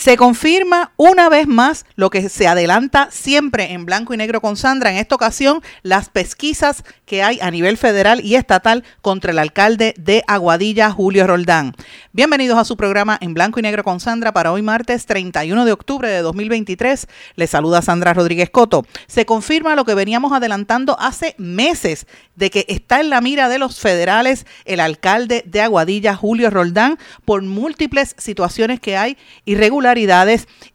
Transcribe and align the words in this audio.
Se 0.00 0.16
confirma 0.16 0.92
una 0.96 1.28
vez 1.28 1.46
más 1.46 1.84
lo 1.94 2.08
que 2.08 2.30
se 2.30 2.48
adelanta 2.48 3.08
siempre 3.10 3.74
en 3.74 3.84
blanco 3.84 4.14
y 4.14 4.16
negro 4.16 4.40
con 4.40 4.56
Sandra. 4.56 4.90
En 4.90 4.96
esta 4.96 5.14
ocasión, 5.14 5.60
las 5.82 6.08
pesquisas 6.08 6.84
que 7.04 7.22
hay 7.22 7.38
a 7.42 7.50
nivel 7.50 7.76
federal 7.76 8.24
y 8.24 8.36
estatal 8.36 8.82
contra 9.02 9.32
el 9.32 9.38
alcalde 9.38 9.92
de 9.98 10.24
Aguadilla, 10.26 10.90
Julio 10.90 11.26
Roldán. 11.26 11.74
Bienvenidos 12.14 12.56
a 12.56 12.64
su 12.64 12.78
programa 12.78 13.18
en 13.20 13.34
blanco 13.34 13.60
y 13.60 13.62
negro 13.62 13.84
con 13.84 14.00
Sandra 14.00 14.32
para 14.32 14.52
hoy 14.52 14.62
martes 14.62 15.04
31 15.04 15.66
de 15.66 15.72
octubre 15.72 16.08
de 16.08 16.22
2023. 16.22 17.06
Les 17.36 17.50
saluda 17.50 17.82
Sandra 17.82 18.14
Rodríguez 18.14 18.48
Coto. 18.48 18.86
Se 19.06 19.26
confirma 19.26 19.76
lo 19.76 19.84
que 19.84 19.92
veníamos 19.92 20.32
adelantando 20.32 20.98
hace 20.98 21.34
meses 21.36 22.06
de 22.36 22.48
que 22.48 22.64
está 22.68 23.00
en 23.00 23.10
la 23.10 23.20
mira 23.20 23.50
de 23.50 23.58
los 23.58 23.80
federales 23.80 24.46
el 24.64 24.80
alcalde 24.80 25.44
de 25.46 25.60
Aguadilla, 25.60 26.16
Julio 26.16 26.48
Roldán, 26.48 26.98
por 27.26 27.42
múltiples 27.42 28.14
situaciones 28.16 28.80
que 28.80 28.96
hay 28.96 29.18
irregulares 29.44 29.89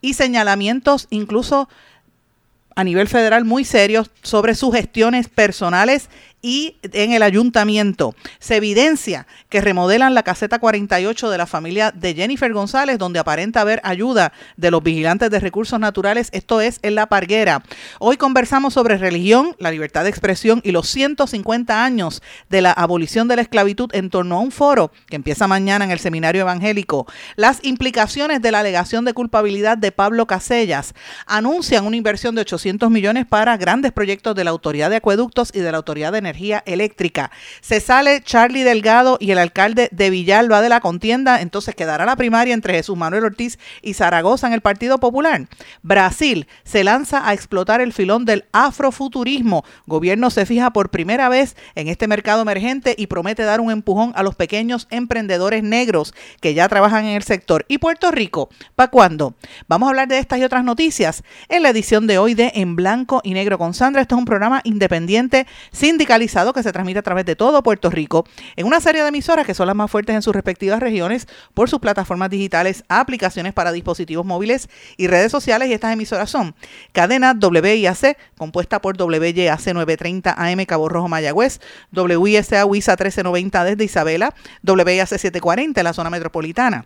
y 0.01 0.13
señalamientos 0.13 1.07
incluso 1.09 1.69
a 2.75 2.83
nivel 2.83 3.07
federal 3.07 3.45
muy 3.45 3.63
serios 3.63 4.11
sobre 4.21 4.53
sus 4.53 4.73
gestiones 4.73 5.29
personales 5.29 6.09
y 6.45 6.77
en 6.83 7.11
el 7.11 7.23
ayuntamiento. 7.23 8.13
Se 8.37 8.57
evidencia 8.57 9.25
que 9.49 9.61
remodelan 9.61 10.13
la 10.13 10.21
caseta 10.21 10.59
48 10.59 11.31
de 11.31 11.39
la 11.39 11.47
familia 11.47 11.91
de 11.91 12.13
Jennifer 12.13 12.53
González, 12.53 12.99
donde 12.99 13.17
aparenta 13.17 13.61
haber 13.61 13.81
ayuda 13.83 14.31
de 14.55 14.69
los 14.69 14.83
vigilantes 14.83 15.31
de 15.31 15.39
recursos 15.39 15.79
naturales, 15.79 16.29
esto 16.33 16.61
es 16.61 16.77
en 16.83 16.93
La 16.93 17.07
Parguera. 17.07 17.63
Hoy 17.97 18.17
conversamos 18.17 18.75
sobre 18.75 18.99
religión, 18.99 19.55
la 19.57 19.71
libertad 19.71 20.03
de 20.03 20.11
expresión 20.11 20.61
y 20.63 20.71
los 20.71 20.87
150 20.87 21.83
años 21.83 22.21
de 22.47 22.61
la 22.61 22.73
abolición 22.73 23.27
de 23.27 23.37
la 23.37 23.41
esclavitud 23.41 23.89
en 23.95 24.11
torno 24.11 24.35
a 24.35 24.39
un 24.39 24.51
foro 24.51 24.91
que 25.07 25.15
empieza 25.15 25.47
mañana 25.47 25.85
en 25.85 25.89
el 25.89 25.97
Seminario 25.97 26.41
Evangélico. 26.41 27.07
Las 27.37 27.63
implicaciones 27.63 28.43
de 28.43 28.51
la 28.51 28.59
alegación 28.59 29.03
de 29.03 29.13
culpabilidad 29.13 29.79
de 29.79 29.91
Pablo 29.91 30.27
Casellas 30.27 30.93
anuncian 31.25 31.87
una 31.87 31.95
inversión 31.95 32.35
de 32.35 32.41
800 32.41 32.91
millones 32.91 33.25
para 33.25 33.57
grandes 33.57 33.91
proyectos 33.91 34.35
de 34.35 34.43
la 34.43 34.51
Autoridad 34.51 34.91
de 34.91 34.97
Acueductos 34.97 35.49
y 35.51 35.61
de 35.61 35.71
la 35.71 35.77
Autoridad 35.77 36.11
de 36.11 36.19
Energía 36.19 36.34
eléctrica. 36.65 37.31
Se 37.61 37.79
sale 37.79 38.21
Charlie 38.21 38.63
Delgado 38.63 39.17
y 39.19 39.31
el 39.31 39.37
alcalde 39.37 39.89
de 39.91 40.09
Villalba 40.09 40.61
de 40.61 40.69
la 40.69 40.81
contienda, 40.81 41.41
entonces 41.41 41.75
quedará 41.75 42.05
la 42.05 42.15
primaria 42.15 42.53
entre 42.53 42.73
Jesús 42.73 42.97
Manuel 42.97 43.25
Ortiz 43.25 43.57
y 43.81 43.93
Zaragoza 43.93 44.47
en 44.47 44.53
el 44.53 44.61
Partido 44.61 44.99
Popular. 44.99 45.47
Brasil 45.81 46.47
se 46.63 46.83
lanza 46.83 47.27
a 47.27 47.33
explotar 47.33 47.81
el 47.81 47.93
filón 47.93 48.25
del 48.25 48.45
afrofuturismo. 48.51 49.63
Gobierno 49.85 50.29
se 50.29 50.45
fija 50.45 50.71
por 50.71 50.89
primera 50.89 51.29
vez 51.29 51.55
en 51.75 51.87
este 51.87 52.07
mercado 52.07 52.41
emergente 52.41 52.95
y 52.97 53.07
promete 53.07 53.43
dar 53.43 53.61
un 53.61 53.71
empujón 53.71 54.11
a 54.15 54.23
los 54.23 54.35
pequeños 54.35 54.87
emprendedores 54.89 55.63
negros 55.63 56.13
que 56.41 56.53
ya 56.53 56.67
trabajan 56.67 57.05
en 57.05 57.15
el 57.15 57.23
sector. 57.23 57.65
¿Y 57.67 57.77
Puerto 57.77 58.11
Rico? 58.11 58.49
¿Para 58.75 58.91
cuándo? 58.91 59.35
Vamos 59.67 59.87
a 59.87 59.89
hablar 59.89 60.07
de 60.07 60.19
estas 60.19 60.39
y 60.39 60.43
otras 60.43 60.63
noticias 60.63 61.23
en 61.49 61.63
la 61.63 61.69
edición 61.69 62.07
de 62.07 62.17
hoy 62.17 62.33
de 62.33 62.51
En 62.55 62.75
Blanco 62.75 63.21
y 63.23 63.33
Negro 63.33 63.57
con 63.57 63.73
Sandra. 63.73 64.01
Esto 64.01 64.15
es 64.15 64.19
un 64.19 64.25
programa 64.25 64.61
independiente 64.63 65.47
sindical 65.71 66.14
que 66.53 66.63
se 66.63 66.71
transmite 66.71 66.99
a 66.99 67.01
través 67.01 67.25
de 67.25 67.35
todo 67.35 67.61
Puerto 67.61 67.89
Rico 67.89 68.25
en 68.55 68.65
una 68.65 68.79
serie 68.79 69.01
de 69.01 69.09
emisoras 69.09 69.45
que 69.45 69.53
son 69.53 69.67
las 69.67 69.75
más 69.75 69.91
fuertes 69.91 70.15
en 70.15 70.21
sus 70.21 70.33
respectivas 70.33 70.79
regiones 70.79 71.27
por 71.53 71.69
sus 71.69 71.79
plataformas 71.79 72.29
digitales, 72.29 72.83
aplicaciones 72.87 73.53
para 73.53 73.71
dispositivos 73.71 74.25
móviles 74.25 74.69
y 74.97 75.07
redes 75.07 75.31
sociales. 75.31 75.69
Y 75.69 75.73
estas 75.73 75.93
emisoras 75.93 76.29
son 76.29 76.55
Cadena 76.93 77.33
WIAC, 77.39 78.17
compuesta 78.37 78.81
por 78.81 78.95
WYAC 79.01 79.73
930 79.73 80.35
AM 80.37 80.65
Cabo 80.65 80.89
Rojo 80.89 81.07
Mayagüez, 81.07 81.59
WISA 81.91 82.65
WISA 82.65 82.91
1390 82.93 83.63
desde 83.63 83.83
Isabela, 83.83 84.33
WIAC 84.63 85.07
740 85.07 85.81
en 85.81 85.83
la 85.83 85.93
zona 85.93 86.09
metropolitana. 86.09 86.85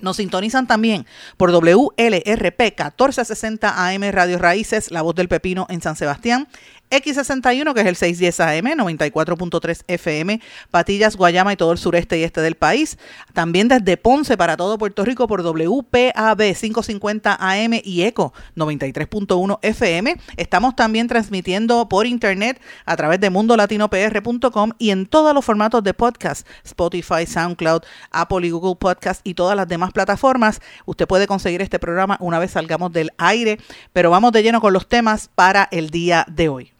Nos 0.00 0.16
sintonizan 0.16 0.66
también 0.66 1.06
por 1.36 1.50
WLRP 1.50 2.60
1460 2.60 3.88
AM 3.88 4.02
Radio 4.12 4.38
Raíces, 4.38 4.90
La 4.90 5.02
Voz 5.02 5.14
del 5.14 5.28
Pepino 5.28 5.66
en 5.68 5.82
San 5.82 5.96
Sebastián, 5.96 6.48
X61, 6.90 7.74
que 7.74 7.80
es 7.80 7.86
el 7.86 7.96
610 7.96 8.40
AM, 8.40 8.78
94.3 8.78 9.84
FM, 9.86 10.40
Patillas, 10.70 11.16
Guayama 11.16 11.52
y 11.52 11.56
todo 11.56 11.72
el 11.72 11.78
sureste 11.78 12.18
y 12.18 12.22
este 12.22 12.40
del 12.40 12.54
país. 12.54 12.98
También 13.32 13.68
desde 13.68 13.96
Ponce 13.96 14.36
para 14.36 14.56
todo 14.56 14.78
Puerto 14.78 15.04
Rico 15.04 15.26
por 15.26 15.42
WPAB 15.42 16.54
550 16.54 17.36
AM 17.38 17.80
y 17.84 18.02
ECO 18.02 18.32
93.1 18.56 19.58
FM. 19.62 20.16
Estamos 20.36 20.76
también 20.76 21.08
transmitiendo 21.08 21.88
por 21.88 22.06
internet 22.06 22.60
a 22.84 22.96
través 22.96 23.20
de 23.20 23.30
mundolatinopr.com 23.30 24.72
y 24.78 24.90
en 24.90 25.06
todos 25.06 25.34
los 25.34 25.44
formatos 25.44 25.82
de 25.82 25.94
podcast, 25.94 26.46
Spotify, 26.64 27.26
SoundCloud, 27.26 27.82
Apple 28.10 28.46
y 28.46 28.50
Google 28.50 28.76
Podcast 28.76 29.20
y 29.24 29.34
todas 29.34 29.56
las 29.56 29.68
demás 29.68 29.92
plataformas. 29.92 30.60
Usted 30.86 31.06
puede 31.06 31.26
conseguir 31.26 31.62
este 31.62 31.78
programa 31.78 32.16
una 32.20 32.38
vez 32.38 32.52
salgamos 32.52 32.92
del 32.92 33.10
aire, 33.18 33.58
pero 33.92 34.10
vamos 34.10 34.32
de 34.32 34.42
lleno 34.42 34.60
con 34.60 34.72
los 34.72 34.88
temas 34.88 35.30
para 35.34 35.68
el 35.70 35.90
día 35.90 36.24
de 36.28 36.48
hoy 36.48 36.77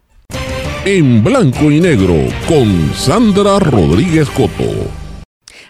en 0.84 1.24
blanco 1.24 1.70
y 1.70 1.80
negro 1.80 2.14
con 2.46 2.92
Sandra 2.94 3.58
Rodríguez 3.58 4.28
Coto. 4.30 4.90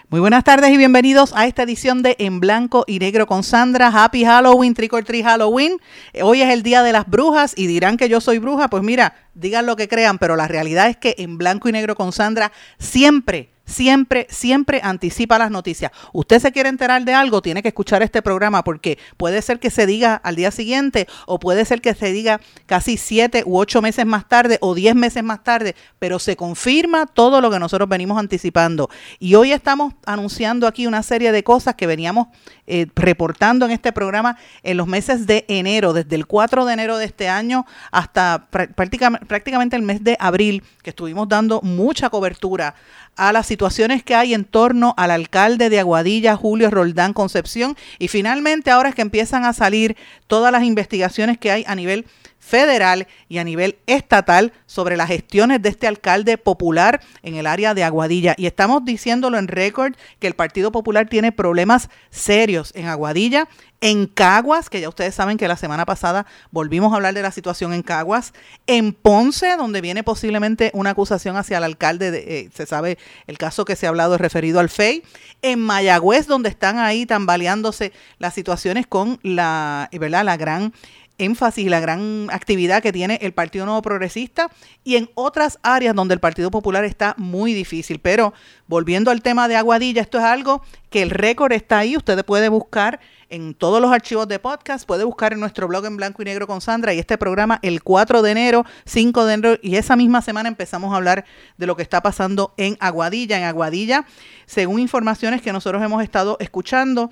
Muy 0.09 0.19
buenas 0.19 0.43
tardes 0.43 0.71
y 0.71 0.77
bienvenidos 0.77 1.33
a 1.35 1.45
esta 1.45 1.63
edición 1.63 2.01
de 2.01 2.15
En 2.19 2.39
Blanco 2.39 2.83
y 2.87 2.97
Negro 2.97 3.27
con 3.27 3.43
Sandra. 3.43 3.91
Happy 3.93 4.25
Halloween, 4.25 4.73
Trick 4.73 4.93
or 4.93 5.03
Treat 5.03 5.23
Halloween. 5.23 5.77
Hoy 6.23 6.41
es 6.41 6.49
el 6.49 6.63
día 6.63 6.81
de 6.81 6.91
las 6.91 7.07
brujas 7.07 7.53
y 7.55 7.67
dirán 7.67 7.97
que 7.97 8.09
yo 8.09 8.19
soy 8.19 8.39
bruja. 8.39 8.69
Pues 8.69 8.81
mira, 8.81 9.15
digan 9.35 9.65
lo 9.67 9.75
que 9.75 9.87
crean, 9.87 10.17
pero 10.17 10.35
la 10.35 10.47
realidad 10.47 10.89
es 10.89 10.97
que 10.97 11.15
En 11.19 11.37
Blanco 11.37 11.69
y 11.69 11.73
Negro 11.73 11.95
con 11.95 12.11
Sandra 12.11 12.51
siempre 12.79 13.49
siempre, 13.69 14.27
siempre 14.29 14.81
anticipa 14.83 15.37
las 15.37 15.51
noticias. 15.51 15.91
Usted 16.11 16.39
se 16.39 16.51
quiere 16.51 16.69
enterar 16.69 17.05
de 17.05 17.13
algo, 17.13 17.41
tiene 17.41 17.61
que 17.61 17.69
escuchar 17.69 18.01
este 18.01 18.21
programa 18.21 18.63
porque 18.63 18.97
puede 19.17 19.41
ser 19.41 19.59
que 19.59 19.69
se 19.69 19.85
diga 19.85 20.15
al 20.15 20.35
día 20.35 20.51
siguiente 20.51 21.07
o 21.25 21.39
puede 21.39 21.63
ser 21.65 21.81
que 21.81 21.93
se 21.93 22.11
diga 22.11 22.41
casi 22.65 22.97
siete 22.97 23.43
u 23.45 23.57
ocho 23.57 23.81
meses 23.81 24.05
más 24.05 24.27
tarde 24.27 24.57
o 24.61 24.75
diez 24.75 24.95
meses 24.95 25.23
más 25.23 25.43
tarde, 25.43 25.75
pero 25.99 26.19
se 26.19 26.35
confirma 26.35 27.05
todo 27.05 27.41
lo 27.41 27.51
que 27.51 27.59
nosotros 27.59 27.87
venimos 27.87 28.17
anticipando. 28.17 28.89
Y 29.19 29.35
hoy 29.35 29.51
estamos 29.51 29.93
anunciando 30.05 30.67
aquí 30.67 30.87
una 30.87 31.03
serie 31.03 31.31
de 31.31 31.43
cosas 31.43 31.75
que 31.75 31.87
veníamos 31.87 32.27
eh, 32.67 32.87
reportando 32.95 33.65
en 33.65 33.71
este 33.71 33.91
programa 33.91 34.37
en 34.63 34.77
los 34.77 34.87
meses 34.87 35.25
de 35.27 35.45
enero, 35.47 35.93
desde 35.93 36.15
el 36.15 36.27
4 36.27 36.65
de 36.65 36.73
enero 36.73 36.97
de 36.97 37.05
este 37.05 37.29
año 37.29 37.65
hasta 37.91 38.47
prácticamente, 38.49 39.25
prácticamente 39.25 39.75
el 39.75 39.81
mes 39.81 40.03
de 40.03 40.17
abril, 40.19 40.63
que 40.83 40.91
estuvimos 40.91 41.27
dando 41.27 41.61
mucha 41.61 42.09
cobertura 42.09 42.75
a 43.19 43.33
las 43.33 43.47
situaciones 43.47 44.01
que 44.01 44.15
hay 44.15 44.33
en 44.33 44.45
torno 44.45 44.93
al 44.95 45.11
alcalde 45.11 45.69
de 45.69 45.81
Aguadilla, 45.81 46.37
Julio 46.37 46.71
Roldán 46.71 47.11
Concepción, 47.11 47.75
y 47.99 48.07
finalmente 48.07 48.71
ahora 48.71 48.89
es 48.89 48.95
que 48.95 49.01
empiezan 49.01 49.43
a 49.43 49.51
salir 49.51 49.97
todas 50.27 50.53
las 50.53 50.63
investigaciones 50.63 51.37
que 51.37 51.51
hay 51.51 51.65
a 51.67 51.75
nivel 51.75 52.05
federal 52.39 53.07
y 53.27 53.37
a 53.37 53.43
nivel 53.43 53.77
estatal 53.85 54.53
sobre 54.65 54.97
las 54.97 55.07
gestiones 55.07 55.61
de 55.61 55.69
este 55.69 55.87
alcalde 55.87 56.37
popular 56.37 57.01
en 57.21 57.35
el 57.35 57.45
área 57.45 57.73
de 57.73 57.83
Aguadilla. 57.83 58.33
Y 58.37 58.47
estamos 58.47 58.83
diciéndolo 58.85 59.37
en 59.37 59.47
récord 59.47 59.93
que 60.19 60.27
el 60.27 60.33
Partido 60.33 60.71
Popular 60.71 61.07
tiene 61.07 61.31
problemas 61.31 61.89
serios 62.09 62.71
en 62.75 62.87
Aguadilla, 62.87 63.47
en 63.81 64.07
Caguas, 64.07 64.69
que 64.69 64.81
ya 64.81 64.89
ustedes 64.89 65.15
saben 65.15 65.37
que 65.37 65.47
la 65.47 65.55
semana 65.55 65.85
pasada 65.85 66.25
volvimos 66.51 66.91
a 66.91 66.97
hablar 66.97 67.13
de 67.13 67.21
la 67.21 67.31
situación 67.31 67.73
en 67.73 67.81
Caguas, 67.81 68.33
en 68.67 68.93
Ponce, 68.93 69.55
donde 69.55 69.81
viene 69.81 70.03
posiblemente 70.03 70.71
una 70.73 70.89
acusación 70.89 71.37
hacia 71.37 71.59
el 71.59 71.63
alcalde, 71.63 72.11
de, 72.11 72.39
eh, 72.39 72.49
se 72.53 72.65
sabe 72.65 72.97
el 73.27 73.37
caso 73.37 73.63
que 73.63 73.75
se 73.75 73.85
ha 73.85 73.89
hablado 73.89 74.15
es 74.15 74.21
referido 74.21 74.59
al 74.59 74.69
FEI, 74.69 75.03
en 75.41 75.59
Mayagüez, 75.61 76.27
donde 76.27 76.49
están 76.49 76.79
ahí 76.79 77.05
tambaleándose 77.05 77.93
las 78.17 78.33
situaciones 78.33 78.85
con 78.85 79.19
la, 79.23 79.89
¿verdad? 79.93 80.25
la 80.25 80.35
gran 80.35 80.73
énfasis 81.19 81.65
y 81.65 81.69
la 81.69 81.79
gran 81.79 82.27
actividad 82.31 82.81
que 82.81 82.91
tiene 82.91 83.19
el 83.21 83.33
Partido 83.33 83.65
Nuevo 83.65 83.81
Progresista 83.81 84.49
y 84.83 84.95
en 84.95 85.09
otras 85.13 85.59
áreas 85.61 85.95
donde 85.95 86.15
el 86.15 86.19
Partido 86.19 86.49
Popular 86.49 86.83
está 86.85 87.13
muy 87.17 87.53
difícil. 87.53 87.99
Pero 87.99 88.33
volviendo 88.67 89.11
al 89.11 89.21
tema 89.21 89.47
de 89.47 89.55
Aguadilla, 89.55 90.01
esto 90.01 90.17
es 90.17 90.23
algo 90.23 90.63
que 90.89 91.01
el 91.01 91.11
récord 91.11 91.51
está 91.51 91.79
ahí, 91.79 91.95
usted 91.95 92.25
puede 92.25 92.49
buscar 92.49 92.99
en 93.29 93.53
todos 93.53 93.79
los 93.79 93.91
archivos 93.91 94.27
de 94.27 94.39
podcast, 94.39 94.87
puede 94.87 95.03
buscar 95.03 95.33
en 95.33 95.39
nuestro 95.39 95.67
blog 95.67 95.85
en 95.85 95.97
blanco 95.97 96.21
y 96.21 96.25
negro 96.25 96.47
con 96.47 96.61
Sandra 96.61 96.93
y 96.93 96.99
este 96.99 97.17
programa 97.17 97.59
el 97.61 97.83
4 97.83 98.21
de 98.21 98.31
enero, 98.31 98.65
5 98.85 99.25
de 99.25 99.33
enero 99.33 99.59
y 99.61 99.75
esa 99.75 99.95
misma 99.95 100.21
semana 100.21 100.49
empezamos 100.49 100.93
a 100.93 100.97
hablar 100.97 101.25
de 101.57 101.67
lo 101.67 101.75
que 101.75 101.83
está 101.83 102.01
pasando 102.01 102.53
en 102.57 102.75
Aguadilla. 102.79 103.37
En 103.37 103.43
Aguadilla, 103.43 104.05
según 104.45 104.79
informaciones 104.79 105.41
que 105.41 105.53
nosotros 105.53 105.83
hemos 105.83 106.03
estado 106.03 106.37
escuchando, 106.39 107.09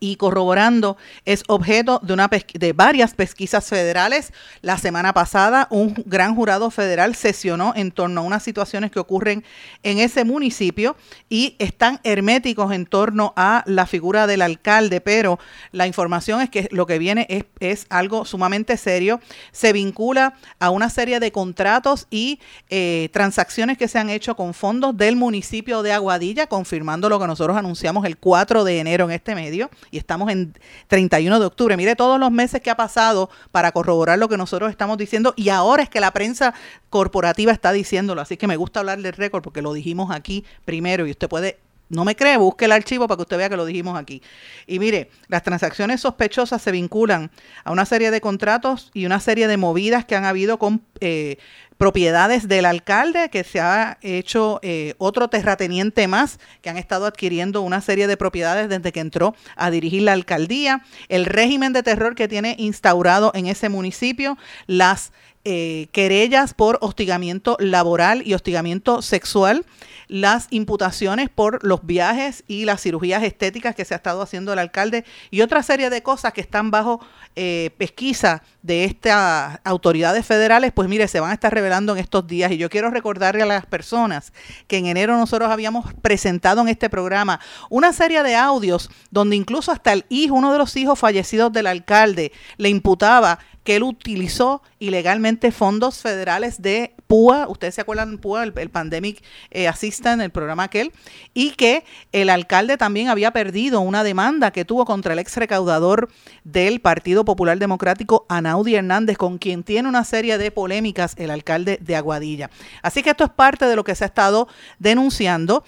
y 0.00 0.16
corroborando 0.16 0.96
es 1.24 1.42
objeto 1.48 2.00
de, 2.02 2.12
una 2.12 2.28
de 2.28 2.72
varias 2.72 3.14
pesquisas 3.14 3.66
federales. 3.66 4.32
La 4.62 4.78
semana 4.78 5.12
pasada 5.12 5.66
un 5.70 5.94
gran 6.06 6.34
jurado 6.34 6.70
federal 6.70 7.14
sesionó 7.14 7.72
en 7.76 7.90
torno 7.90 8.20
a 8.20 8.24
unas 8.24 8.42
situaciones 8.42 8.90
que 8.90 8.98
ocurren 8.98 9.44
en 9.82 9.98
ese 9.98 10.24
municipio 10.24 10.96
y 11.28 11.56
están 11.58 12.00
herméticos 12.04 12.72
en 12.72 12.86
torno 12.86 13.32
a 13.36 13.62
la 13.66 13.86
figura 13.86 14.26
del 14.26 14.42
alcalde, 14.42 15.00
pero 15.00 15.38
la 15.72 15.86
información 15.86 16.40
es 16.40 16.50
que 16.50 16.68
lo 16.70 16.86
que 16.86 16.98
viene 16.98 17.26
es, 17.58 17.86
algo 17.90 18.24
sumamente 18.24 18.76
serio. 18.76 19.20
Se 19.52 19.72
vincula 19.72 20.34
a 20.58 20.70
una 20.70 20.90
serie 20.90 21.20
de 21.20 21.32
contratos 21.32 22.06
y 22.10 22.40
eh, 22.70 23.08
transacciones 23.12 23.78
que 23.78 23.88
se 23.88 23.98
han 23.98 24.10
hecho 24.10 24.36
con 24.36 24.54
fondos 24.54 24.96
del 24.96 25.16
municipio 25.16 25.82
de 25.82 25.92
Aguadilla, 25.92 26.46
confirmando 26.46 27.08
lo 27.08 27.18
que 27.18 27.26
nosotros 27.26 27.56
anunciamos 27.56 28.04
el 28.04 28.16
4 28.16 28.64
de 28.64 28.78
enero 28.80 29.04
en 29.04 29.12
este 29.12 29.34
medio 29.34 29.70
y 29.90 29.98
estamos 29.98 30.30
en 30.30 30.54
31 30.88 31.40
de 31.40 31.46
octubre. 31.46 31.76
Mire 31.76 31.96
todos 31.96 32.18
los 32.18 32.30
meses 32.30 32.60
que 32.60 32.70
ha 32.70 32.76
pasado 32.76 33.30
para 33.52 33.72
corroborar 33.72 34.18
lo 34.18 34.28
que 34.28 34.36
nosotros 34.36 34.70
estamos 34.70 34.98
diciendo 34.98 35.34
y 35.36 35.48
ahora 35.48 35.82
es 35.82 35.88
que 35.88 36.00
la 36.00 36.10
prensa 36.12 36.54
corporativa 36.90 37.52
está 37.52 37.72
diciéndolo. 37.72 38.20
Así 38.20 38.36
que 38.36 38.46
me 38.46 38.56
gusta 38.56 38.80
hablar 38.80 39.00
del 39.00 39.12
récord 39.12 39.42
porque 39.42 39.62
lo 39.62 39.72
dijimos 39.72 40.10
aquí 40.10 40.44
primero 40.64 41.06
y 41.06 41.10
usted 41.10 41.28
puede 41.28 41.58
no 41.88 42.04
me 42.04 42.16
cree, 42.16 42.36
busque 42.36 42.66
el 42.66 42.72
archivo 42.72 43.08
para 43.08 43.16
que 43.16 43.22
usted 43.22 43.38
vea 43.38 43.48
que 43.48 43.56
lo 43.56 43.64
dijimos 43.64 43.98
aquí. 43.98 44.22
Y 44.66 44.78
mire, 44.78 45.10
las 45.28 45.42
transacciones 45.42 46.00
sospechosas 46.02 46.60
se 46.60 46.70
vinculan 46.70 47.30
a 47.64 47.72
una 47.72 47.86
serie 47.86 48.10
de 48.10 48.20
contratos 48.20 48.90
y 48.92 49.06
una 49.06 49.20
serie 49.20 49.48
de 49.48 49.56
movidas 49.56 50.04
que 50.04 50.14
han 50.14 50.24
habido 50.24 50.58
con 50.58 50.82
eh, 51.00 51.38
propiedades 51.78 52.48
del 52.48 52.66
alcalde, 52.66 53.30
que 53.30 53.44
se 53.44 53.60
ha 53.60 53.98
hecho 54.02 54.58
eh, 54.62 54.94
otro 54.98 55.28
terrateniente 55.28 56.08
más, 56.08 56.38
que 56.60 56.68
han 56.68 56.76
estado 56.76 57.06
adquiriendo 57.06 57.62
una 57.62 57.80
serie 57.80 58.08
de 58.08 58.16
propiedades 58.16 58.68
desde 58.68 58.92
que 58.92 59.00
entró 59.00 59.34
a 59.56 59.70
dirigir 59.70 60.02
la 60.02 60.12
alcaldía, 60.12 60.82
el 61.08 61.24
régimen 61.24 61.72
de 61.72 61.84
terror 61.84 62.16
que 62.16 62.28
tiene 62.28 62.56
instaurado 62.58 63.30
en 63.34 63.46
ese 63.46 63.68
municipio, 63.68 64.36
las 64.66 65.12
eh, 65.50 65.88
querellas 65.92 66.52
por 66.52 66.76
hostigamiento 66.82 67.56
laboral 67.58 68.22
y 68.26 68.34
hostigamiento 68.34 69.00
sexual, 69.00 69.64
las 70.06 70.46
imputaciones 70.50 71.30
por 71.30 71.64
los 71.64 71.86
viajes 71.86 72.44
y 72.48 72.66
las 72.66 72.82
cirugías 72.82 73.22
estéticas 73.22 73.74
que 73.74 73.86
se 73.86 73.94
ha 73.94 73.96
estado 73.96 74.20
haciendo 74.20 74.52
el 74.52 74.58
alcalde 74.58 75.06
y 75.30 75.40
otra 75.40 75.62
serie 75.62 75.88
de 75.88 76.02
cosas 76.02 76.34
que 76.34 76.42
están 76.42 76.70
bajo 76.70 77.00
eh, 77.34 77.70
pesquisa 77.78 78.42
de 78.62 78.84
estas 78.84 79.60
autoridades 79.64 80.26
federales, 80.26 80.70
pues 80.74 80.86
mire, 80.86 81.08
se 81.08 81.18
van 81.18 81.30
a 81.30 81.34
estar 81.34 81.54
revelando 81.54 81.94
en 81.94 82.00
estos 82.00 82.26
días. 82.26 82.52
Y 82.52 82.58
yo 82.58 82.68
quiero 82.68 82.90
recordarle 82.90 83.42
a 83.42 83.46
las 83.46 83.64
personas 83.64 84.34
que 84.66 84.76
en 84.76 84.84
enero 84.84 85.16
nosotros 85.16 85.50
habíamos 85.50 85.94
presentado 86.02 86.60
en 86.60 86.68
este 86.68 86.90
programa 86.90 87.40
una 87.70 87.94
serie 87.94 88.22
de 88.22 88.36
audios 88.36 88.90
donde 89.10 89.36
incluso 89.36 89.72
hasta 89.72 89.94
el 89.94 90.04
hijo, 90.10 90.34
uno 90.34 90.52
de 90.52 90.58
los 90.58 90.76
hijos 90.76 90.98
fallecidos 90.98 91.50
del 91.54 91.68
alcalde, 91.68 92.32
le 92.58 92.68
imputaba 92.68 93.38
que 93.68 93.76
él 93.76 93.82
utilizó 93.82 94.62
ilegalmente 94.78 95.52
fondos 95.52 95.98
federales 95.98 96.62
de 96.62 96.94
PUA, 97.06 97.48
ustedes 97.48 97.74
se 97.74 97.82
acuerdan 97.82 98.16
PUA, 98.16 98.44
el, 98.44 98.70
Pandemic 98.70 99.22
eh, 99.50 99.68
Assistant, 99.68 100.22
el 100.22 100.30
programa 100.30 100.62
aquel, 100.62 100.90
y 101.34 101.50
que 101.50 101.84
el 102.12 102.30
alcalde 102.30 102.78
también 102.78 103.10
había 103.10 103.30
perdido 103.30 103.80
una 103.80 104.04
demanda 104.04 104.52
que 104.52 104.64
tuvo 104.64 104.86
contra 104.86 105.12
el 105.12 105.18
ex 105.18 105.36
recaudador 105.36 106.08
del 106.44 106.80
Partido 106.80 107.26
Popular 107.26 107.58
Democrático, 107.58 108.24
Anaudi 108.30 108.74
Hernández, 108.74 109.18
con 109.18 109.36
quien 109.36 109.62
tiene 109.62 109.86
una 109.86 110.04
serie 110.04 110.38
de 110.38 110.50
polémicas 110.50 111.12
el 111.18 111.30
alcalde 111.30 111.78
de 111.82 111.94
Aguadilla. 111.94 112.48
Así 112.80 113.02
que 113.02 113.10
esto 113.10 113.24
es 113.24 113.30
parte 113.30 113.66
de 113.66 113.76
lo 113.76 113.84
que 113.84 113.94
se 113.94 114.04
ha 114.04 114.06
estado 114.06 114.48
denunciando 114.78 115.62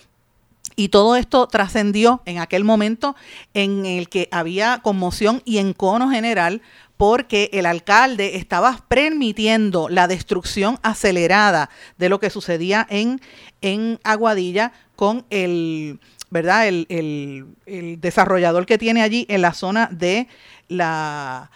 y 0.80 0.88
todo 0.88 1.14
esto 1.14 1.46
trascendió 1.46 2.22
en 2.24 2.38
aquel 2.38 2.64
momento 2.64 3.14
en 3.52 3.84
el 3.84 4.08
que 4.08 4.30
había 4.32 4.80
conmoción 4.82 5.42
y 5.44 5.58
encono 5.58 6.08
general 6.08 6.62
porque 6.96 7.50
el 7.52 7.66
alcalde 7.66 8.36
estaba 8.36 8.86
permitiendo 8.88 9.90
la 9.90 10.08
destrucción 10.08 10.78
acelerada 10.82 11.68
de 11.98 12.08
lo 12.08 12.18
que 12.18 12.30
sucedía 12.30 12.86
en, 12.88 13.20
en 13.60 14.00
Aguadilla 14.04 14.72
con 14.96 15.26
el, 15.28 16.00
¿verdad? 16.30 16.66
El, 16.66 16.86
el 16.88 18.00
desarrollador 18.00 18.64
que 18.64 18.78
tiene 18.78 19.02
allí 19.02 19.26
en 19.28 19.42
la 19.42 19.52
zona 19.52 19.86
de 19.92 20.28
la 20.68 21.50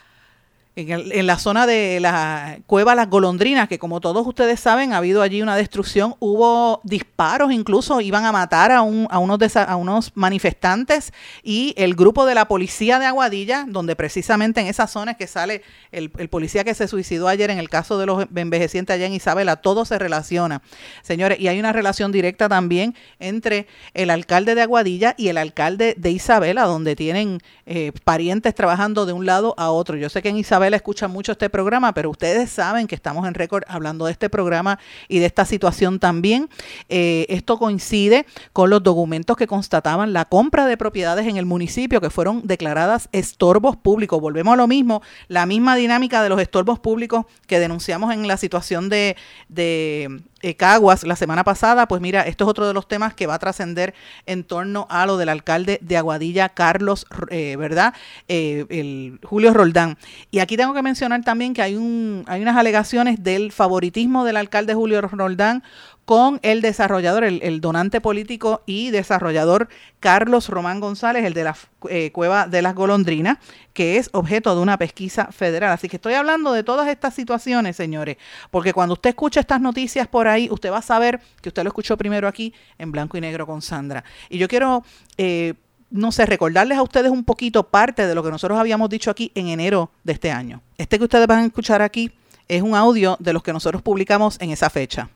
en, 0.76 1.26
la 1.26 1.38
zona 1.38 1.66
de 1.66 2.00
la 2.00 2.58
cueva 2.66 2.94
Las 2.94 3.08
Golondrinas, 3.08 3.68
que 3.68 3.78
como 3.78 4.00
todos 4.00 4.26
ustedes 4.26 4.58
saben, 4.58 4.92
ha 4.92 4.96
habido 4.96 5.22
allí 5.22 5.40
una 5.40 5.56
destrucción, 5.56 6.16
hubo 6.18 6.80
disparos, 6.82 7.52
incluso 7.52 8.00
iban 8.00 8.24
a 8.24 8.32
matar 8.32 8.72
a, 8.72 8.82
un, 8.82 9.06
a, 9.10 9.20
unos, 9.20 9.56
a 9.56 9.76
unos 9.76 10.10
manifestantes 10.14 11.12
y 11.44 11.74
el 11.76 11.94
grupo 11.94 12.26
de 12.26 12.34
la 12.34 12.48
policía 12.48 12.98
de 12.98 13.06
Aguadilla, 13.06 13.66
donde 13.68 13.94
precisamente 13.94 14.60
en 14.60 14.66
esa 14.66 14.88
zona 14.88 15.12
es 15.12 15.16
que 15.16 15.28
sale 15.28 15.62
el, 15.92 16.10
el 16.18 16.28
policía 16.28 16.64
que 16.64 16.74
se 16.74 16.88
suicidó 16.88 17.28
ayer 17.28 17.50
en 17.50 17.58
el 17.58 17.68
caso 17.68 17.96
de 17.98 18.06
los 18.06 18.26
envejecientes 18.34 18.94
allá 18.94 19.06
en 19.06 19.14
Isabela, 19.14 19.56
todo 19.56 19.84
se 19.84 19.98
relaciona, 19.98 20.62
señores, 21.02 21.38
y 21.38 21.46
hay 21.46 21.60
una 21.60 21.72
relación 21.72 22.10
directa 22.10 22.48
también 22.48 22.96
entre 23.20 23.68
el 23.94 24.10
alcalde 24.10 24.56
de 24.56 24.62
Aguadilla 24.62 25.14
y 25.16 25.28
el 25.28 25.38
alcalde 25.38 25.94
de 25.96 26.10
Isabela, 26.10 26.64
donde 26.64 26.96
tienen 26.96 27.40
eh, 27.66 27.92
parientes 28.02 28.54
trabajando 28.56 29.06
de 29.06 29.12
un 29.12 29.24
lado 29.24 29.54
a 29.56 29.70
otro. 29.70 29.96
Yo 29.96 30.08
sé 30.08 30.20
que 30.20 30.30
en 30.30 30.36
Isabela 30.36 30.63
escucha 30.72 31.08
mucho 31.08 31.32
este 31.32 31.50
programa, 31.50 31.92
pero 31.92 32.08
ustedes 32.08 32.48
saben 32.50 32.86
que 32.86 32.94
estamos 32.94 33.28
en 33.28 33.34
récord 33.34 33.64
hablando 33.68 34.06
de 34.06 34.12
este 34.12 34.30
programa 34.30 34.78
y 35.08 35.18
de 35.18 35.26
esta 35.26 35.44
situación 35.44 35.98
también. 35.98 36.48
Eh, 36.88 37.26
esto 37.28 37.58
coincide 37.58 38.24
con 38.52 38.70
los 38.70 38.82
documentos 38.82 39.36
que 39.36 39.46
constataban 39.46 40.12
la 40.12 40.24
compra 40.24 40.66
de 40.66 40.76
propiedades 40.76 41.26
en 41.26 41.36
el 41.36 41.44
municipio 41.44 42.00
que 42.00 42.08
fueron 42.08 42.46
declaradas 42.46 43.08
estorbos 43.12 43.76
públicos. 43.76 44.20
Volvemos 44.20 44.54
a 44.54 44.56
lo 44.56 44.66
mismo, 44.66 45.02
la 45.28 45.44
misma 45.44 45.76
dinámica 45.76 46.22
de 46.22 46.28
los 46.28 46.40
estorbos 46.40 46.78
públicos 46.78 47.26
que 47.46 47.58
denunciamos 47.58 48.14
en 48.14 48.26
la 48.26 48.36
situación 48.36 48.88
de, 48.88 49.16
de 49.48 50.22
eh, 50.44 50.56
Caguas 50.56 51.04
la 51.04 51.16
semana 51.16 51.42
pasada, 51.42 51.88
pues 51.88 52.02
mira, 52.02 52.20
esto 52.20 52.44
es 52.44 52.50
otro 52.50 52.66
de 52.66 52.74
los 52.74 52.86
temas 52.86 53.14
que 53.14 53.26
va 53.26 53.34
a 53.34 53.38
trascender 53.38 53.94
en 54.26 54.44
torno 54.44 54.86
a 54.90 55.06
lo 55.06 55.16
del 55.16 55.30
alcalde 55.30 55.78
de 55.80 55.96
Aguadilla, 55.96 56.50
Carlos, 56.50 57.06
eh, 57.30 57.56
¿verdad? 57.56 57.94
Eh, 58.28 58.66
el 58.68 59.20
Julio 59.24 59.54
Roldán. 59.54 59.96
Y 60.30 60.40
aquí 60.40 60.58
tengo 60.58 60.74
que 60.74 60.82
mencionar 60.82 61.22
también 61.24 61.54
que 61.54 61.62
hay, 61.62 61.76
un, 61.76 62.24
hay 62.26 62.42
unas 62.42 62.58
alegaciones 62.58 63.22
del 63.22 63.52
favoritismo 63.52 64.22
del 64.26 64.36
alcalde 64.36 64.74
Julio 64.74 65.00
Roldán 65.00 65.62
con 66.04 66.38
el 66.42 66.60
desarrollador, 66.60 67.24
el, 67.24 67.60
donante 67.60 68.00
político 68.00 68.62
y 68.66 68.90
desarrollador 68.90 69.68
Carlos 70.00 70.48
Román 70.48 70.80
González, 70.80 71.24
el 71.24 71.32
de 71.32 71.44
la 71.44 71.56
eh, 71.88 72.12
Cueva 72.12 72.46
de 72.46 72.60
las 72.60 72.74
Golondrinas, 72.74 73.38
que 73.72 73.96
es 73.96 74.10
objeto 74.12 74.54
de 74.54 74.60
una 74.60 74.76
pesquisa 74.76 75.32
federal. 75.32 75.72
Así 75.72 75.88
que 75.88 75.96
estoy 75.96 76.14
hablando 76.14 76.52
de 76.52 76.62
todas 76.62 76.88
estas 76.88 77.14
situaciones, 77.14 77.76
señores, 77.76 78.18
porque 78.50 78.72
cuando 78.72 78.94
usted 78.94 79.10
escucha 79.10 79.40
estas 79.40 79.60
noticias 79.60 80.06
por 80.06 80.28
ahí, 80.28 80.48
usted 80.50 80.70
va 80.70 80.78
a 80.78 80.82
saber 80.82 81.20
que 81.40 81.48
usted 81.48 81.62
lo 81.62 81.68
escuchó 81.68 81.96
primero 81.96 82.28
aquí 82.28 82.52
en 82.78 82.92
blanco 82.92 83.16
y 83.16 83.20
negro 83.22 83.46
con 83.46 83.62
Sandra. 83.62 84.04
Y 84.28 84.38
yo 84.38 84.48
quiero... 84.48 84.84
Eh, 85.16 85.54
no 85.90 86.10
sé, 86.10 86.26
recordarles 86.26 86.76
a 86.76 86.82
ustedes 86.82 87.12
un 87.12 87.22
poquito 87.22 87.68
parte 87.68 88.08
de 88.08 88.16
lo 88.16 88.22
que 88.24 88.30
nosotros 88.30 88.58
habíamos 88.58 88.90
dicho 88.90 89.12
aquí 89.12 89.30
en 89.36 89.46
enero 89.46 89.92
de 90.02 90.14
este 90.14 90.32
año. 90.32 90.60
Este 90.76 90.98
que 90.98 91.04
ustedes 91.04 91.28
van 91.28 91.38
a 91.38 91.46
escuchar 91.46 91.82
aquí 91.82 92.10
es 92.48 92.62
un 92.62 92.74
audio 92.74 93.16
de 93.20 93.32
los 93.32 93.44
que 93.44 93.52
nosotros 93.52 93.80
publicamos 93.80 94.36
en 94.40 94.50
esa 94.50 94.70
fecha 94.70 95.08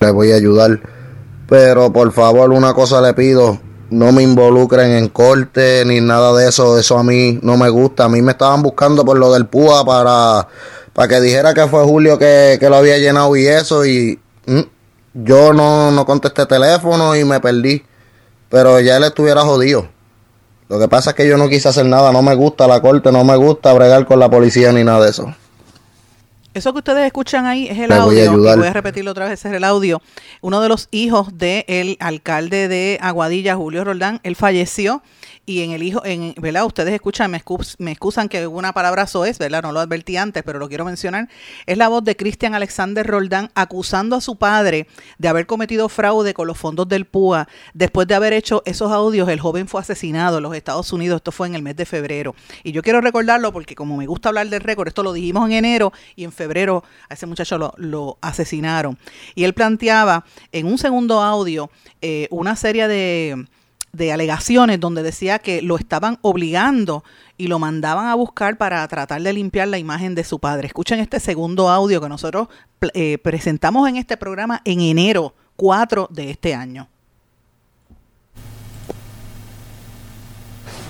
les 0.00 0.12
voy 0.12 0.32
a 0.32 0.36
ayudar. 0.36 0.80
Pero 1.48 1.92
por 1.92 2.12
favor, 2.12 2.50
una 2.50 2.74
cosa 2.74 3.00
le 3.00 3.12
pido, 3.14 3.58
no 3.90 4.12
me 4.12 4.22
involucren 4.22 4.92
en 4.92 5.08
corte 5.08 5.84
ni 5.84 6.00
nada 6.00 6.32
de 6.36 6.48
eso, 6.48 6.78
eso 6.78 6.98
a 6.98 7.02
mí 7.02 7.38
no 7.42 7.56
me 7.56 7.68
gusta. 7.68 8.04
A 8.04 8.08
mí 8.08 8.22
me 8.22 8.32
estaban 8.32 8.62
buscando 8.62 9.04
por 9.04 9.18
lo 9.18 9.32
del 9.32 9.46
PUA 9.46 9.84
para, 9.84 10.48
para 10.92 11.08
que 11.08 11.20
dijera 11.20 11.54
que 11.54 11.66
fue 11.66 11.84
Julio 11.84 12.18
que, 12.18 12.58
lo 12.60 12.76
había 12.76 12.98
llenado 12.98 13.36
y 13.36 13.46
eso, 13.46 13.84
y 13.84 14.18
mm, 14.46 14.60
yo 15.14 15.52
no, 15.52 15.90
no 15.90 16.06
contesté 16.06 16.46
teléfono 16.46 17.16
y 17.16 17.24
me 17.24 17.40
perdí. 17.40 17.84
Pero 18.48 18.80
ya 18.80 18.96
él 18.96 19.04
estuviera 19.04 19.42
jodido. 19.42 19.88
Lo 20.68 20.78
que 20.78 20.88
pasa 20.88 21.10
es 21.10 21.16
que 21.16 21.26
yo 21.26 21.36
no 21.36 21.48
quise 21.48 21.68
hacer 21.68 21.86
nada, 21.86 22.12
no 22.12 22.22
me 22.22 22.34
gusta 22.34 22.68
la 22.68 22.80
corte, 22.80 23.10
no 23.10 23.24
me 23.24 23.36
gusta 23.36 23.72
bregar 23.72 24.06
con 24.06 24.20
la 24.20 24.30
policía 24.30 24.72
ni 24.72 24.84
nada 24.84 25.04
de 25.04 25.10
eso. 25.10 25.34
Eso 26.52 26.72
que 26.72 26.78
ustedes 26.78 27.06
escuchan 27.06 27.46
ahí 27.46 27.68
es 27.68 27.78
el 27.78 27.92
audio, 27.92 28.36
voy 28.36 28.48
a, 28.48 28.56
voy 28.56 28.66
a 28.66 28.72
repetirlo 28.72 29.12
otra 29.12 29.28
vez, 29.28 29.44
es 29.44 29.52
el 29.52 29.62
audio. 29.62 30.02
Uno 30.40 30.60
de 30.60 30.68
los 30.68 30.88
hijos 30.90 31.38
del 31.38 31.96
alcalde 32.00 32.66
de 32.66 32.98
Aguadilla, 33.00 33.54
Julio 33.54 33.84
Roldán, 33.84 34.18
él 34.24 34.34
falleció 34.34 35.02
y 35.50 35.62
en 35.62 35.72
el 35.72 35.82
hijo, 35.82 36.00
en, 36.04 36.32
¿verdad? 36.40 36.64
Ustedes 36.64 36.94
escuchan, 36.94 37.28
me, 37.32 37.38
excusan 37.90 38.28
que 38.28 38.46
una 38.46 38.72
palabra 38.72 39.08
es, 39.26 39.38
¿verdad? 39.38 39.62
No 39.62 39.72
lo 39.72 39.80
advertí 39.80 40.16
antes, 40.16 40.44
pero 40.44 40.60
lo 40.60 40.68
quiero 40.68 40.84
mencionar. 40.84 41.28
Es 41.66 41.76
la 41.76 41.88
voz 41.88 42.04
de 42.04 42.14
Cristian 42.14 42.54
Alexander 42.54 43.04
Roldán 43.04 43.50
acusando 43.56 44.14
a 44.14 44.20
su 44.20 44.36
padre 44.36 44.86
de 45.18 45.26
haber 45.26 45.46
cometido 45.46 45.88
fraude 45.88 46.34
con 46.34 46.46
los 46.46 46.56
fondos 46.56 46.88
del 46.88 47.04
PUA. 47.04 47.48
Después 47.74 48.06
de 48.06 48.14
haber 48.14 48.32
hecho 48.32 48.62
esos 48.64 48.92
audios, 48.92 49.28
el 49.28 49.40
joven 49.40 49.66
fue 49.66 49.80
asesinado 49.80 50.36
en 50.36 50.44
los 50.44 50.54
Estados 50.54 50.92
Unidos. 50.92 51.16
Esto 51.16 51.32
fue 51.32 51.48
en 51.48 51.56
el 51.56 51.62
mes 51.62 51.74
de 51.74 51.84
febrero. 51.84 52.36
Y 52.62 52.70
yo 52.70 52.82
quiero 52.82 53.00
recordarlo 53.00 53.52
porque 53.52 53.74
como 53.74 53.96
me 53.96 54.06
gusta 54.06 54.28
hablar 54.28 54.48
del 54.48 54.60
récord, 54.60 54.86
esto 54.86 55.02
lo 55.02 55.12
dijimos 55.12 55.46
en 55.46 55.56
enero 55.56 55.92
y 56.14 56.22
en 56.22 56.30
febrero 56.30 56.84
a 57.08 57.14
ese 57.14 57.26
muchacho 57.26 57.58
lo, 57.58 57.74
lo 57.76 58.18
asesinaron. 58.20 58.96
Y 59.34 59.42
él 59.42 59.52
planteaba 59.52 60.24
en 60.52 60.66
un 60.66 60.78
segundo 60.78 61.20
audio 61.20 61.70
eh, 62.02 62.28
una 62.30 62.54
serie 62.54 62.86
de 62.86 63.46
de 63.92 64.12
alegaciones 64.12 64.80
donde 64.80 65.02
decía 65.02 65.38
que 65.38 65.62
lo 65.62 65.76
estaban 65.76 66.18
obligando 66.22 67.04
y 67.36 67.48
lo 67.48 67.58
mandaban 67.58 68.06
a 68.06 68.14
buscar 68.14 68.56
para 68.56 68.86
tratar 68.88 69.22
de 69.22 69.32
limpiar 69.32 69.68
la 69.68 69.78
imagen 69.78 70.14
de 70.14 70.24
su 70.24 70.38
padre. 70.38 70.66
Escuchen 70.66 71.00
este 71.00 71.20
segundo 71.20 71.68
audio 71.68 72.00
que 72.00 72.08
nosotros 72.08 72.48
eh, 72.94 73.18
presentamos 73.18 73.88
en 73.88 73.96
este 73.96 74.16
programa 74.16 74.62
en 74.64 74.80
enero 74.80 75.34
4 75.56 76.08
de 76.10 76.30
este 76.30 76.54
año. 76.54 76.88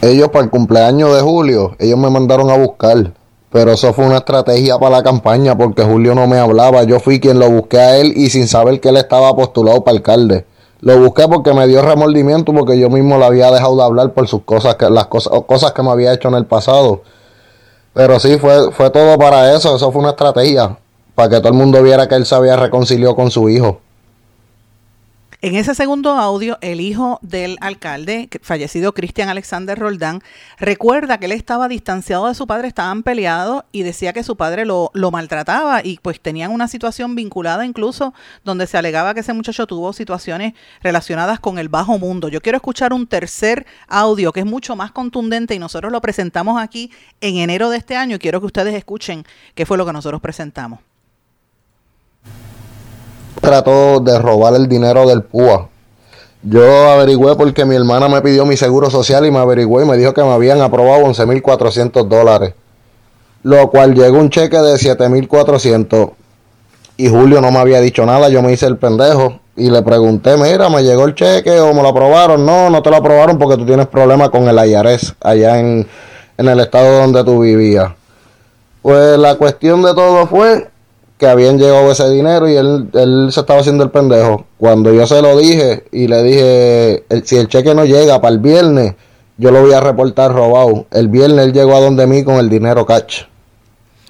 Ellos 0.02 0.28
para 0.28 0.44
el 0.44 0.50
cumpleaños 0.50 1.14
de 1.14 1.20
Julio, 1.20 1.76
ellos 1.78 1.98
me 1.98 2.08
mandaron 2.10 2.50
a 2.50 2.56
buscar. 2.56 3.12
Pero 3.50 3.72
eso 3.72 3.92
fue 3.92 4.06
una 4.06 4.18
estrategia 4.18 4.78
para 4.78 4.98
la 4.98 5.02
campaña 5.02 5.58
porque 5.58 5.82
Julio 5.82 6.14
no 6.14 6.28
me 6.28 6.38
hablaba. 6.38 6.84
Yo 6.84 7.00
fui 7.00 7.18
quien 7.18 7.40
lo 7.40 7.50
busqué 7.50 7.78
a 7.78 7.96
él 7.98 8.12
y 8.14 8.30
sin 8.30 8.46
saber 8.46 8.80
que 8.80 8.90
él 8.90 8.96
estaba 8.96 9.34
postulado 9.34 9.82
para 9.82 9.96
alcalde. 9.96 10.46
Lo 10.80 10.98
busqué 10.98 11.28
porque 11.28 11.52
me 11.52 11.66
dio 11.66 11.82
remordimiento 11.82 12.52
porque 12.54 12.78
yo 12.78 12.88
mismo 12.88 13.18
le 13.18 13.26
había 13.26 13.50
dejado 13.50 13.76
de 13.76 13.82
hablar 13.82 14.12
por 14.12 14.26
sus 14.28 14.42
cosas, 14.42 14.76
que, 14.76 14.88
las 14.88 15.06
cosas, 15.06 15.32
cosas 15.46 15.72
que 15.72 15.82
me 15.82 15.90
había 15.90 16.14
hecho 16.14 16.28
en 16.28 16.34
el 16.34 16.46
pasado. 16.46 17.02
Pero 17.92 18.18
sí, 18.18 18.38
fue, 18.38 18.72
fue 18.72 18.90
todo 18.90 19.18
para 19.18 19.54
eso. 19.54 19.76
Eso 19.76 19.92
fue 19.92 20.00
una 20.00 20.10
estrategia. 20.10 20.78
Para 21.14 21.28
que 21.28 21.36
todo 21.38 21.48
el 21.48 21.54
mundo 21.54 21.82
viera 21.82 22.08
que 22.08 22.14
él 22.14 22.24
se 22.24 22.34
había 22.34 22.56
reconciliado 22.56 23.14
con 23.14 23.30
su 23.30 23.48
hijo. 23.48 23.80
En 25.42 25.54
ese 25.54 25.74
segundo 25.74 26.10
audio, 26.10 26.58
el 26.60 26.82
hijo 26.82 27.18
del 27.22 27.56
alcalde, 27.62 28.28
fallecido 28.42 28.92
Cristian 28.92 29.30
Alexander 29.30 29.78
Roldán, 29.78 30.20
recuerda 30.58 31.16
que 31.16 31.24
él 31.24 31.32
estaba 31.32 31.66
distanciado 31.66 32.28
de 32.28 32.34
su 32.34 32.46
padre, 32.46 32.68
estaban 32.68 33.02
peleados 33.02 33.64
y 33.72 33.82
decía 33.82 34.12
que 34.12 34.22
su 34.22 34.36
padre 34.36 34.66
lo, 34.66 34.90
lo 34.92 35.10
maltrataba 35.10 35.80
y 35.82 35.98
pues 36.02 36.20
tenían 36.20 36.50
una 36.50 36.68
situación 36.68 37.14
vinculada 37.14 37.64
incluso 37.64 38.12
donde 38.44 38.66
se 38.66 38.76
alegaba 38.76 39.14
que 39.14 39.20
ese 39.20 39.32
muchacho 39.32 39.66
tuvo 39.66 39.94
situaciones 39.94 40.52
relacionadas 40.82 41.40
con 41.40 41.58
el 41.58 41.70
bajo 41.70 41.98
mundo. 41.98 42.28
Yo 42.28 42.42
quiero 42.42 42.56
escuchar 42.56 42.92
un 42.92 43.06
tercer 43.06 43.64
audio 43.88 44.34
que 44.34 44.40
es 44.40 44.46
mucho 44.46 44.76
más 44.76 44.92
contundente 44.92 45.54
y 45.54 45.58
nosotros 45.58 45.90
lo 45.90 46.02
presentamos 46.02 46.60
aquí 46.60 46.92
en 47.22 47.38
enero 47.38 47.70
de 47.70 47.78
este 47.78 47.96
año 47.96 48.16
y 48.16 48.18
quiero 48.18 48.40
que 48.40 48.46
ustedes 48.46 48.74
escuchen 48.74 49.24
qué 49.54 49.64
fue 49.64 49.78
lo 49.78 49.86
que 49.86 49.94
nosotros 49.94 50.20
presentamos 50.20 50.80
trató 53.40 54.00
de 54.00 54.18
robar 54.18 54.54
el 54.54 54.68
dinero 54.68 55.06
del 55.06 55.22
PUA. 55.22 55.68
Yo 56.42 56.88
averigüé 56.90 57.36
porque 57.36 57.64
mi 57.64 57.74
hermana 57.74 58.08
me 58.08 58.22
pidió 58.22 58.46
mi 58.46 58.56
seguro 58.56 58.90
social 58.90 59.26
y 59.26 59.30
me 59.30 59.38
averigüé 59.38 59.84
y 59.84 59.86
me 59.86 59.96
dijo 59.96 60.14
que 60.14 60.22
me 60.22 60.32
habían 60.32 60.60
aprobado 60.62 61.04
11.400 61.04 62.08
dólares. 62.08 62.54
Lo 63.42 63.70
cual 63.70 63.94
llegó 63.94 64.18
un 64.18 64.30
cheque 64.30 64.56
de 64.56 64.74
7.400 64.74 66.12
y 66.96 67.08
Julio 67.08 67.40
no 67.40 67.50
me 67.50 67.58
había 67.58 67.80
dicho 67.80 68.04
nada. 68.04 68.28
Yo 68.28 68.42
me 68.42 68.52
hice 68.52 68.66
el 68.66 68.76
pendejo 68.76 69.40
y 69.56 69.70
le 69.70 69.82
pregunté, 69.82 70.36
mira, 70.36 70.68
¿me 70.68 70.82
llegó 70.82 71.04
el 71.04 71.14
cheque 71.14 71.58
o 71.60 71.74
me 71.74 71.82
lo 71.82 71.88
aprobaron? 71.88 72.44
No, 72.44 72.70
no 72.70 72.82
te 72.82 72.90
lo 72.90 72.96
aprobaron 72.96 73.38
porque 73.38 73.56
tú 73.56 73.66
tienes 73.66 73.86
problemas 73.86 74.30
con 74.30 74.48
el 74.48 74.70
IRS 74.70 75.14
allá 75.20 75.58
en, 75.58 75.86
en 76.36 76.48
el 76.48 76.60
estado 76.60 77.00
donde 77.00 77.24
tú 77.24 77.40
vivías. 77.40 77.92
Pues 78.82 79.18
la 79.18 79.34
cuestión 79.36 79.82
de 79.82 79.94
todo 79.94 80.26
fue 80.26 80.68
que 81.20 81.28
habían 81.28 81.58
llegado 81.58 81.92
ese 81.92 82.08
dinero 82.08 82.48
y 82.48 82.56
él, 82.56 82.88
él 82.94 83.28
se 83.30 83.40
estaba 83.40 83.60
haciendo 83.60 83.84
el 83.84 83.90
pendejo. 83.90 84.46
Cuando 84.56 84.90
yo 84.94 85.06
se 85.06 85.20
lo 85.20 85.36
dije 85.36 85.84
y 85.92 86.08
le 86.08 86.22
dije, 86.22 87.04
si 87.24 87.36
el 87.36 87.46
cheque 87.46 87.74
no 87.74 87.84
llega 87.84 88.22
para 88.22 88.32
el 88.32 88.40
viernes, 88.40 88.94
yo 89.36 89.50
lo 89.50 89.60
voy 89.60 89.74
a 89.74 89.80
reportar 89.80 90.32
robado. 90.32 90.86
El 90.90 91.08
viernes 91.08 91.44
él 91.44 91.52
llegó 91.52 91.76
a 91.76 91.80
donde 91.80 92.06
mí 92.06 92.24
con 92.24 92.36
el 92.36 92.48
dinero 92.48 92.86
catch. 92.86 93.24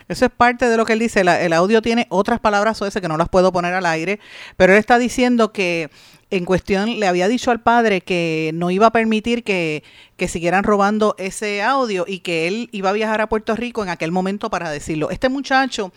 Eso 0.07 0.25
es 0.25 0.31
parte 0.31 0.69
de 0.69 0.77
lo 0.77 0.85
que 0.85 0.93
él 0.93 1.01
dice. 1.01 1.23
el 1.23 1.53
audio 1.53 1.83
tiene 1.83 2.07
otras 2.11 2.39
palabras 2.39 2.81
o 2.81 2.87
ese 2.87 3.01
que 3.01 3.09
no 3.09 3.17
las 3.17 3.29
puedo 3.29 3.51
poner 3.51 3.75
al 3.75 3.87
aire, 3.87 4.21
pero 4.57 4.73
él 4.73 4.79
está 4.79 4.97
diciendo 4.97 5.53
que 5.53 5.91
en 6.31 6.45
cuestión 6.45 7.01
le 7.01 7.09
había 7.09 7.27
dicho 7.27 7.51
al 7.51 7.61
padre 7.61 8.03
que 8.03 8.53
no 8.55 8.71
iba 8.71 8.87
a 8.87 8.93
permitir 8.93 9.43
que, 9.43 9.83
que, 10.17 10.29
siguieran 10.29 10.63
robando 10.63 11.17
ese 11.19 11.61
audio 11.61 12.05
y 12.07 12.21
que 12.21 12.47
él 12.47 12.69
iba 12.71 12.91
a 12.91 12.93
viajar 12.93 13.21
a 13.21 13.29
Puerto 13.29 13.57
Rico 13.57 13.83
en 13.83 13.89
aquel 13.89 14.13
momento 14.13 14.49
para 14.49 14.71
decirlo. 14.71 15.11
Este 15.11 15.29
muchacho 15.29 15.93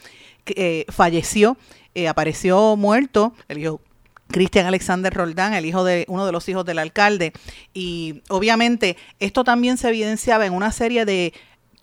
eh, 0.47 0.85
falleció, 0.89 1.57
eh, 1.95 2.07
apareció 2.07 2.75
muerto, 2.75 3.33
el 3.47 3.59
hijo 3.59 3.81
Cristian 4.27 4.65
Alexander 4.65 5.13
Roldán, 5.13 5.53
el 5.53 5.65
hijo 5.65 5.83
de 5.83 6.05
uno 6.07 6.25
de 6.25 6.31
los 6.31 6.49
hijos 6.49 6.65
del 6.65 6.79
alcalde. 6.79 7.33
Y 7.73 8.21
obviamente 8.29 8.97
esto 9.19 9.43
también 9.43 9.77
se 9.77 9.89
evidenciaba 9.89 10.45
en 10.45 10.53
una 10.53 10.71
serie 10.71 11.05
de 11.05 11.33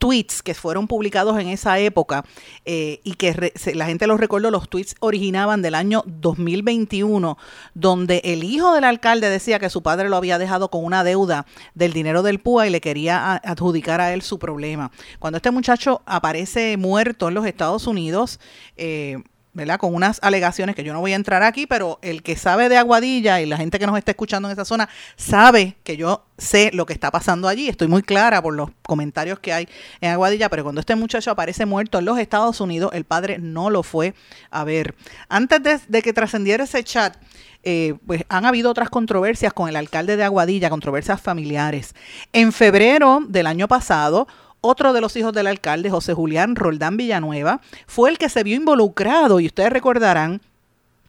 tweets 0.00 0.42
que 0.42 0.54
fueron 0.54 0.88
publicados 0.88 1.38
en 1.38 1.48
esa 1.48 1.78
época 1.78 2.24
eh, 2.64 3.00
y 3.04 3.14
que 3.14 3.52
la 3.74 3.84
gente 3.84 4.06
los 4.06 4.18
recordó, 4.18 4.50
los 4.50 4.68
tweets 4.68 4.96
originaban 4.98 5.60
del 5.60 5.74
año 5.74 6.02
2021, 6.06 7.36
donde 7.74 8.22
el 8.24 8.42
hijo 8.42 8.72
del 8.74 8.84
alcalde 8.84 9.28
decía 9.28 9.58
que 9.58 9.68
su 9.68 9.82
padre 9.82 10.08
lo 10.08 10.16
había 10.16 10.38
dejado 10.38 10.70
con 10.70 10.84
una 10.84 11.04
deuda 11.04 11.46
del 11.74 11.92
dinero 11.92 12.22
del 12.22 12.40
PUA 12.40 12.68
y 12.68 12.70
le 12.70 12.80
quería 12.80 13.34
adjudicar 13.36 14.00
a 14.00 14.14
él 14.14 14.22
su 14.22 14.38
problema. 14.38 14.90
Cuando 15.18 15.36
este 15.36 15.50
muchacho 15.50 16.02
aparece 16.06 16.78
muerto 16.78 17.28
en 17.28 17.34
los 17.34 17.44
Estados 17.44 17.86
Unidos, 17.86 18.40
eh, 18.78 19.18
¿verdad? 19.52 19.78
Con 19.78 19.94
unas 19.94 20.20
alegaciones 20.22 20.76
que 20.76 20.84
yo 20.84 20.92
no 20.92 21.00
voy 21.00 21.12
a 21.12 21.16
entrar 21.16 21.42
aquí, 21.42 21.66
pero 21.66 21.98
el 22.02 22.22
que 22.22 22.36
sabe 22.36 22.68
de 22.68 22.76
Aguadilla 22.76 23.40
y 23.40 23.46
la 23.46 23.56
gente 23.56 23.78
que 23.78 23.86
nos 23.86 23.98
está 23.98 24.12
escuchando 24.12 24.48
en 24.48 24.52
esa 24.52 24.64
zona 24.64 24.88
sabe 25.16 25.76
que 25.82 25.96
yo 25.96 26.24
sé 26.38 26.70
lo 26.72 26.86
que 26.86 26.92
está 26.92 27.10
pasando 27.10 27.48
allí. 27.48 27.68
Estoy 27.68 27.88
muy 27.88 28.02
clara 28.02 28.40
por 28.40 28.54
los 28.54 28.70
comentarios 28.82 29.40
que 29.40 29.52
hay 29.52 29.68
en 30.00 30.10
Aguadilla, 30.10 30.48
pero 30.48 30.62
cuando 30.62 30.80
este 30.80 30.94
muchacho 30.94 31.30
aparece 31.30 31.66
muerto 31.66 31.98
en 31.98 32.04
los 32.04 32.18
Estados 32.18 32.60
Unidos, 32.60 32.92
el 32.94 33.04
padre 33.04 33.38
no 33.38 33.70
lo 33.70 33.82
fue 33.82 34.14
a 34.50 34.64
ver. 34.64 34.94
Antes 35.28 35.88
de, 35.88 36.02
que 36.02 36.12
trascendiera 36.12 36.64
ese 36.64 36.84
chat, 36.84 37.16
eh, 37.62 37.94
pues 38.06 38.24
han 38.28 38.46
habido 38.46 38.70
otras 38.70 38.88
controversias 38.88 39.52
con 39.52 39.68
el 39.68 39.76
alcalde 39.76 40.16
de 40.16 40.24
Aguadilla, 40.24 40.70
controversias 40.70 41.20
familiares. 41.20 41.94
En 42.32 42.52
febrero 42.52 43.20
del 43.28 43.46
año 43.46 43.68
pasado, 43.68 44.28
otro 44.60 44.92
de 44.92 45.00
los 45.00 45.16
hijos 45.16 45.32
del 45.32 45.46
alcalde, 45.46 45.90
José 45.90 46.14
Julián 46.14 46.56
Roldán 46.56 46.96
Villanueva, 46.96 47.60
fue 47.86 48.10
el 48.10 48.18
que 48.18 48.28
se 48.28 48.42
vio 48.42 48.56
involucrado, 48.56 49.40
y 49.40 49.46
ustedes 49.46 49.70
recordarán, 49.70 50.40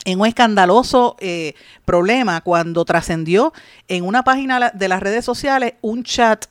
en 0.05 0.19
un 0.19 0.27
escandaloso 0.27 1.15
eh, 1.19 1.53
problema 1.85 2.41
cuando 2.41 2.85
trascendió 2.85 3.53
en 3.87 4.03
una 4.03 4.23
página 4.23 4.71
de 4.71 4.87
las 4.87 4.99
redes 4.99 5.23
sociales 5.23 5.73
un 5.81 6.03
chat 6.03 6.45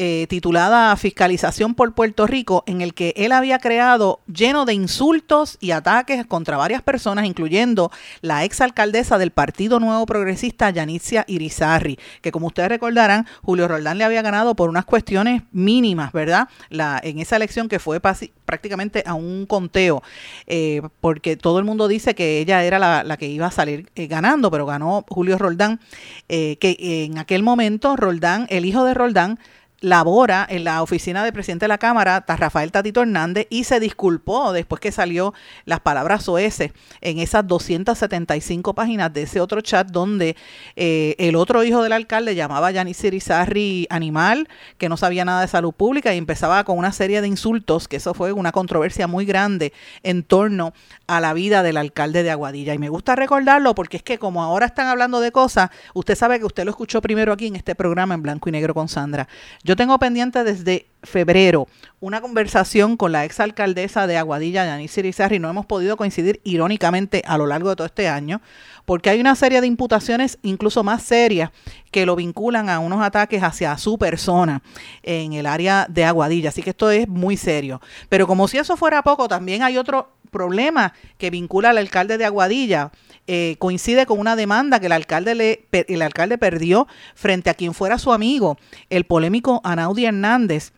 eh, 0.00 0.28
titulada 0.28 0.94
Fiscalización 0.94 1.74
por 1.74 1.92
Puerto 1.92 2.28
Rico, 2.28 2.62
en 2.68 2.82
el 2.82 2.94
que 2.94 3.12
él 3.16 3.32
había 3.32 3.58
creado 3.58 4.20
lleno 4.32 4.64
de 4.64 4.72
insultos 4.72 5.58
y 5.58 5.72
ataques 5.72 6.24
contra 6.24 6.56
varias 6.56 6.82
personas, 6.82 7.26
incluyendo 7.26 7.90
la 8.20 8.44
exalcaldesa 8.44 9.18
del 9.18 9.32
Partido 9.32 9.80
Nuevo 9.80 10.06
Progresista, 10.06 10.70
Yanitzia 10.70 11.24
Irizarri, 11.26 11.98
que 12.22 12.30
como 12.30 12.46
ustedes 12.46 12.68
recordarán, 12.68 13.26
Julio 13.42 13.66
Roldán 13.66 13.98
le 13.98 14.04
había 14.04 14.22
ganado 14.22 14.54
por 14.54 14.68
unas 14.68 14.84
cuestiones 14.84 15.42
mínimas, 15.50 16.12
¿verdad? 16.12 16.48
La, 16.70 17.00
en 17.02 17.18
esa 17.18 17.34
elección 17.34 17.68
que 17.68 17.80
fue 17.80 17.98
prácticamente 17.98 19.02
a 19.04 19.14
un 19.14 19.46
conteo, 19.46 20.04
eh, 20.46 20.80
porque 21.00 21.36
todo 21.36 21.58
el 21.58 21.64
mundo 21.64 21.88
dice 21.88 22.14
que 22.14 22.38
ella 22.38 22.62
era 22.62 22.78
la, 22.78 23.16
que 23.16 23.26
iba 23.26 23.46
a 23.46 23.50
salir 23.50 23.90
eh, 23.96 24.06
ganando, 24.06 24.48
pero 24.52 24.64
ganó 24.64 25.04
Julio 25.08 25.38
Roldán, 25.38 25.80
que 26.28 26.76
en 26.78 27.18
aquel 27.18 27.42
momento 27.42 27.96
Roldán, 27.96 28.46
el 28.48 28.64
hijo 28.64 28.84
de 28.84 28.94
Roldán, 28.94 29.40
labora 29.80 30.46
en 30.48 30.64
la 30.64 30.82
oficina 30.82 31.22
del 31.22 31.32
presidente 31.32 31.64
de 31.64 31.68
la 31.68 31.78
Cámara, 31.78 32.24
Rafael 32.26 32.72
Tatito 32.72 33.02
Hernández, 33.02 33.46
y 33.50 33.64
se 33.64 33.80
disculpó 33.80 34.52
después 34.52 34.80
que 34.80 34.92
salió 34.92 35.34
las 35.64 35.80
palabras 35.80 36.28
OS 36.28 36.60
en 37.00 37.18
esas 37.18 37.46
275 37.46 38.74
páginas 38.74 39.12
de 39.12 39.22
ese 39.22 39.40
otro 39.40 39.60
chat 39.60 39.88
donde 39.88 40.36
eh, 40.76 41.14
el 41.18 41.36
otro 41.36 41.62
hijo 41.62 41.82
del 41.82 41.92
alcalde 41.92 42.34
llamaba 42.34 42.68
a 42.68 42.70
Yanis 42.72 43.02
Irizarry 43.04 43.86
animal, 43.90 44.48
que 44.78 44.88
no 44.88 44.96
sabía 44.96 45.24
nada 45.24 45.42
de 45.42 45.48
salud 45.48 45.72
pública 45.72 46.14
y 46.14 46.18
empezaba 46.18 46.64
con 46.64 46.78
una 46.78 46.92
serie 46.92 47.20
de 47.20 47.28
insultos, 47.28 47.88
que 47.88 47.96
eso 47.96 48.14
fue 48.14 48.32
una 48.32 48.52
controversia 48.52 49.06
muy 49.06 49.24
grande 49.24 49.72
en 50.02 50.22
torno 50.22 50.72
a 51.06 51.20
la 51.20 51.32
vida 51.32 51.62
del 51.62 51.76
alcalde 51.76 52.22
de 52.22 52.30
Aguadilla. 52.30 52.74
Y 52.74 52.78
me 52.78 52.88
gusta 52.88 53.14
recordarlo 53.14 53.74
porque 53.74 53.98
es 53.98 54.02
que 54.02 54.18
como 54.18 54.42
ahora 54.42 54.66
están 54.66 54.88
hablando 54.88 55.20
de 55.20 55.30
cosas, 55.30 55.70
usted 55.94 56.16
sabe 56.16 56.38
que 56.38 56.46
usted 56.46 56.64
lo 56.64 56.70
escuchó 56.70 57.00
primero 57.00 57.32
aquí 57.32 57.46
en 57.46 57.56
este 57.56 57.74
programa 57.74 58.14
en 58.14 58.22
blanco 58.22 58.48
y 58.48 58.52
negro 58.52 58.74
con 58.74 58.88
Sandra. 58.88 59.28
Yo 59.68 59.76
tengo 59.76 59.98
pendiente 59.98 60.44
desde 60.44 60.86
febrero 61.08 61.66
una 62.00 62.20
conversación 62.20 62.96
con 62.96 63.10
la 63.10 63.24
exalcaldesa 63.24 64.06
de 64.06 64.18
Aguadilla, 64.18 64.64
Yanis 64.64 64.96
y 64.98 65.38
No 65.40 65.50
hemos 65.50 65.66
podido 65.66 65.96
coincidir 65.96 66.40
irónicamente 66.44 67.22
a 67.26 67.36
lo 67.36 67.46
largo 67.46 67.70
de 67.70 67.76
todo 67.76 67.86
este 67.86 68.08
año, 68.08 68.40
porque 68.84 69.10
hay 69.10 69.20
una 69.20 69.34
serie 69.34 69.60
de 69.60 69.66
imputaciones 69.66 70.38
incluso 70.42 70.84
más 70.84 71.02
serias 71.02 71.50
que 71.90 72.06
lo 72.06 72.14
vinculan 72.14 72.68
a 72.70 72.78
unos 72.78 73.02
ataques 73.02 73.42
hacia 73.42 73.76
su 73.78 73.98
persona 73.98 74.62
en 75.02 75.32
el 75.32 75.46
área 75.46 75.86
de 75.88 76.04
Aguadilla. 76.04 76.50
Así 76.50 76.62
que 76.62 76.70
esto 76.70 76.90
es 76.90 77.08
muy 77.08 77.36
serio. 77.36 77.80
Pero 78.08 78.28
como 78.28 78.46
si 78.46 78.58
eso 78.58 78.76
fuera 78.76 79.02
poco, 79.02 79.26
también 79.26 79.62
hay 79.62 79.76
otro 79.76 80.12
problema 80.30 80.92
que 81.16 81.30
vincula 81.30 81.70
al 81.70 81.78
alcalde 81.78 82.16
de 82.16 82.26
Aguadilla 82.26 82.92
eh, 83.26 83.56
coincide 83.58 84.06
con 84.06 84.20
una 84.20 84.36
demanda 84.36 84.78
que 84.78 84.86
el 84.86 84.92
alcalde, 84.92 85.34
le, 85.34 85.66
el 85.72 86.02
alcalde 86.02 86.38
perdió 86.38 86.86
frente 87.14 87.50
a 87.50 87.54
quien 87.54 87.74
fuera 87.74 87.98
su 87.98 88.12
amigo, 88.12 88.56
el 88.88 89.04
polémico 89.04 89.60
Anaudi 89.64 90.06
Hernández, 90.06 90.72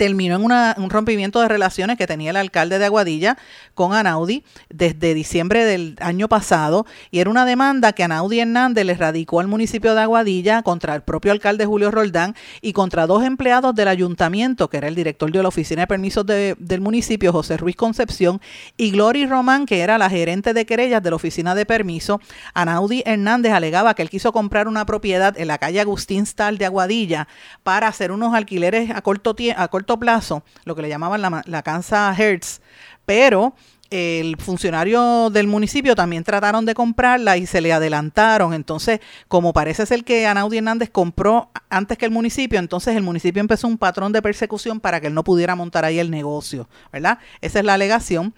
terminó 0.00 0.36
en 0.36 0.82
un 0.82 0.88
rompimiento 0.88 1.42
de 1.42 1.48
relaciones 1.48 1.98
que 1.98 2.06
tenía 2.06 2.30
el 2.30 2.36
alcalde 2.36 2.78
de 2.78 2.86
Aguadilla 2.86 3.36
con 3.74 3.92
Anaudi 3.92 4.44
desde 4.70 5.12
diciembre 5.12 5.66
del 5.66 5.94
año 6.00 6.26
pasado 6.26 6.86
y 7.10 7.18
era 7.18 7.28
una 7.28 7.44
demanda 7.44 7.92
que 7.92 8.02
Anaudi 8.02 8.40
Hernández 8.40 8.86
le 8.86 8.94
radicó 8.94 9.40
al 9.40 9.46
municipio 9.46 9.94
de 9.94 10.00
Aguadilla 10.00 10.62
contra 10.62 10.94
el 10.94 11.02
propio 11.02 11.32
alcalde 11.32 11.66
Julio 11.66 11.90
Roldán 11.90 12.34
y 12.62 12.72
contra 12.72 13.06
dos 13.06 13.24
empleados 13.24 13.74
del 13.74 13.88
ayuntamiento, 13.88 14.70
que 14.70 14.78
era 14.78 14.88
el 14.88 14.94
director 14.94 15.30
de 15.30 15.42
la 15.42 15.48
oficina 15.48 15.82
de 15.82 15.86
permisos 15.86 16.24
del 16.24 16.80
municipio, 16.80 17.30
José 17.30 17.58
Ruiz 17.58 17.76
Concepción, 17.76 18.40
y 18.78 18.92
Glory 18.92 19.26
Román, 19.26 19.66
que 19.66 19.80
era 19.80 19.98
la 19.98 20.08
gerente 20.08 20.54
de 20.54 20.64
querellas 20.64 21.02
de 21.02 21.10
la 21.10 21.16
oficina 21.16 21.54
de 21.54 21.66
permiso. 21.66 22.22
Anaudi 22.54 23.02
Hernández 23.04 23.52
alegaba 23.52 23.92
que 23.92 24.00
él 24.00 24.08
quiso 24.08 24.32
comprar 24.32 24.66
una 24.66 24.86
propiedad 24.86 25.38
en 25.38 25.48
la 25.48 25.58
calle 25.58 25.78
Agustín 25.78 26.24
Stal 26.24 26.56
de 26.56 26.64
Aguadilla 26.64 27.28
para 27.62 27.86
hacer 27.86 28.12
unos 28.12 28.32
alquileres 28.32 28.90
a 28.92 29.02
corto, 29.02 29.36
a 29.54 29.68
corto 29.68 29.89
plazo, 29.98 30.44
lo 30.64 30.74
que 30.76 30.82
le 30.82 30.88
llamaban 30.88 31.22
la, 31.22 31.42
la 31.46 31.62
casa 31.62 32.14
Hertz, 32.16 32.60
pero 33.04 33.54
el 33.90 34.36
funcionario 34.36 35.30
del 35.30 35.48
municipio 35.48 35.96
también 35.96 36.22
trataron 36.22 36.64
de 36.64 36.74
comprarla 36.74 37.36
y 37.36 37.46
se 37.46 37.60
le 37.60 37.72
adelantaron. 37.72 38.54
Entonces, 38.54 39.00
como 39.26 39.52
parece 39.52 39.84
ser 39.84 40.04
que 40.04 40.26
Anaudi 40.26 40.58
Hernández 40.58 40.90
compró 40.90 41.50
antes 41.68 41.98
que 41.98 42.06
el 42.06 42.12
municipio, 42.12 42.58
entonces 42.58 42.96
el 42.96 43.02
municipio 43.02 43.40
empezó 43.40 43.66
un 43.66 43.78
patrón 43.78 44.12
de 44.12 44.22
persecución 44.22 44.78
para 44.78 45.00
que 45.00 45.08
él 45.08 45.14
no 45.14 45.24
pudiera 45.24 45.56
montar 45.56 45.84
ahí 45.84 45.98
el 45.98 46.10
negocio, 46.10 46.68
¿verdad? 46.92 47.18
Esa 47.40 47.58
es 47.58 47.64
la 47.64 47.74
alegación. 47.74 48.32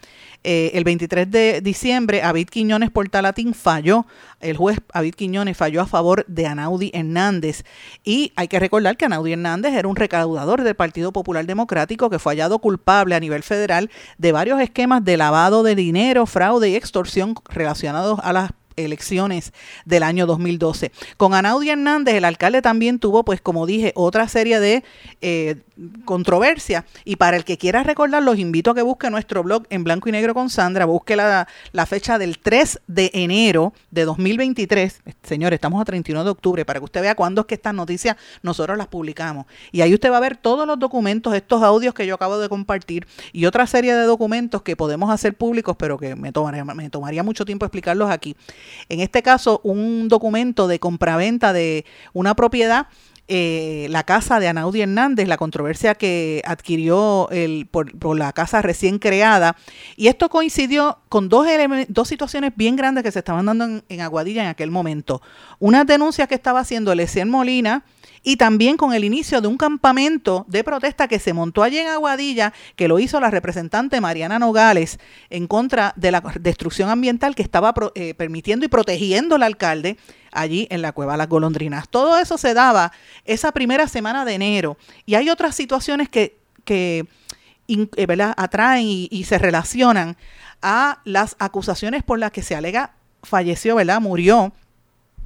Eh, 0.44 0.72
el 0.74 0.84
23 0.84 1.30
de 1.30 1.60
diciembre, 1.60 2.22
Avid 2.22 2.48
Quiñones 2.48 2.90
Portalatín 2.90 3.54
falló, 3.54 4.06
el 4.40 4.56
juez 4.56 4.78
Avid 4.92 5.14
Quiñones 5.14 5.56
falló 5.56 5.80
a 5.80 5.86
favor 5.86 6.24
de 6.26 6.46
Anaudi 6.46 6.90
Hernández. 6.92 7.64
Y 8.04 8.32
hay 8.34 8.48
que 8.48 8.58
recordar 8.58 8.96
que 8.96 9.04
Anaudi 9.04 9.32
Hernández 9.32 9.74
era 9.74 9.86
un 9.86 9.96
recaudador 9.96 10.62
del 10.62 10.74
Partido 10.74 11.12
Popular 11.12 11.46
Democrático 11.46 12.10
que 12.10 12.18
fue 12.18 12.32
hallado 12.32 12.58
culpable 12.58 13.14
a 13.14 13.20
nivel 13.20 13.42
federal 13.42 13.90
de 14.18 14.32
varios 14.32 14.60
esquemas 14.60 15.04
de 15.04 15.16
lavado 15.16 15.62
de 15.62 15.74
dinero, 15.76 16.26
fraude 16.26 16.70
y 16.70 16.74
extorsión 16.74 17.34
relacionados 17.48 18.18
a 18.22 18.32
las 18.32 18.50
elecciones 18.76 19.52
del 19.84 20.02
año 20.02 20.26
2012. 20.26 20.92
Con 21.16 21.34
Anaudi 21.34 21.70
Hernández, 21.70 22.14
el 22.14 22.24
alcalde 22.24 22.62
también 22.62 22.98
tuvo, 22.98 23.24
pues 23.24 23.40
como 23.40 23.66
dije, 23.66 23.92
otra 23.94 24.28
serie 24.28 24.60
de 24.60 24.82
eh, 25.20 25.56
controversia. 26.04 26.84
Y 27.04 27.16
para 27.16 27.36
el 27.36 27.44
que 27.44 27.58
quiera 27.58 27.82
recordar, 27.82 28.22
los 28.22 28.38
invito 28.38 28.70
a 28.70 28.74
que 28.74 28.82
busque 28.82 29.10
nuestro 29.10 29.42
blog 29.42 29.64
en 29.70 29.84
blanco 29.84 30.08
y 30.08 30.12
negro 30.12 30.34
con 30.34 30.50
Sandra, 30.50 30.84
busque 30.84 31.16
la, 31.16 31.48
la 31.72 31.86
fecha 31.86 32.18
del 32.18 32.38
3 32.38 32.80
de 32.86 33.10
enero 33.14 33.72
de 33.90 34.04
2023. 34.04 35.02
Señores, 35.22 35.56
estamos 35.56 35.80
a 35.80 35.84
31 35.84 36.24
de 36.24 36.30
octubre, 36.30 36.64
para 36.64 36.80
que 36.80 36.84
usted 36.84 37.02
vea 37.02 37.14
cuándo 37.14 37.42
es 37.42 37.46
que 37.46 37.54
estas 37.54 37.74
noticias 37.74 38.16
nosotros 38.42 38.76
las 38.76 38.88
publicamos. 38.88 39.46
Y 39.70 39.80
ahí 39.80 39.94
usted 39.94 40.10
va 40.10 40.18
a 40.18 40.20
ver 40.20 40.36
todos 40.36 40.66
los 40.66 40.78
documentos, 40.78 41.34
estos 41.34 41.62
audios 41.62 41.94
que 41.94 42.06
yo 42.06 42.14
acabo 42.14 42.38
de 42.38 42.48
compartir 42.48 43.06
y 43.32 43.46
otra 43.46 43.66
serie 43.66 43.94
de 43.94 44.04
documentos 44.04 44.62
que 44.62 44.76
podemos 44.76 45.10
hacer 45.10 45.34
públicos, 45.34 45.76
pero 45.78 45.98
que 45.98 46.14
me 46.14 46.32
tomaría, 46.32 46.64
me 46.64 46.90
tomaría 46.90 47.22
mucho 47.22 47.44
tiempo 47.44 47.64
explicarlos 47.64 48.10
aquí. 48.10 48.36
En 48.88 49.00
este 49.00 49.22
caso, 49.22 49.60
un 49.64 50.08
documento 50.08 50.66
de 50.66 50.78
compraventa 50.78 51.52
de 51.52 51.84
una 52.12 52.34
propiedad 52.34 52.86
eh, 53.28 53.86
la 53.88 54.02
casa 54.02 54.40
de 54.40 54.48
Anaudi 54.48 54.82
Hernández, 54.82 55.28
la 55.28 55.36
controversia 55.36 55.94
que 55.94 56.42
adquirió 56.44 57.28
el, 57.30 57.66
por, 57.66 58.18
la 58.18 58.32
casa 58.32 58.62
recién 58.62 58.98
creada. 58.98 59.56
Y 59.96 60.08
esto 60.08 60.28
coincidió 60.28 60.98
con 61.08 61.28
dos, 61.28 61.46
dos 61.88 62.08
situaciones 62.08 62.52
bien 62.56 62.76
grandes 62.76 63.04
que 63.04 63.12
se 63.12 63.20
estaban 63.20 63.46
dando 63.46 63.82
en, 63.88 64.00
Aguadilla 64.00 64.42
en 64.42 64.48
aquel 64.48 64.70
momento. 64.70 65.22
Una 65.60 65.84
denuncia 65.84 66.26
que 66.26 66.34
estaba 66.34 66.60
haciendo 66.60 66.94
Lecien 66.94 67.30
Molina 67.30 67.84
y 68.22 68.36
también 68.36 68.76
con 68.76 68.94
el 68.94 69.04
inicio 69.04 69.40
de 69.40 69.48
un 69.48 69.56
campamento 69.56 70.44
de 70.48 70.62
protesta 70.62 71.08
que 71.08 71.18
se 71.18 71.32
montó 71.32 71.62
allí 71.62 71.78
en 71.78 71.88
Aguadilla, 71.88 72.52
que 72.76 72.88
lo 72.88 72.98
hizo 72.98 73.20
la 73.20 73.30
representante 73.30 74.00
Mariana 74.00 74.38
Nogales 74.38 74.98
en 75.30 75.46
contra 75.46 75.92
de 75.96 76.12
la 76.12 76.22
destrucción 76.40 76.88
ambiental 76.88 77.34
que 77.34 77.42
estaba 77.42 77.74
eh, 77.94 78.14
permitiendo 78.14 78.64
y 78.64 78.68
protegiendo 78.68 79.36
el 79.36 79.42
alcalde 79.42 79.96
allí 80.30 80.66
en 80.70 80.82
la 80.82 80.92
cueva 80.92 81.16
Las 81.16 81.28
Golondrinas. 81.28 81.88
Todo 81.88 82.18
eso 82.18 82.38
se 82.38 82.54
daba 82.54 82.92
esa 83.24 83.52
primera 83.52 83.88
semana 83.88 84.24
de 84.24 84.34
enero 84.34 84.76
y 85.04 85.16
hay 85.16 85.28
otras 85.28 85.54
situaciones 85.54 86.08
que, 86.08 86.38
que 86.64 87.06
eh, 87.68 88.32
atraen 88.36 88.86
y, 88.86 89.08
y 89.10 89.24
se 89.24 89.38
relacionan 89.38 90.16
a 90.62 91.00
las 91.04 91.34
acusaciones 91.40 92.04
por 92.04 92.20
las 92.20 92.30
que 92.30 92.42
se 92.42 92.54
alega 92.54 92.94
falleció, 93.22 93.76
¿verdad? 93.76 94.00
Murió 94.00 94.52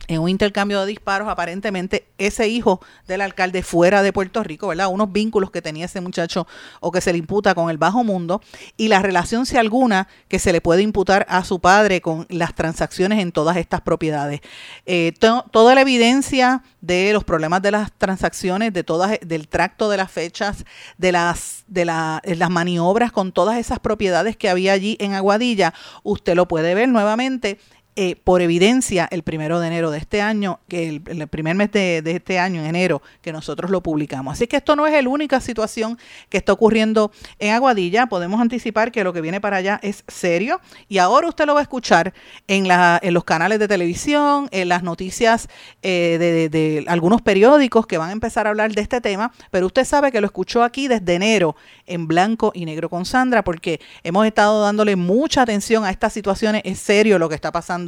en 0.09 0.21
un 0.21 0.29
intercambio 0.29 0.81
de 0.81 0.87
disparos, 0.87 1.29
aparentemente 1.29 2.07
ese 2.19 2.49
hijo 2.49 2.81
del 3.09 3.21
alcalde 3.21 3.63
fuera 3.63 4.03
de 4.03 4.13
Puerto 4.13 4.43
Rico, 4.43 4.69
¿verdad? 4.69 4.89
Unos 4.89 5.13
vínculos 5.13 5.51
que 5.51 5.63
tenía 5.63 5.87
ese 5.87 6.01
muchacho 6.01 6.47
o 6.81 6.93
que 6.93 7.01
se 7.01 7.13
le 7.13 7.19
imputa 7.19 7.55
con 7.55 7.71
el 7.71 7.79
bajo 7.79 8.05
mundo 8.05 8.41
y 8.77 8.89
la 8.89 9.01
relación, 9.01 9.47
si 9.47 9.57
alguna, 9.57 10.09
que 10.29 10.39
se 10.39 10.53
le 10.53 10.61
puede 10.61 10.83
imputar 10.83 11.27
a 11.29 11.45
su 11.45 11.61
padre 11.61 12.01
con 12.01 12.27
las 12.29 12.55
transacciones 12.55 13.21
en 13.21 13.33
todas 13.33 13.57
estas 13.57 13.81
propiedades. 13.81 14.41
Eh, 14.87 15.13
toda 15.19 15.75
la 15.75 15.81
evidencia 15.81 16.63
de 16.81 17.13
los 17.13 17.25
problemas 17.25 17.63
de 17.63 17.73
las 17.73 17.93
transacciones, 17.93 18.73
de 18.73 18.85
todas, 18.85 19.19
del 19.21 19.49
tracto 19.49 19.89
de 19.91 19.97
las 19.97 20.11
fechas, 20.11 20.65
de 20.99 21.11
las, 21.11 21.65
de 21.67 21.85
las 21.85 22.51
maniobras 22.51 23.11
con 23.11 23.33
todas 23.33 23.59
esas 23.59 23.81
propiedades 23.81 24.37
que 24.37 24.49
había 24.49 24.73
allí 24.73 24.97
en 25.01 25.15
Aguadilla, 25.15 25.75
usted 26.05 26.37
lo 26.37 26.47
puede 26.47 26.75
ver 26.75 26.89
nuevamente 26.89 27.59
eh, 27.99 28.15
por 28.23 28.43
evidencia 28.43 29.09
el 29.11 29.23
primero 29.23 29.59
de 29.59 29.69
enero 29.69 29.91
de 29.91 29.97
este 29.97 30.21
año, 30.21 30.61
que 30.69 30.89
el, 30.89 31.29
primer 31.29 31.57
mes 31.57 31.73
de, 31.73 32.03
este 32.05 32.39
año, 32.39 32.61
en 32.61 32.67
enero, 32.67 33.01
que 33.23 33.33
nosotros 33.33 33.71
lo 33.71 33.83
publicamos. 33.83 34.35
Así 34.35 34.47
que 34.47 34.59
esto 34.59 34.77
no 34.77 34.87
es 34.87 35.03
la 35.03 35.09
única 35.09 35.41
situación 35.41 35.99
que 36.29 36.37
está 36.37 36.53
ocurriendo 36.53 37.11
en 37.39 37.55
Aguadilla. 37.55 38.05
Podemos 38.05 38.39
anticipar 38.39 38.93
que 38.93 39.03
lo 39.03 39.15
que 39.15 39.23
viene 39.23 39.41
para 39.41 39.57
allá 39.57 39.81
es 39.83 40.05
serio 40.09 40.61
y 40.89 40.99
ahora 40.99 41.27
usted 41.27 41.47
lo 41.47 41.55
va 41.55 41.61
a 41.61 41.63
escuchar 41.63 42.13
en, 42.49 42.69
la, 42.69 43.01
en 43.03 43.15
los 43.15 43.25
canales 43.25 43.59
de 43.59 43.67
televisión, 43.67 44.49
en 44.51 44.69
las 44.69 44.83
noticias 44.83 45.49
eh, 45.81 46.19
de, 46.21 46.51
de 46.51 46.85
algunos 46.89 47.23
periódicos 47.23 47.87
que 47.87 47.97
van 47.97 48.11
a 48.11 48.13
empezar 48.13 48.47
a 48.47 48.51
hablar 48.51 48.73
de 48.73 48.83
este 48.83 49.01
tema, 49.01 49.33
pero 49.51 49.65
usted 49.65 49.87
sabe 49.87 50.13
que 50.13 50.21
lo 50.21 50.27
escuchó 50.27 50.63
aquí 50.63 50.87
desde 50.87 51.15
enero 51.15 51.57
en 51.87 52.07
blanco 52.07 52.53
y 52.55 52.67
negro 52.67 52.91
con 52.91 53.07
Sandra 53.07 53.43
porque 53.43 53.81
hemos 54.03 54.27
estado 54.27 54.61
dándole 54.61 54.97
mucha 54.97 55.41
atención 55.41 55.85
a 55.87 55.91
estas 55.91 56.13
situaciones. 56.13 56.61
Es 56.67 56.79
serio 56.79 57.19
lo 57.19 57.31
que 57.31 57.35
está 57.35 57.53
pasando 57.53 57.86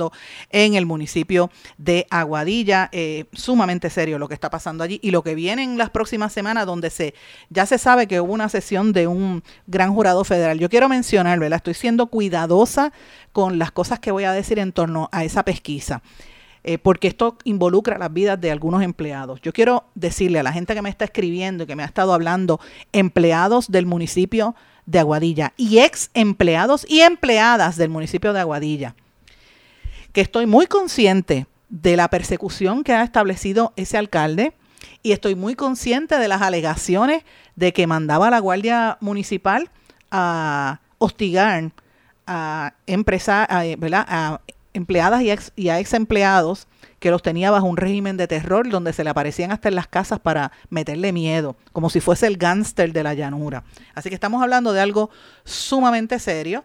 en 0.50 0.74
el 0.74 0.86
municipio 0.86 1.50
de 1.76 2.06
Aguadilla. 2.10 2.88
Eh, 2.92 3.26
sumamente 3.32 3.90
serio 3.90 4.18
lo 4.18 4.28
que 4.28 4.34
está 4.34 4.50
pasando 4.50 4.84
allí 4.84 4.98
y 5.02 5.10
lo 5.10 5.22
que 5.22 5.34
viene 5.34 5.62
en 5.62 5.78
las 5.78 5.90
próximas 5.90 6.32
semanas 6.32 6.66
donde 6.66 6.90
se 6.90 7.14
ya 7.50 7.66
se 7.66 7.78
sabe 7.78 8.06
que 8.06 8.20
hubo 8.20 8.32
una 8.32 8.48
sesión 8.48 8.92
de 8.92 9.06
un 9.06 9.42
gran 9.66 9.92
jurado 9.92 10.24
federal. 10.24 10.58
Yo 10.58 10.68
quiero 10.68 10.88
mencionar, 10.88 11.38
¿verdad? 11.38 11.58
Estoy 11.58 11.74
siendo 11.74 12.06
cuidadosa 12.06 12.92
con 13.32 13.58
las 13.58 13.72
cosas 13.72 13.98
que 13.98 14.10
voy 14.10 14.24
a 14.24 14.32
decir 14.32 14.58
en 14.58 14.72
torno 14.72 15.08
a 15.12 15.24
esa 15.24 15.44
pesquisa. 15.44 16.02
Eh, 16.64 16.76
porque 16.76 17.08
esto 17.08 17.38
involucra 17.44 17.98
las 17.98 18.12
vidas 18.12 18.40
de 18.40 18.50
algunos 18.50 18.82
empleados. 18.82 19.40
Yo 19.40 19.52
quiero 19.52 19.84
decirle 19.94 20.40
a 20.40 20.42
la 20.42 20.52
gente 20.52 20.74
que 20.74 20.82
me 20.82 20.90
está 20.90 21.04
escribiendo 21.04 21.64
y 21.64 21.66
que 21.66 21.76
me 21.76 21.82
ha 21.82 21.86
estado 21.86 22.12
hablando, 22.12 22.60
empleados 22.92 23.70
del 23.70 23.86
municipio 23.86 24.54
de 24.84 24.98
Aguadilla 24.98 25.52
y 25.56 25.78
ex 25.78 26.10
empleados 26.14 26.84
y 26.88 27.02
empleadas 27.02 27.76
del 27.76 27.90
municipio 27.90 28.32
de 28.32 28.40
Aguadilla 28.40 28.94
que 30.18 30.22
estoy 30.22 30.46
muy 30.46 30.66
consciente 30.66 31.46
de 31.68 31.96
la 31.96 32.10
persecución 32.10 32.82
que 32.82 32.92
ha 32.92 33.04
establecido 33.04 33.72
ese 33.76 33.96
alcalde 33.98 34.52
y 35.00 35.12
estoy 35.12 35.36
muy 35.36 35.54
consciente 35.54 36.18
de 36.18 36.26
las 36.26 36.42
alegaciones 36.42 37.22
de 37.54 37.72
que 37.72 37.86
mandaba 37.86 38.28
la 38.28 38.40
Guardia 38.40 38.98
Municipal 39.00 39.70
a 40.10 40.80
hostigar 40.98 41.70
a, 42.26 42.74
empresas, 42.88 43.46
a, 43.48 44.40
empleadas 44.74 45.22
y, 45.22 45.30
y 45.54 45.68
a 45.68 45.78
ex 45.78 45.94
empleados 45.94 46.66
que 46.98 47.12
los 47.12 47.22
tenía 47.22 47.52
bajo 47.52 47.68
un 47.68 47.76
régimen 47.76 48.16
de 48.16 48.26
terror 48.26 48.68
donde 48.68 48.92
se 48.92 49.04
le 49.04 49.10
aparecían 49.10 49.52
hasta 49.52 49.68
en 49.68 49.76
las 49.76 49.86
casas 49.86 50.18
para 50.18 50.50
meterle 50.68 51.12
miedo, 51.12 51.54
como 51.72 51.90
si 51.90 52.00
fuese 52.00 52.26
el 52.26 52.38
gángster 52.38 52.92
de 52.92 53.04
la 53.04 53.14
llanura. 53.14 53.62
Así 53.94 54.08
que 54.08 54.16
estamos 54.16 54.42
hablando 54.42 54.72
de 54.72 54.80
algo 54.80 55.10
sumamente 55.44 56.18
serio 56.18 56.64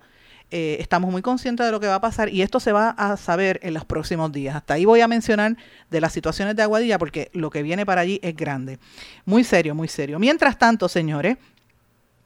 eh, 0.56 0.78
estamos 0.80 1.12
muy 1.12 1.24
conscientes 1.24 1.66
de 1.66 1.72
lo 1.72 1.80
que 1.80 1.88
va 1.88 1.96
a 1.96 2.00
pasar 2.02 2.30
y 2.30 2.44
esto 2.44 2.60
se 2.60 2.72
va 2.72 2.92
a 2.92 3.18
saber 3.18 3.60
en 3.64 3.74
los 3.74 3.86
próximos 3.86 4.32
días. 4.32 4.56
Hasta 4.56 4.76
ahí 4.76 4.86
voy 4.86 5.02
a 5.02 5.08
mencionar 5.08 5.58
de 5.90 6.00
las 6.00 6.14
situaciones 6.14 6.56
de 6.56 6.62
Aguadilla 6.62 7.00
porque 7.00 7.32
lo 7.34 7.50
que 7.50 7.64
viene 7.64 7.88
para 7.88 8.02
allí 8.02 8.20
es 8.22 8.36
grande. 8.36 8.78
Muy 9.26 9.44
serio, 9.44 9.74
muy 9.74 9.88
serio. 9.88 10.20
Mientras 10.20 10.60
tanto, 10.60 10.88
señores, 10.88 11.38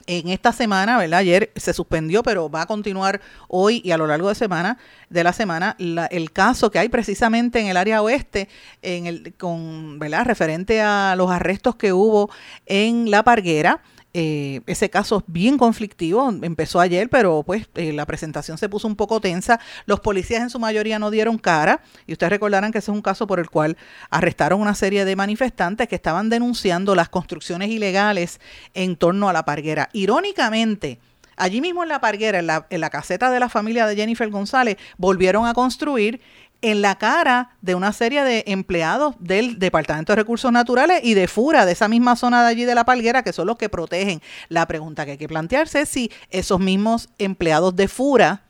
en 0.07 0.27
esta 0.27 0.51
semana, 0.51 0.97
¿verdad? 0.97 1.19
Ayer 1.19 1.53
se 1.55 1.73
suspendió, 1.73 2.21
pero 2.21 2.51
va 2.51 2.63
a 2.63 2.65
continuar 2.65 3.21
hoy 3.47 3.81
y 3.81 3.91
a 3.91 3.97
lo 3.97 4.07
largo 4.07 4.27
de 4.27 4.35
semana 4.35 4.77
de 5.09 5.23
la 5.23 5.31
semana 5.31 5.77
el 5.79 6.31
caso 6.33 6.69
que 6.69 6.79
hay 6.79 6.89
precisamente 6.89 7.61
en 7.61 7.67
el 7.67 7.77
área 7.77 8.01
oeste, 8.01 8.49
en 8.81 9.07
el, 9.07 9.35
con, 9.37 9.99
¿verdad? 9.99 10.25
Referente 10.25 10.81
a 10.81 11.15
los 11.15 11.31
arrestos 11.31 11.77
que 11.77 11.93
hubo 11.93 12.29
en 12.65 13.09
La 13.09 13.23
Parguera 13.23 13.79
Eh, 14.19 14.61
ese 14.65 14.89
caso 14.89 15.17
es 15.17 15.23
bien 15.27 15.59
conflictivo, 15.59 16.27
empezó 16.41 16.79
ayer, 16.79 17.07
pero 17.07 17.43
pues 17.43 17.69
eh, 17.75 17.93
la 17.93 18.07
presentación 18.07 18.57
se 18.57 18.67
puso 18.67 18.87
un 18.87 18.95
poco 18.95 19.21
tensa. 19.21 19.59
Los 19.85 19.99
policías 19.99 20.41
en 20.41 20.49
su 20.49 20.57
mayoría 20.57 20.97
no 20.97 21.11
dieron 21.11 21.37
cara 21.37 21.83
y 22.07 22.13
ustedes 22.13 22.31
recordarán 22.31 22.71
que 22.71 22.79
ese 22.79 22.89
es 22.89 22.95
un 22.95 23.03
caso 23.03 23.27
por 23.27 23.39
el 23.39 23.51
cual 23.51 23.77
arrestaron 24.09 24.59
una 24.59 24.73
serie 24.73 25.05
de 25.05 25.15
manifestantes 25.15 25.87
que 25.87 25.93
estaban 25.93 26.31
denunciando 26.31 26.95
las 26.95 27.09
construcciones 27.09 27.69
ilegales 27.69 28.41
en 28.73 28.95
torno 28.95 29.29
a 29.29 29.33
la 29.33 29.45
parguera. 29.45 29.87
Irónicamente, 29.93 30.97
allí 31.35 31.61
mismo 31.61 31.83
en 31.83 31.89
la 31.89 32.01
parguera, 32.01 32.39
en 32.39 32.47
la, 32.47 32.65
en 32.71 32.81
la 32.81 32.89
caseta 32.89 33.29
de 33.29 33.39
la 33.39 33.49
familia 33.49 33.85
de 33.85 33.95
Jennifer 33.95 34.31
González, 34.31 34.77
volvieron 34.97 35.45
a 35.45 35.53
construir 35.53 36.21
en 36.61 36.81
la 36.81 36.97
cara 36.97 37.51
de 37.61 37.75
una 37.75 37.93
serie 37.93 38.23
de 38.23 38.43
empleados 38.47 39.15
del 39.19 39.59
Departamento 39.59 40.11
de 40.11 40.17
Recursos 40.17 40.51
Naturales 40.51 41.01
y 41.03 41.13
de 41.13 41.27
FURA, 41.27 41.65
de 41.65 41.73
esa 41.73 41.87
misma 41.87 42.15
zona 42.15 42.43
de 42.43 42.49
allí 42.49 42.65
de 42.65 42.75
la 42.75 42.85
palguera, 42.85 43.23
que 43.23 43.33
son 43.33 43.47
los 43.47 43.57
que 43.57 43.69
protegen. 43.69 44.21
La 44.49 44.67
pregunta 44.67 45.05
que 45.05 45.11
hay 45.11 45.17
que 45.17 45.27
plantearse 45.27 45.81
es 45.81 45.89
si 45.89 46.11
esos 46.29 46.59
mismos 46.59 47.09
empleados 47.17 47.75
de 47.75 47.87
FURA, 47.87 48.43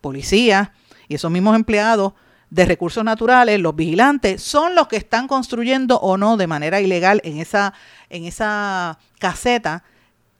policía, 0.00 0.72
y 1.08 1.14
esos 1.14 1.30
mismos 1.30 1.56
empleados 1.56 2.14
de 2.50 2.64
recursos 2.66 3.04
naturales, 3.04 3.60
los 3.60 3.74
vigilantes, 3.74 4.42
son 4.42 4.74
los 4.74 4.88
que 4.88 4.96
están 4.96 5.26
construyendo 5.28 5.98
o 5.98 6.16
no 6.16 6.36
de 6.36 6.46
manera 6.46 6.80
ilegal 6.80 7.20
en 7.24 7.38
esa, 7.38 7.74
en 8.10 8.24
esa 8.24 8.98
caseta 9.18 9.82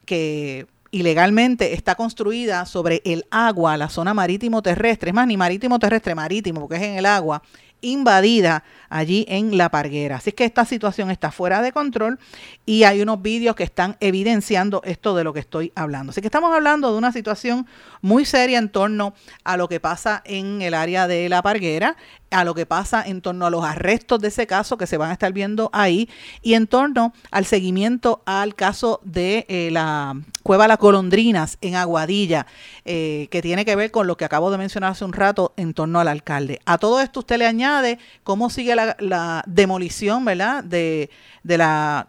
que 0.05 0.66
ilegalmente 0.94 1.74
está 1.74 1.96
construida 1.96 2.66
sobre 2.66 3.02
el 3.04 3.26
agua, 3.30 3.76
la 3.76 3.88
zona 3.88 4.14
marítimo 4.14 4.62
terrestre, 4.62 5.11
es 5.11 5.14
más, 5.14 5.26
ni 5.26 5.37
marítimo 5.37 5.80
terrestre, 5.80 6.14
marítimo, 6.14 6.61
porque 6.61 6.76
es 6.76 6.83
en 6.83 6.96
el 6.98 7.07
agua, 7.07 7.42
invadida 7.84 8.64
allí 8.94 9.26
en 9.28 9.58
La 9.58 9.70
Parguera. 9.70 10.16
Así 10.16 10.32
que 10.32 10.44
esta 10.44 10.64
situación 10.64 11.10
está 11.10 11.32
fuera 11.32 11.62
de 11.62 11.72
control 11.72 12.18
y 12.64 12.84
hay 12.84 13.02
unos 13.02 13.20
vídeos 13.22 13.56
que 13.56 13.64
están 13.64 13.96
evidenciando 14.00 14.82
esto 14.84 15.16
de 15.16 15.24
lo 15.24 15.32
que 15.32 15.40
estoy 15.40 15.72
hablando. 15.74 16.10
Así 16.10 16.20
que 16.20 16.28
estamos 16.28 16.54
hablando 16.54 16.92
de 16.92 16.98
una 16.98 17.12
situación 17.12 17.66
muy 18.02 18.24
seria 18.24 18.58
en 18.58 18.68
torno 18.68 19.14
a 19.42 19.56
lo 19.56 19.68
que 19.68 19.80
pasa 19.80 20.22
en 20.24 20.62
el 20.62 20.74
área 20.74 21.08
de 21.08 21.28
La 21.28 21.42
Parguera, 21.42 21.96
a 22.30 22.44
lo 22.44 22.54
que 22.54 22.66
pasa 22.66 23.02
en 23.04 23.20
torno 23.20 23.46
a 23.46 23.50
los 23.50 23.64
arrestos 23.64 24.20
de 24.20 24.28
ese 24.28 24.46
caso 24.46 24.76
que 24.76 24.86
se 24.86 24.96
van 24.96 25.10
a 25.10 25.12
estar 25.12 25.32
viendo 25.32 25.70
ahí 25.72 26.08
y 26.42 26.54
en 26.54 26.66
torno 26.66 27.12
al 27.30 27.46
seguimiento 27.46 28.22
al 28.26 28.54
caso 28.54 29.00
de 29.04 29.46
eh, 29.48 29.70
la 29.70 30.16
cueva 30.42 30.68
Las 30.68 30.78
Golondrinas 30.78 31.58
en 31.60 31.76
Aguadilla, 31.76 32.46
eh, 32.84 33.28
que 33.30 33.40
tiene 33.40 33.64
que 33.64 33.76
ver 33.76 33.90
con 33.90 34.06
lo 34.06 34.16
que 34.16 34.24
acabo 34.24 34.50
de 34.50 34.58
mencionar 34.58 34.92
hace 34.92 35.04
un 35.04 35.12
rato 35.12 35.54
en 35.56 35.74
torno 35.74 36.00
al 36.00 36.08
alcalde. 36.08 36.60
A 36.66 36.78
todo 36.78 37.00
esto 37.00 37.20
usted 37.20 37.38
le 37.38 37.46
añade 37.46 37.73
cómo 38.22 38.50
sigue 38.50 38.74
la, 38.74 39.44
demolición, 39.46 40.24
¿verdad? 40.24 40.64
De, 40.64 41.10
de 41.42 41.58
la 41.58 42.08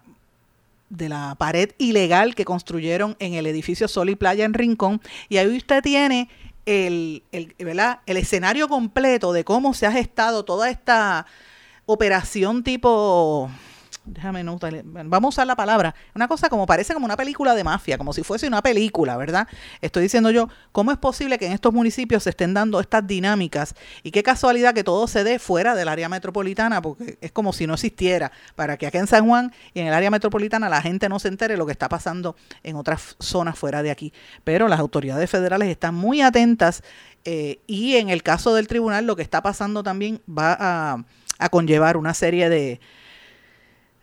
de 0.89 1.10
la 1.10 1.36
pared 1.38 1.71
ilegal 1.78 2.36
que 2.36 2.45
construyeron 2.45 3.15
en 3.19 3.34
el 3.34 3.47
edificio 3.47 3.88
Sol 3.88 4.10
y 4.10 4.15
Playa 4.15 4.45
en 4.45 4.54
Rincón. 4.54 5.01
Y 5.30 5.38
ahí 5.38 5.58
usted 5.58 5.82
tiene 5.82 6.30
el, 6.65 7.23
el, 7.32 7.54
¿verdad? 7.60 7.99
el 8.06 8.17
escenario 8.17 8.67
completo 8.67 9.34
de 9.34 9.43
cómo 9.43 9.73
se 9.73 9.88
ha 9.88 9.91
gestado 9.91 10.45
toda 10.45 10.69
esta 10.69 11.25
operación 11.86 12.63
tipo 12.63 13.49
déjame 14.06 14.44
no 14.44 14.58
vamos 15.06 15.26
a 15.26 15.36
usar 15.36 15.48
la 15.48 15.56
palabra, 15.56 15.96
una 16.13 16.28
cosa 16.28 16.50
como 16.50 16.65
parece 16.65 16.94
como 16.94 17.06
una 17.06 17.18
película 17.18 17.56
de 17.56 17.63
mafia, 17.63 17.98
como 17.98 18.13
si 18.13 18.24
fuese 18.24 18.48
una 18.48 18.62
película, 18.62 19.18
¿verdad? 19.18 19.48
Estoy 19.82 20.04
diciendo 20.04 20.32
yo, 20.32 20.50
¿cómo 20.72 20.91
es 20.91 20.98
posible 20.98 21.38
que 21.38 21.48
en 21.48 21.52
estos 21.52 21.74
municipios 21.74 22.24
se 22.24 22.30
estén 22.30 22.54
dando 22.54 22.80
estas 22.80 23.06
dinámicas 23.06 23.76
y 24.04 24.12
qué 24.12 24.24
casualidad 24.24 24.74
que 24.74 24.84
todo 24.84 25.08
se 25.08 25.24
dé 25.24 25.39
fuera 25.39 25.76
del 25.76 25.88
área 25.88 26.10
metropolitana, 26.10 26.82
porque 26.82 27.18
es 27.22 27.32
como 27.32 27.54
si 27.54 27.68
no 27.68 27.74
existiera, 27.74 28.32
para 28.56 28.78
que 28.78 28.88
acá 28.88 29.00
en 29.00 29.08
San 29.08 29.28
Juan 29.28 29.52
y 29.74 29.80
en 29.80 29.88
el 29.88 29.94
área 29.94 30.12
metropolitana 30.12 30.70
la 30.70 30.82
gente 30.82 31.10
no 31.10 31.20
se 31.20 31.28
entere 31.28 31.58
lo 31.58 31.65
que 31.65 31.72
está 31.72 31.89
pasando 31.89 32.36
en 32.63 32.76
otras 32.76 33.15
zonas 33.20 33.58
fuera 33.58 33.84
de 33.84 33.91
aquí. 33.91 34.13
Pero 34.44 34.68
las 34.68 34.80
autoridades 34.80 35.30
federales 35.30 35.70
están 35.70 35.96
muy 35.96 36.22
atentas 36.22 36.84
eh, 37.24 37.60
y 37.68 37.96
en 37.96 38.10
el 38.10 38.24
caso 38.24 38.54
del 38.54 38.68
tribunal 38.68 39.06
lo 39.06 39.15
que 39.15 39.24
está 39.24 39.41
pasando 39.41 39.82
también 39.84 40.22
va 40.30 41.04
a 41.39 41.50
conllevar 41.50 41.98
una 41.98 42.13
serie 42.13 42.50
de 42.50 42.80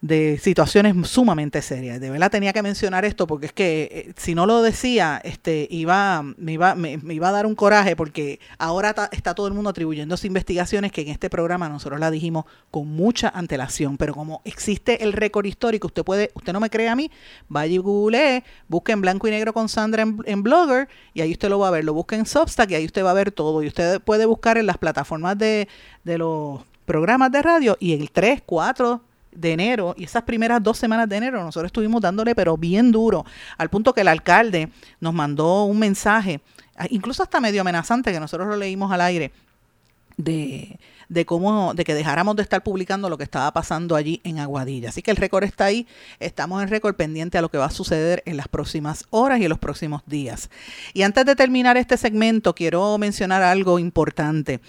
de 0.03 0.37
situaciones 0.39 0.95
sumamente 1.09 1.63
serias. 1.63 2.01
De 2.01 2.11
verdad 2.11 2.31
tenía 2.31 2.53
que 2.53 2.61
mencionar 2.61 3.05
esto 3.05 3.29
porque 3.29 3.47
es 3.47 3.53
que 3.53 3.83
eh, 4.09 4.13
si 4.17 4.35
no 4.35 4.47
lo 4.47 4.61
decía, 4.61 5.21
este 5.23 5.69
iba 5.71 6.23
me 6.23 6.53
iba 6.53 6.75
me, 6.75 6.99
iba 7.09 7.29
a 7.29 7.33
dar 7.33 7.47
un 7.47 7.55
coraje 7.55 7.95
porque 7.95 8.41
ahora 8.59 9.09
está 9.13 9.35
todo 9.35 9.47
el 9.47 9.55
mundo 9.55 9.71
atribuyendo 9.71 10.17
investigaciones 10.25 10.93
que 10.93 11.03
en 11.03 11.09
este 11.09 11.31
programa 11.31 11.69
nosotros 11.69 12.01
la 12.01 12.11
dijimos 12.11 12.45
con 12.71 12.89
mucha 12.89 13.29
antelación, 13.29 13.97
pero 13.97 14.15
como 14.15 14.43
existe 14.45 15.05
el 15.05 15.13
récord 15.13 15.47
histórico, 15.47 15.87
usted 15.87 16.05
puede 16.05 16.31
usted 16.35 16.53
no 16.53 16.61
me 16.61 16.69
cree 16.69 16.89
a 16.89 16.97
mí, 16.97 17.11
vaya 17.49 17.75
y 17.75 17.79
google, 17.79 18.45
busque 18.69 18.93
en 18.93 19.01
blanco 19.01 19.29
y 19.29 19.31
negro 19.31 19.53
con 19.53 19.69
Sandra 19.69 20.03
en, 20.03 20.43
Blogger 20.43 20.89
y 21.15 21.21
ahí 21.21 21.31
usted 21.33 21.49
lo 21.49 21.61
va 21.61 21.69
a 21.69 21.71
ver, 21.71 21.85
lo 21.85 21.95
busque 21.95 22.17
en 22.17 22.27
Substack 22.27 22.73
y 22.73 22.75
ahí 22.75 22.85
usted 22.85 23.05
va 23.05 23.13
a 23.13 23.15
ver 23.15 23.31
todo. 23.31 23.63
Y 23.63 23.69
usted 23.69 24.01
puede 24.01 24.27
buscar 24.27 24.59
en 24.59 24.67
las 24.67 24.79
plataformas 24.79 25.39
de, 25.39 25.69
de 26.03 26.19
los 26.19 26.61
programas 26.87 27.31
de 27.31 27.43
radio 27.43 27.77
y 27.79 27.93
el 27.93 28.11
3, 28.11 28.43
4 28.45 29.12
de 29.33 29.53
enero 29.53 29.95
y 29.97 30.05
esas 30.05 30.23
primeras 30.23 30.63
dos 30.63 30.79
semanas 30.79 31.09
de 31.09 31.17
enero 31.17 31.43
nosotros 31.43 31.69
estuvimos 31.69 32.01
dándole 32.01 32.35
pero 32.35 32.57
bien 32.57 32.93
duro 32.93 33.25
al 33.57 33.71
punto 33.71 33.93
que 33.93 34.03
el 34.03 34.09
alcalde 34.09 34.71
nos 35.01 35.15
mandó 35.15 35.65
un 35.65 35.79
mensaje 35.79 36.41
incluso 36.91 37.23
hasta 37.23 37.41
medio 37.41 37.61
amenazante 37.63 38.13
que 38.13 38.21
nosotros 38.21 38.49
lo 38.49 38.57
leímos 38.57 38.93
al 38.93 39.01
aire 39.01 39.33
de 40.17 40.79
de 41.13 41.27
cómo, 41.27 41.75
de 41.75 41.85
que 41.85 41.95
dejáramos 41.95 42.37
de 42.37 42.43
estar 42.43 42.63
publicando 42.63 43.11
lo 43.11 43.19
que 43.19 43.25
estaba 43.25 43.53
pasando 43.53 43.97
allí 43.97 44.21
en 44.25 44.39
Aguadilla. 44.39 44.89
Así 44.89 45.03
que 45.03 45.11
el 45.11 45.19
récord 45.19 45.45
está 45.45 45.67
ahí, 45.67 45.87
estamos 46.21 46.63
en 46.63 46.69
récord 46.69 46.95
pendiente 46.95 47.37
a 47.37 47.43
lo 47.43 47.51
que 47.51 47.59
va 47.59 47.67
a 47.67 47.71
suceder 47.71 48.23
en 48.25 48.39
las 48.39 48.49
próximas 48.49 49.05
horas 49.11 49.39
y 49.39 49.45
en 49.45 49.51
los 49.51 49.59
próximos 49.59 50.03
días. 50.07 50.49
Y 50.95 51.03
antes 51.03 51.27
de 51.27 51.37
terminar 51.37 51.77
este 51.77 51.99
segmento, 51.99 52.55
quiero 52.55 52.97
mencionar 52.97 53.43
algo 53.43 53.79
importante. 53.79 54.61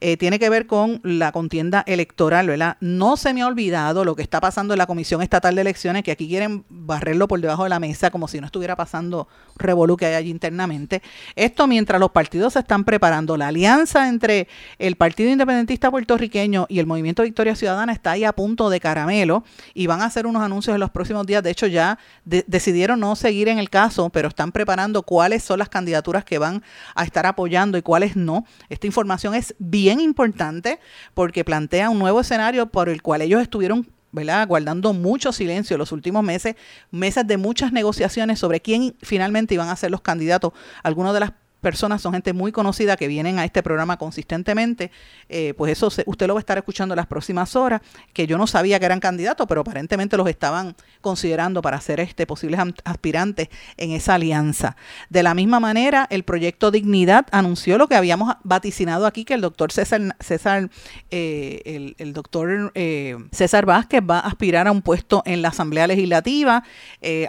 Eh, 0.00 0.16
tiene 0.16 0.40
que 0.40 0.50
ver 0.50 0.66
con 0.66 1.00
la 1.04 1.30
contienda 1.30 1.84
electoral, 1.86 2.48
¿verdad? 2.48 2.78
No 2.80 3.16
se 3.16 3.32
me 3.32 3.42
ha 3.42 3.46
olvidado 3.46 4.04
lo 4.04 4.16
que 4.16 4.22
está 4.22 4.40
pasando 4.40 4.74
en 4.74 4.78
la 4.78 4.86
Comisión 4.86 5.22
Estatal 5.22 5.54
de 5.54 5.60
Elecciones, 5.60 6.02
que 6.02 6.10
aquí 6.10 6.26
quieren 6.26 6.64
barrerlo 6.68 7.28
por 7.28 7.40
debajo 7.40 7.62
de 7.62 7.68
la 7.68 7.78
mesa 7.78 8.10
como 8.10 8.26
si 8.26 8.40
no 8.40 8.46
estuviera 8.46 8.74
pasando 8.74 9.28
revolú 9.56 9.96
que 9.96 10.06
hay 10.06 10.14
allí 10.14 10.30
internamente. 10.30 11.00
Esto 11.36 11.68
mientras 11.68 12.00
los 12.00 12.10
partidos 12.10 12.54
se 12.54 12.58
están 12.58 12.82
preparando. 12.82 13.36
La 13.36 13.48
alianza 13.48 14.08
entre 14.08 14.48
el 14.80 14.96
Partido 14.96 15.30
Independentista 15.30 15.91
puertorriqueño 15.92 16.66
y 16.68 16.80
el 16.80 16.86
Movimiento 16.86 17.22
Victoria 17.22 17.54
Ciudadana 17.54 17.92
está 17.92 18.10
ahí 18.10 18.24
a 18.24 18.32
punto 18.32 18.68
de 18.70 18.80
caramelo 18.80 19.44
y 19.74 19.86
van 19.86 20.02
a 20.02 20.06
hacer 20.06 20.26
unos 20.26 20.42
anuncios 20.42 20.74
en 20.74 20.80
los 20.80 20.90
próximos 20.90 21.24
días. 21.26 21.44
De 21.44 21.50
hecho, 21.50 21.68
ya 21.68 21.98
decidieron 22.24 22.98
no 22.98 23.14
seguir 23.14 23.46
en 23.48 23.60
el 23.60 23.70
caso, 23.70 24.10
pero 24.10 24.26
están 24.26 24.50
preparando 24.50 25.04
cuáles 25.04 25.44
son 25.44 25.60
las 25.60 25.68
candidaturas 25.68 26.24
que 26.24 26.38
van 26.38 26.64
a 26.96 27.04
estar 27.04 27.26
apoyando 27.26 27.78
y 27.78 27.82
cuáles 27.82 28.16
no. 28.16 28.44
Esta 28.68 28.88
información 28.88 29.34
es 29.34 29.54
bien 29.60 30.00
importante 30.00 30.80
porque 31.14 31.44
plantea 31.44 31.90
un 31.90 32.00
nuevo 32.00 32.20
escenario 32.20 32.66
por 32.66 32.88
el 32.88 33.02
cual 33.02 33.22
ellos 33.22 33.40
estuvieron 33.40 33.86
¿verdad? 34.12 34.46
guardando 34.46 34.92
mucho 34.92 35.32
silencio 35.32 35.78
los 35.78 35.90
últimos 35.90 36.22
meses, 36.22 36.54
meses 36.90 37.26
de 37.26 37.38
muchas 37.38 37.72
negociaciones 37.72 38.38
sobre 38.38 38.60
quién 38.60 38.94
finalmente 39.00 39.54
iban 39.54 39.68
a 39.68 39.76
ser 39.76 39.90
los 39.90 40.02
candidatos. 40.02 40.52
Algunos 40.82 41.14
de 41.14 41.20
las 41.20 41.32
personas, 41.62 42.02
son 42.02 42.12
gente 42.12 42.34
muy 42.34 42.52
conocida 42.52 42.96
que 42.96 43.08
vienen 43.08 43.38
a 43.38 43.44
este 43.44 43.62
programa 43.62 43.96
consistentemente, 43.96 44.90
eh, 45.28 45.54
pues 45.56 45.72
eso 45.72 45.88
usted 46.04 46.26
lo 46.26 46.34
va 46.34 46.40
a 46.40 46.42
estar 46.42 46.58
escuchando 46.58 46.94
las 46.94 47.06
próximas 47.06 47.56
horas, 47.56 47.80
que 48.12 48.26
yo 48.26 48.36
no 48.36 48.46
sabía 48.46 48.78
que 48.78 48.84
eran 48.84 49.00
candidatos, 49.00 49.46
pero 49.46 49.62
aparentemente 49.62 50.16
los 50.16 50.28
estaban 50.28 50.74
considerando 51.00 51.62
para 51.62 51.80
ser 51.80 52.00
este 52.00 52.26
posibles 52.26 52.60
aspirantes 52.84 53.48
en 53.76 53.92
esa 53.92 54.14
alianza. 54.14 54.76
De 55.08 55.22
la 55.22 55.34
misma 55.34 55.60
manera, 55.60 56.06
el 56.10 56.24
proyecto 56.24 56.70
Dignidad 56.70 57.26
anunció 57.30 57.78
lo 57.78 57.88
que 57.88 57.94
habíamos 57.94 58.34
vaticinado 58.42 59.06
aquí, 59.06 59.24
que 59.24 59.34
el 59.34 59.40
doctor 59.40 59.72
César, 59.72 60.16
César 60.18 60.68
eh, 61.10 61.94
el, 61.96 62.12
doctor 62.12 62.72
eh, 62.74 63.16
César 63.30 63.66
Vázquez 63.66 64.02
va 64.02 64.18
a 64.18 64.26
aspirar 64.26 64.66
a 64.66 64.72
un 64.72 64.82
puesto 64.82 65.22
en 65.24 65.42
la 65.42 65.48
Asamblea 65.48 65.86
Legislativa. 65.86 66.64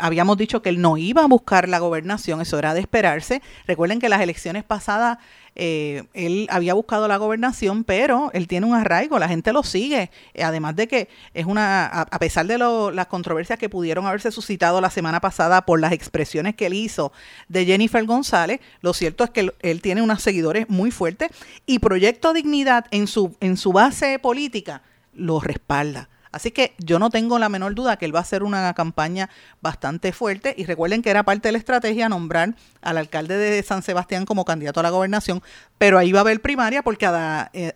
habíamos 0.02 0.38
dicho 0.38 0.62
que 0.64 0.70
él 0.70 0.82
no 0.82 0.98
iba 0.98 1.24
a 1.24 1.28
buscar 1.28 1.70
la 1.70 1.78
gobernación, 1.78 2.42
eso 2.42 2.58
era 2.58 2.74
de 2.74 2.82
esperarse. 2.82 3.42
Recuerden 3.68 4.00
que 4.00 4.10
las 4.10 4.23
elecciones 4.24 4.64
pasadas 4.64 5.20
eh, 5.56 6.04
él 6.14 6.48
había 6.50 6.74
buscado 6.74 7.08
la 7.08 7.18
gobernación, 7.18 7.84
pero 7.84 8.32
él 8.34 8.48
tiene 8.48 8.66
un 8.66 8.74
arraigo, 8.74 9.20
la 9.20 9.28
gente 9.28 9.54
lo 9.54 9.64
sigue. 9.64 10.10
Además 10.42 10.76
de 10.76 10.88
que 10.88 11.10
es 11.34 11.46
una, 11.46 11.86
a, 11.86 12.20
pesar 12.20 12.48
de 12.48 12.58
las 12.58 13.08
controversias 13.08 13.60
que 13.60 13.70
pudieron 13.70 14.06
haberse 14.06 14.32
suscitado 14.32 14.82
la 14.82 14.90
semana 14.90 15.22
pasada 15.22 15.66
por 15.66 15.80
las 15.80 15.92
expresiones 15.92 16.56
que 16.56 16.68
él 16.68 16.74
hizo 16.74 17.12
de 17.50 17.66
Jennifer 17.66 18.04
González, 18.06 18.62
lo 18.82 18.94
cierto 18.94 19.24
es 19.24 19.30
que 19.30 19.54
él 19.62 19.82
tiene 19.82 20.02
unos 20.02 20.24
seguidores 20.24 20.70
muy 20.70 20.92
fuertes 20.92 21.30
y 21.66 21.80
Proyecto 21.80 22.34
Dignidad 22.34 22.86
en 22.92 23.08
su, 23.08 23.36
en 23.40 23.58
su 23.58 23.74
base 23.74 24.18
política 24.20 24.82
lo 25.14 25.40
respalda. 25.40 26.10
Así 26.34 26.50
que 26.50 26.74
yo 26.80 26.98
no 26.98 27.12
tengo 27.12 27.38
la 27.38 27.48
menor 27.48 27.76
duda 27.76 27.96
que 27.98 28.06
él 28.06 28.14
va 28.14 28.20
a 28.20 28.24
hacer 28.24 28.42
una 28.42 28.74
campaña 28.74 29.30
bastante 29.62 30.12
fuerte. 30.12 30.56
Y 30.58 30.66
recuerden 30.66 31.04
que 31.04 31.12
era 31.12 31.22
parte 31.22 31.48
de 31.48 31.54
la 31.54 31.60
estrategia 31.60 32.10
nombrar 32.10 32.56
al 32.82 32.98
alcalde 32.98 33.38
de 33.38 33.62
San 33.62 33.84
Sebastián 33.84 34.26
como 34.26 34.44
candidato 34.44 34.80
a 34.80 34.84
la 34.84 34.90
gobernación, 34.90 35.44
pero 35.78 36.00
ahí 36.00 36.12
va 36.12 36.20
a 36.20 36.22
haber 36.22 36.42
primaria 36.42 36.82
porque 36.82 37.06
eh, 37.54 37.72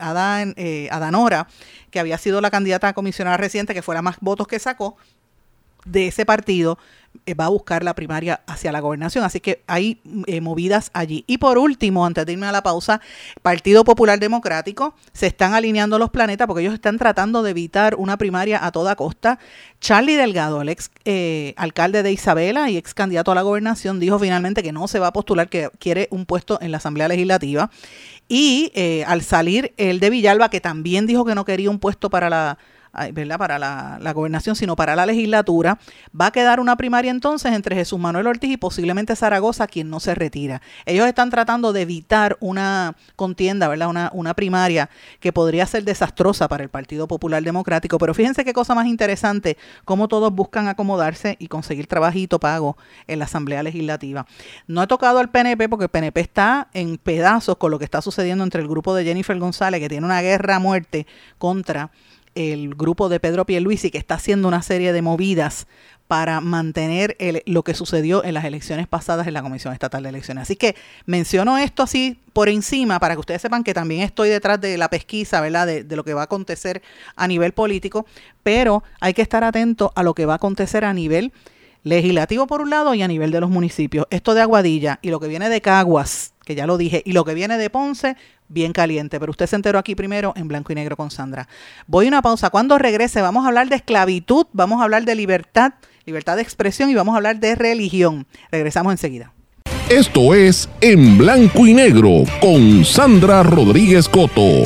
eh, 0.57 0.89
Adanora, 0.91 1.47
que 1.91 1.99
había 1.99 2.17
sido 2.17 2.41
la 2.41 2.49
candidata 2.49 2.87
a 2.87 2.93
comisionada 2.93 3.37
reciente, 3.37 3.75
que 3.75 3.83
fue 3.83 3.93
la 3.93 4.01
más 4.01 4.17
votos 4.21 4.47
que 4.47 4.57
sacó, 4.57 4.97
de 5.85 6.07
ese 6.07 6.25
partido 6.25 6.79
va 7.33 7.45
a 7.45 7.49
buscar 7.49 7.83
la 7.83 7.93
primaria 7.93 8.41
hacia 8.47 8.71
la 8.71 8.79
gobernación. 8.79 9.23
Así 9.23 9.39
que 9.39 9.63
hay 9.67 9.99
eh, 10.27 10.41
movidas 10.41 10.91
allí. 10.93 11.23
Y 11.27 11.37
por 11.37 11.57
último, 11.57 12.05
antes 12.05 12.25
de 12.25 12.33
irme 12.33 12.47
a 12.47 12.51
la 12.51 12.63
pausa, 12.63 13.01
Partido 13.41 13.83
Popular 13.83 14.19
Democrático 14.19 14.95
se 15.13 15.27
están 15.27 15.53
alineando 15.53 15.99
los 15.99 16.09
planetas 16.09 16.47
porque 16.47 16.61
ellos 16.61 16.73
están 16.73 16.97
tratando 16.97 17.43
de 17.43 17.51
evitar 17.51 17.95
una 17.95 18.17
primaria 18.17 18.65
a 18.65 18.71
toda 18.71 18.95
costa. 18.95 19.39
Charlie 19.81 20.15
Delgado, 20.15 20.61
el 20.61 20.69
ex 20.69 20.89
eh, 21.05 21.53
alcalde 21.57 22.03
de 22.03 22.11
Isabela 22.11 22.69
y 22.69 22.77
ex 22.77 22.93
candidato 22.93 23.31
a 23.31 23.35
la 23.35 23.41
gobernación, 23.41 23.99
dijo 23.99 24.17
finalmente 24.19 24.63
que 24.63 24.71
no 24.71 24.87
se 24.87 24.99
va 24.99 25.07
a 25.07 25.13
postular, 25.13 25.49
que 25.49 25.69
quiere 25.79 26.07
un 26.11 26.25
puesto 26.25 26.59
en 26.61 26.71
la 26.71 26.77
Asamblea 26.77 27.07
Legislativa. 27.07 27.69
Y 28.29 28.73
al 29.07 29.21
salir 29.21 29.73
el 29.77 30.01
de 30.01 30.09
Villalba, 30.09 30.49
que 30.49 30.59
también 30.59 31.07
dijo 31.07 31.23
que 31.23 31.33
no 31.33 31.45
quería 31.45 31.69
un 31.69 31.79
puesto 31.79 32.09
para 32.09 32.29
la 32.29 32.57
¿verdad? 33.13 33.37
para 33.37 33.59
la, 33.59 33.97
la, 34.01 34.13
gobernación, 34.13 34.55
sino 34.55 34.75
para 34.75 34.95
la 34.95 35.05
legislatura, 35.05 35.79
va 36.19 36.27
a 36.27 36.31
quedar 36.31 36.59
una 36.59 36.75
primaria 36.75 37.11
entonces 37.11 37.53
entre 37.53 37.75
Jesús 37.75 37.99
Manuel 37.99 38.27
Ortiz 38.27 38.51
y 38.51 38.57
posiblemente 38.57 39.15
Zaragoza, 39.15 39.67
quien 39.67 39.89
no 39.89 39.99
se 39.99 40.15
retira. 40.15 40.61
Ellos 40.85 41.07
están 41.07 41.29
tratando 41.29 41.73
de 41.73 41.81
evitar 41.81 42.37
una 42.39 42.95
contienda, 43.15 43.67
¿verdad? 43.67 43.89
Una, 43.89 44.09
una 44.13 44.33
primaria 44.33 44.89
que 45.19 45.31
podría 45.31 45.65
ser 45.65 45.83
desastrosa 45.83 46.47
para 46.47 46.63
el 46.63 46.69
Partido 46.69 47.07
Popular 47.07 47.43
Democrático. 47.43 47.97
Pero 47.97 48.13
fíjense 48.13 48.43
qué 48.43 48.53
cosa 48.53 48.75
más 48.75 48.87
interesante, 48.87 49.57
cómo 49.85 50.07
todos 50.07 50.33
buscan 50.33 50.67
acomodarse 50.67 51.37
y 51.39 51.47
conseguir 51.47 51.87
trabajito 51.87 52.39
pago 52.39 52.77
en 53.07 53.19
la 53.19 53.25
Asamblea 53.25 53.63
Legislativa. 53.63 54.25
No 54.67 54.83
he 54.83 54.87
tocado 54.87 55.19
al 55.19 55.29
PNP 55.29 55.69
porque 55.69 55.85
el 55.85 55.89
PNP 55.89 56.21
está 56.21 56.69
en 56.73 56.97
pedazos 56.97 57.57
con 57.57 57.71
lo 57.71 57.79
que 57.79 57.85
está 57.85 58.01
sucediendo 58.01 58.43
entre 58.43 58.61
el 58.61 58.67
grupo 58.67 58.93
de 58.95 59.03
Jennifer 59.03 59.37
González, 59.37 59.79
que 59.79 59.89
tiene 59.89 60.05
una 60.05 60.21
guerra 60.21 60.55
a 60.55 60.59
muerte 60.59 61.07
contra 61.37 61.91
el 62.37 62.75
grupo 62.75 63.09
de 63.09 63.19
Pedro 63.19 63.45
Pierluisi 63.45 63.91
que 63.91 63.97
está 63.97 64.15
haciendo 64.15 64.47
una 64.47 64.61
serie 64.61 64.93
de 64.93 65.01
movidas 65.01 65.67
para 66.07 66.39
mantener 66.39 67.17
lo 67.45 67.63
que 67.63 67.73
sucedió 67.73 68.23
en 68.23 68.33
las 68.33 68.45
elecciones 68.45 68.87
pasadas 68.87 69.27
en 69.27 69.33
la 69.33 69.41
Comisión 69.41 69.73
Estatal 69.73 70.03
de 70.03 70.09
Elecciones. 70.09 70.43
Así 70.43 70.55
que 70.55 70.75
menciono 71.05 71.57
esto 71.57 71.83
así 71.83 72.19
por 72.31 72.47
encima 72.47 72.99
para 72.99 73.15
que 73.15 73.19
ustedes 73.19 73.41
sepan 73.41 73.63
que 73.63 73.73
también 73.73 74.01
estoy 74.01 74.29
detrás 74.29 74.61
de 74.61 74.77
la 74.77 74.89
pesquisa, 74.89 75.41
¿verdad? 75.41 75.67
De, 75.67 75.83
de 75.83 75.95
lo 75.97 76.05
que 76.05 76.13
va 76.13 76.21
a 76.21 76.25
acontecer 76.25 76.81
a 77.15 77.27
nivel 77.27 77.51
político, 77.51 78.05
pero 78.43 78.83
hay 79.01 79.13
que 79.13 79.21
estar 79.21 79.43
atento 79.43 79.91
a 79.95 80.03
lo 80.03 80.13
que 80.13 80.25
va 80.25 80.33
a 80.33 80.35
acontecer 80.37 80.85
a 80.85 80.93
nivel 80.93 81.33
legislativo 81.87 82.47
por 82.47 82.61
un 82.61 82.69
lado 82.69 82.93
y 82.93 83.01
a 83.01 83.07
nivel 83.07 83.31
de 83.31 83.41
los 83.41 83.49
municipios. 83.49 84.05
Esto 84.09 84.33
de 84.33 84.41
Aguadilla 84.41 84.99
y 85.01 85.09
lo 85.09 85.19
que 85.19 85.27
viene 85.27 85.49
de 85.49 85.61
Caguas, 85.61 86.33
que 86.45 86.55
ya 86.55 86.67
lo 86.67 86.77
dije, 86.77 87.01
y 87.05 87.13
lo 87.13 87.25
que 87.25 87.33
viene 87.33 87.57
de 87.57 87.69
Ponce, 87.69 88.15
bien 88.47 88.73
caliente. 88.73 89.19
Pero 89.19 89.31
usted 89.31 89.47
se 89.47 89.55
enteró 89.55 89.79
aquí 89.79 89.95
primero 89.95 90.33
en 90.35 90.47
blanco 90.47 90.71
y 90.71 90.75
negro 90.75 90.95
con 90.95 91.11
Sandra. 91.11 91.47
Voy 91.87 92.05
a 92.05 92.09
una 92.09 92.21
pausa. 92.21 92.49
Cuando 92.49 92.77
regrese 92.77 93.21
vamos 93.21 93.45
a 93.45 93.47
hablar 93.47 93.69
de 93.69 93.77
esclavitud, 93.77 94.47
vamos 94.53 94.81
a 94.81 94.83
hablar 94.83 95.05
de 95.05 95.15
libertad, 95.15 95.73
libertad 96.05 96.35
de 96.35 96.41
expresión 96.41 96.89
y 96.89 96.95
vamos 96.95 97.13
a 97.13 97.17
hablar 97.17 97.39
de 97.39 97.55
religión. 97.55 98.27
Regresamos 98.51 98.93
enseguida. 98.93 99.33
Esto 99.89 100.33
es 100.33 100.69
En 100.81 101.17
Blanco 101.17 101.65
y 101.65 101.73
Negro 101.73 102.23
con 102.41 102.83
Sandra 102.83 103.41
Rodríguez 103.43 104.09
Coto. 104.09 104.65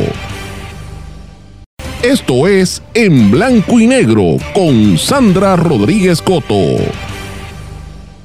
Esto 2.02 2.48
es 2.48 2.82
En 2.96 3.30
Blanco 3.30 3.80
y 3.80 3.86
Negro 3.86 4.38
con 4.56 4.98
Sandra 4.98 5.56
Rodríguez 5.56 6.20
Coto. 6.20 7.11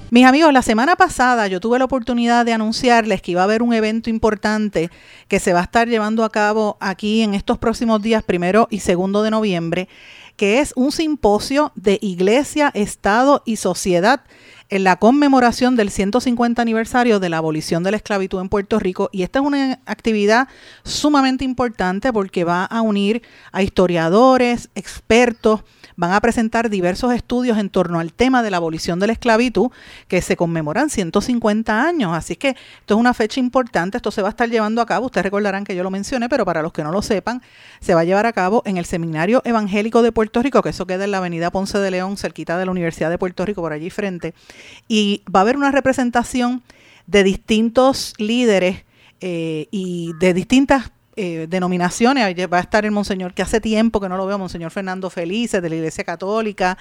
Mis 0.08 0.24
amigos, 0.24 0.52
la 0.52 0.62
semana 0.62 0.94
pasada 0.94 1.48
yo 1.48 1.58
tuve 1.58 1.80
la 1.80 1.84
oportunidad 1.84 2.46
de 2.46 2.52
anunciarles 2.52 3.20
que 3.20 3.32
iba 3.32 3.40
a 3.40 3.44
haber 3.44 3.60
un 3.60 3.74
evento 3.74 4.08
importante 4.08 4.88
que 5.26 5.40
se 5.40 5.52
va 5.52 5.58
a 5.58 5.64
estar 5.64 5.88
llevando 5.88 6.22
a 6.22 6.30
cabo 6.30 6.76
aquí 6.78 7.22
en 7.22 7.34
estos 7.34 7.58
próximos 7.58 8.00
días, 8.02 8.22
primero 8.22 8.68
y 8.70 8.78
segundo 8.78 9.24
de 9.24 9.32
noviembre, 9.32 9.88
que 10.36 10.60
es 10.60 10.72
un 10.76 10.92
simposio 10.92 11.72
de 11.74 11.98
iglesia, 12.00 12.70
Estado 12.72 13.42
y 13.44 13.56
sociedad 13.56 14.20
en 14.68 14.84
la 14.84 14.96
conmemoración 14.96 15.74
del 15.74 15.90
150 15.90 16.62
aniversario 16.62 17.18
de 17.18 17.28
la 17.28 17.38
abolición 17.38 17.82
de 17.82 17.90
la 17.90 17.96
esclavitud 17.96 18.40
en 18.40 18.48
Puerto 18.48 18.78
Rico. 18.78 19.08
Y 19.10 19.24
esta 19.24 19.40
es 19.40 19.44
una 19.44 19.80
actividad 19.86 20.46
sumamente 20.84 21.44
importante 21.44 22.12
porque 22.12 22.44
va 22.44 22.64
a 22.64 22.80
unir 22.80 23.22
a 23.50 23.64
historiadores, 23.64 24.70
expertos, 24.76 25.62
van 25.96 26.12
a 26.12 26.20
presentar 26.20 26.70
diversos 26.70 27.12
estudios 27.12 27.58
en 27.58 27.70
torno 27.70 27.98
al 27.98 28.12
tema 28.12 28.42
de 28.42 28.50
la 28.50 28.58
abolición 28.58 29.00
de 29.00 29.08
la 29.08 29.14
esclavitud 29.14 29.70
que 30.08 30.22
se 30.22 30.36
conmemoran 30.36 30.90
150 30.90 31.82
años. 31.82 32.12
Así 32.14 32.36
que 32.36 32.50
esto 32.50 32.94
es 32.94 33.00
una 33.00 33.14
fecha 33.14 33.40
importante, 33.40 33.96
esto 33.96 34.10
se 34.10 34.22
va 34.22 34.28
a 34.28 34.30
estar 34.30 34.48
llevando 34.48 34.80
a 34.80 34.86
cabo, 34.86 35.06
ustedes 35.06 35.24
recordarán 35.24 35.64
que 35.64 35.74
yo 35.74 35.82
lo 35.82 35.90
mencioné, 35.90 36.28
pero 36.28 36.44
para 36.44 36.62
los 36.62 36.72
que 36.72 36.84
no 36.84 36.92
lo 36.92 37.02
sepan, 37.02 37.42
se 37.80 37.94
va 37.94 38.02
a 38.02 38.04
llevar 38.04 38.26
a 38.26 38.32
cabo 38.32 38.62
en 38.66 38.76
el 38.76 38.84
Seminario 38.84 39.42
Evangélico 39.44 40.02
de 40.02 40.12
Puerto 40.12 40.42
Rico, 40.42 40.62
que 40.62 40.70
eso 40.70 40.86
queda 40.86 41.04
en 41.04 41.10
la 41.10 41.18
avenida 41.18 41.50
Ponce 41.50 41.78
de 41.78 41.90
León, 41.90 42.16
cerquita 42.16 42.58
de 42.58 42.66
la 42.66 42.70
Universidad 42.70 43.10
de 43.10 43.18
Puerto 43.18 43.44
Rico, 43.44 43.62
por 43.62 43.72
allí 43.72 43.90
frente. 43.90 44.34
Y 44.88 45.22
va 45.34 45.40
a 45.40 45.42
haber 45.42 45.56
una 45.56 45.70
representación 45.70 46.62
de 47.06 47.22
distintos 47.22 48.14
líderes 48.18 48.84
eh, 49.20 49.68
y 49.70 50.12
de 50.18 50.34
distintas 50.34 50.90
eh, 51.16 51.46
denominaciones. 51.48 52.24
Va 52.52 52.58
a 52.58 52.60
estar 52.60 52.84
el 52.84 52.90
monseñor, 52.90 53.32
que 53.32 53.42
hace 53.42 53.60
tiempo 53.60 54.00
que 54.00 54.08
no 54.08 54.16
lo 54.16 54.26
veo, 54.26 54.38
monseñor 54.38 54.70
Fernando 54.70 55.08
Felices 55.08 55.62
de 55.62 55.68
la 55.70 55.76
Iglesia 55.76 56.04
Católica. 56.04 56.76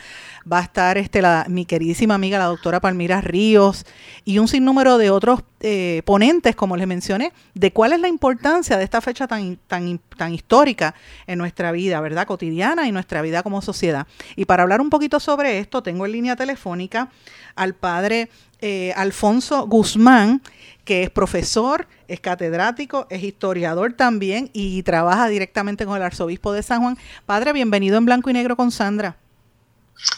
Va 0.52 0.60
a 0.60 0.64
estar 0.64 0.98
este, 0.98 1.22
la, 1.22 1.46
mi 1.48 1.66
queridísima 1.66 2.16
amiga, 2.16 2.38
la 2.38 2.46
doctora 2.46 2.82
Palmira 2.82 3.22
Ríos, 3.22 3.86
y 4.26 4.40
un 4.40 4.48
sinnúmero 4.48 4.98
de 4.98 5.10
otros 5.10 5.42
eh, 5.62 6.02
ponentes, 6.06 6.56
como 6.56 6.76
les 6.76 6.86
mencioné, 6.86 7.32
de 7.54 7.72
cuál 7.72 7.94
es 7.94 8.00
la 8.00 8.08
importancia 8.08 8.78
de 8.78 8.84
esta 8.84 9.02
fecha 9.02 9.26
tan, 9.26 9.58
tan, 9.68 10.00
tan 10.18 10.34
histórica 10.34 10.96
en 11.28 11.38
nuestra 11.38 11.72
vida, 11.72 12.02
¿verdad? 12.02 12.28
Cotidiana 12.28 12.88
y 12.88 12.92
nuestra 12.92 13.22
vida 13.22 13.42
como 13.42 13.62
sociedad. 13.62 14.06
Y 14.36 14.46
para 14.46 14.64
hablar 14.64 14.82
un 14.82 14.90
poquito 14.90 15.20
sobre 15.20 15.60
esto, 15.60 15.82
tengo 15.82 16.06
en 16.06 16.12
línea 16.12 16.36
telefónica 16.36 17.10
al 17.56 17.74
padre 17.74 18.30
eh, 18.62 18.94
Alfonso 18.96 19.68
Guzmán, 19.68 20.42
que 20.86 21.04
es 21.04 21.10
profesor, 21.10 21.88
es 22.08 22.20
catedrático, 22.20 23.08
es 23.10 23.24
historiador 23.24 23.94
también 23.94 24.52
y 24.54 24.84
trabaja 24.84 25.28
directamente 25.28 25.86
con 25.86 25.98
el 25.98 26.04
arzobispo 26.04 26.54
de 26.54 26.64
San 26.64 26.82
Juan. 26.82 26.98
Padre, 27.26 27.54
bienvenido 27.54 27.98
en 27.98 28.06
Blanco 28.06 28.30
y 28.30 28.34
Negro 28.34 28.56
con 28.56 28.72
Sandra. 28.72 29.18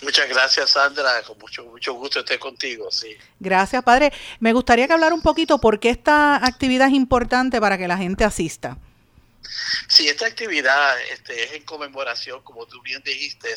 Muchas 0.01 0.27
gracias, 0.27 0.71
Sandra. 0.71 1.21
Con 1.23 1.37
mucho, 1.37 1.63
mucho 1.65 1.93
gusto 1.93 2.19
estar 2.19 2.37
contigo. 2.39 2.91
Sí. 2.91 3.15
Gracias, 3.39 3.81
padre. 3.83 4.11
Me 4.39 4.51
gustaría 4.51 4.87
que 4.87 4.93
hablar 4.93 5.13
un 5.13 5.21
poquito 5.21 5.59
por 5.59 5.79
qué 5.79 5.89
esta 5.89 6.45
actividad 6.45 6.87
es 6.87 6.93
importante 6.93 7.61
para 7.61 7.77
que 7.77 7.87
la 7.87 7.97
gente 7.97 8.23
asista. 8.25 8.77
Sí, 9.87 10.07
esta 10.07 10.25
actividad 10.25 10.99
este, 11.11 11.43
es 11.45 11.53
en 11.53 11.63
conmemoración, 11.63 12.41
como 12.43 12.65
tú 12.65 12.81
bien 12.81 13.01
dijiste, 13.03 13.47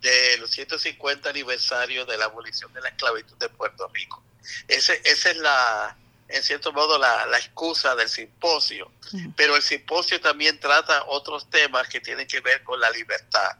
de 0.00 0.36
los 0.38 0.50
150 0.50 1.30
aniversarios 1.30 2.06
de 2.06 2.18
la 2.18 2.26
abolición 2.26 2.72
de 2.74 2.80
la 2.80 2.88
esclavitud 2.88 3.36
de 3.38 3.48
Puerto 3.48 3.88
Rico. 3.94 4.22
Ese, 4.66 5.00
esa 5.04 5.30
es 5.30 5.36
la, 5.36 5.96
en 6.32 6.42
cierto 6.42 6.72
modo 6.72 6.98
la, 6.98 7.26
la 7.26 7.38
excusa 7.38 7.94
del 7.94 8.08
simposio, 8.08 8.90
pero 9.36 9.56
el 9.56 9.62
simposio 9.62 10.20
también 10.20 10.58
trata 10.58 11.04
otros 11.06 11.48
temas 11.50 11.88
que 11.88 12.00
tienen 12.00 12.26
que 12.26 12.40
ver 12.40 12.62
con 12.62 12.80
la 12.80 12.90
libertad. 12.90 13.56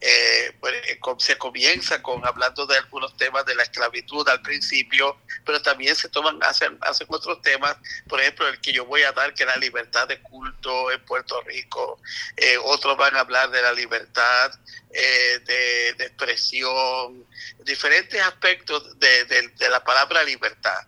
Eh, 0.00 0.52
pues, 0.60 0.74
eh, 0.88 1.00
se 1.18 1.38
comienza 1.38 2.02
con 2.02 2.24
hablando 2.26 2.66
de 2.66 2.76
algunos 2.76 3.16
temas 3.16 3.44
de 3.46 3.54
la 3.54 3.62
esclavitud 3.62 4.28
al 4.28 4.42
principio, 4.42 5.18
pero 5.44 5.60
también 5.62 5.96
se 5.96 6.08
toman, 6.08 6.38
hacen, 6.42 6.78
hacen 6.82 7.06
otros 7.10 7.40
temas, 7.42 7.76
por 8.08 8.20
ejemplo, 8.20 8.46
el 8.46 8.60
que 8.60 8.72
yo 8.72 8.84
voy 8.84 9.02
a 9.02 9.12
dar, 9.12 9.34
que 9.34 9.42
es 9.42 9.48
la 9.48 9.56
libertad 9.56 10.06
de 10.06 10.20
culto 10.20 10.92
en 10.92 11.04
Puerto 11.04 11.40
Rico, 11.42 12.00
eh, 12.36 12.58
otros 12.62 12.96
van 12.96 13.16
a 13.16 13.20
hablar 13.20 13.50
de 13.50 13.62
la 13.62 13.72
libertad 13.72 14.52
de, 14.90 15.94
expresión, 15.98 17.26
diferentes 17.64 18.20
aspectos 18.22 18.98
de, 18.98 19.24
de 19.24 19.68
la 19.68 19.82
palabra 19.84 20.22
libertad. 20.24 20.86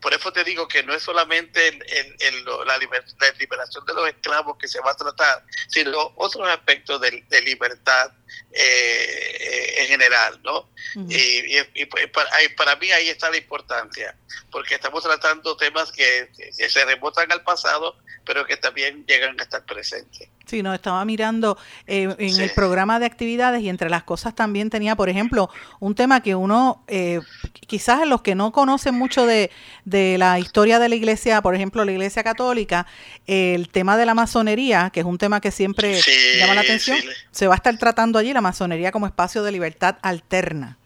Por 0.00 0.14
eso 0.14 0.32
te 0.32 0.44
digo 0.44 0.68
que 0.68 0.82
no 0.82 0.94
es 0.94 1.02
solamente 1.02 1.68
el, 1.68 2.44
la, 2.66 2.78
liberación 2.78 3.84
de 3.86 3.94
los 3.94 4.08
esclavos 4.08 4.56
que 4.58 4.68
se 4.68 4.80
va 4.80 4.92
a 4.92 4.96
tratar, 4.96 5.44
sino 5.68 6.12
otros 6.16 6.48
aspectos 6.48 7.00
de, 7.00 7.40
libertad 7.42 8.12
eh, 8.52 9.74
en 9.78 9.86
general, 9.88 10.40
¿no? 10.42 10.70
Y, 11.08 11.84
pues, 11.86 12.08
para, 12.56 12.76
mí 12.76 12.90
ahí 12.90 13.08
está 13.08 13.30
la 13.30 13.36
importancia, 13.36 14.16
porque 14.50 14.74
estamos 14.74 15.02
tratando 15.02 15.56
temas 15.56 15.92
que, 15.92 16.30
que 16.36 16.68
se 16.70 16.84
remontan 16.84 17.30
al 17.32 17.42
pasado, 17.42 17.98
pero 18.24 18.46
que 18.46 18.56
también 18.56 19.04
llegan 19.06 19.38
a 19.38 19.44
estar 19.44 19.64
presentes. 19.64 20.28
Sí, 20.46 20.62
no, 20.62 20.72
estaba 20.72 21.04
mirando 21.04 21.58
eh, 21.88 22.14
en 22.18 22.40
el 22.40 22.50
programa 22.50 23.00
de 23.00 23.06
actividades 23.06 23.62
y 23.62 23.68
entre 23.68 23.90
las 23.90 24.04
cosas 24.04 24.32
también 24.32 24.70
tenía, 24.70 24.94
por 24.94 25.08
ejemplo, 25.08 25.50
un 25.80 25.96
tema 25.96 26.22
que 26.22 26.36
uno, 26.36 26.84
eh, 26.86 27.20
quizás 27.66 28.06
los 28.06 28.22
que 28.22 28.36
no 28.36 28.52
conocen 28.52 28.94
mucho 28.94 29.26
de, 29.26 29.50
de, 29.84 30.18
la 30.18 30.38
historia 30.38 30.78
de 30.78 30.88
la 30.88 30.94
iglesia, 30.94 31.42
por 31.42 31.56
ejemplo, 31.56 31.84
la 31.84 31.90
iglesia 31.90 32.22
católica, 32.22 32.86
el 33.26 33.68
tema 33.70 33.96
de 33.96 34.06
la 34.06 34.14
masonería, 34.14 34.90
que 34.90 35.00
es 35.00 35.06
un 35.06 35.18
tema 35.18 35.40
que 35.40 35.50
siempre 35.50 36.00
llama 36.38 36.54
la 36.54 36.60
atención, 36.60 36.96
se 37.32 37.48
va 37.48 37.54
a 37.54 37.56
estar 37.56 37.76
tratando 37.76 38.16
allí 38.16 38.32
la 38.32 38.40
masonería 38.40 38.92
como 38.92 39.08
espacio 39.08 39.42
de 39.42 39.50
libertad 39.50 39.96
alterna. 40.02 40.78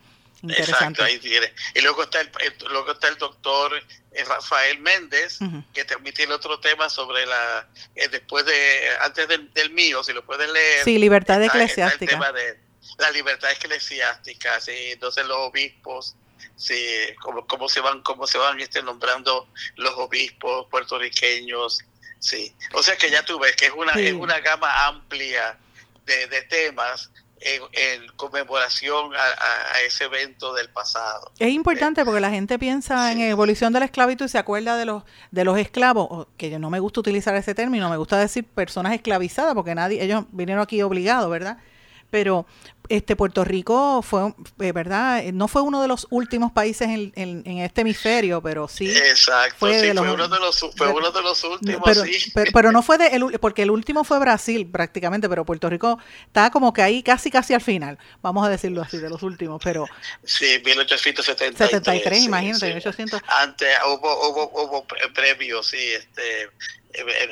Exacto, 0.42 1.04
ahí 1.04 1.18
tiene. 1.18 1.52
Y 1.74 1.82
luego 1.82 2.04
está 2.04 2.22
el, 2.22 2.30
luego 2.70 2.92
está 2.92 3.08
el 3.08 3.18
doctor 3.18 3.72
Rafael 4.26 4.78
Méndez, 4.80 5.38
que 5.72 5.84
también 5.84 6.14
tiene 6.14 6.34
otro 6.34 6.58
tema 6.60 6.88
sobre 6.88 7.26
la, 7.26 7.68
eh, 7.94 8.08
después 8.08 8.44
de, 8.44 8.88
antes 9.02 9.28
del, 9.28 9.70
mío, 9.70 10.02
si 10.02 10.12
lo 10.12 10.24
pueden 10.24 10.52
leer. 10.52 10.84
Sí, 10.84 10.98
libertad 10.98 11.42
eclesiástica. 11.42 12.04
el 12.04 12.10
tema 12.10 12.32
de, 12.32 12.58
la 12.98 13.10
libertad 13.10 13.50
eclesiástica, 13.52 14.60
¿sí? 14.60 14.72
entonces 14.92 15.24
los 15.26 15.38
obispos, 15.38 16.16
sí, 16.56 16.84
cómo, 17.20 17.46
cómo 17.46 17.68
se 17.68 17.80
van, 17.80 18.02
cómo 18.02 18.26
se 18.26 18.38
van 18.38 18.58
este, 18.60 18.82
nombrando 18.82 19.48
los 19.76 19.94
obispos 19.94 20.66
puertorriqueños, 20.70 21.78
sí. 22.18 22.54
O 22.72 22.82
sea 22.82 22.96
que 22.96 23.10
ya 23.10 23.24
tú 23.24 23.38
ves 23.38 23.54
que 23.54 23.66
es 23.66 23.72
una, 23.72 23.92
es 23.92 24.12
una 24.12 24.40
gama 24.40 24.86
amplia 24.86 25.56
de, 26.04 26.26
de 26.26 26.42
temas 26.42 27.10
en, 27.40 28.06
conmemoración 28.16 29.12
a, 29.14 29.80
ese 29.86 30.04
evento 30.04 30.52
del 30.54 30.68
pasado. 30.68 31.32
Es 31.38 31.50
importante 31.50 32.04
porque 32.04 32.20
la 32.20 32.30
gente 32.30 32.58
piensa 32.58 33.12
en 33.12 33.20
evolución 33.20 33.72
de 33.72 33.80
la 33.80 33.86
esclavitud 33.86 34.26
y 34.26 34.28
se 34.28 34.38
acuerda 34.38 34.76
de 34.76 34.84
los 34.84 35.04
de 35.30 35.44
los 35.44 35.58
esclavos, 35.58 36.26
que 36.36 36.58
no 36.58 36.70
me 36.70 36.80
gusta 36.80 37.00
utilizar 37.00 37.34
ese 37.34 37.54
término, 37.54 37.88
me 37.88 37.96
gusta 37.96 38.18
decir 38.18 38.44
personas 38.44 38.92
esclavizadas 38.92 39.54
porque 39.54 39.74
nadie 39.74 40.02
ellos 40.02 40.24
vinieron 40.32 40.62
aquí 40.62 40.82
obligados, 40.82 41.30
¿verdad? 41.30 41.58
Pero 42.10 42.46
este 42.90 43.14
Puerto 43.14 43.44
Rico 43.44 44.02
fue, 44.02 44.34
eh, 44.58 44.72
¿verdad? 44.72 45.22
No 45.32 45.46
fue 45.46 45.62
uno 45.62 45.80
de 45.80 45.88
los 45.88 46.08
últimos 46.10 46.50
países 46.50 46.88
en, 46.88 47.12
en, 47.14 47.58
este 47.58 47.82
hemisferio, 47.82 48.42
pero 48.42 48.66
sí. 48.66 48.90
Exacto, 48.90 49.56
fue, 49.58 49.90
uno, 49.92 50.28
de 50.28 50.40
los, 50.40 50.58
fue 50.76 50.88
uno 50.88 51.12
de 51.12 51.22
los 51.22 51.44
últimos, 51.44 51.82
pero, 51.84 52.04
sí. 52.04 52.32
Pero, 52.52 52.72
no 52.72 52.82
fue 52.82 52.98
de, 52.98 53.06
el, 53.08 53.38
porque 53.38 53.62
el 53.62 53.70
último 53.70 54.02
fue 54.02 54.18
Brasil 54.18 54.68
prácticamente, 54.70 55.28
pero 55.28 55.44
Puerto 55.44 55.70
Rico 55.70 55.98
está 56.26 56.50
como 56.50 56.72
que 56.72 56.82
ahí 56.82 57.02
casi, 57.04 57.30
casi 57.30 57.54
al 57.54 57.60
final, 57.60 57.96
vamos 58.22 58.44
a 58.44 58.50
decirlo 58.50 58.82
así, 58.82 58.98
de 58.98 59.08
los 59.08 59.22
últimos, 59.22 59.60
pero. 59.62 59.86
Sí, 60.24 60.60
1873. 60.64 61.56
73, 61.56 62.24
imagínate, 62.24 62.66
1800. 62.66 63.22
Antes 63.28 63.68
hubo, 63.86 64.30
hubo, 64.30 64.50
hubo 64.64 64.86
premios, 65.14 65.68
sí, 65.68 65.78
este 65.78 66.50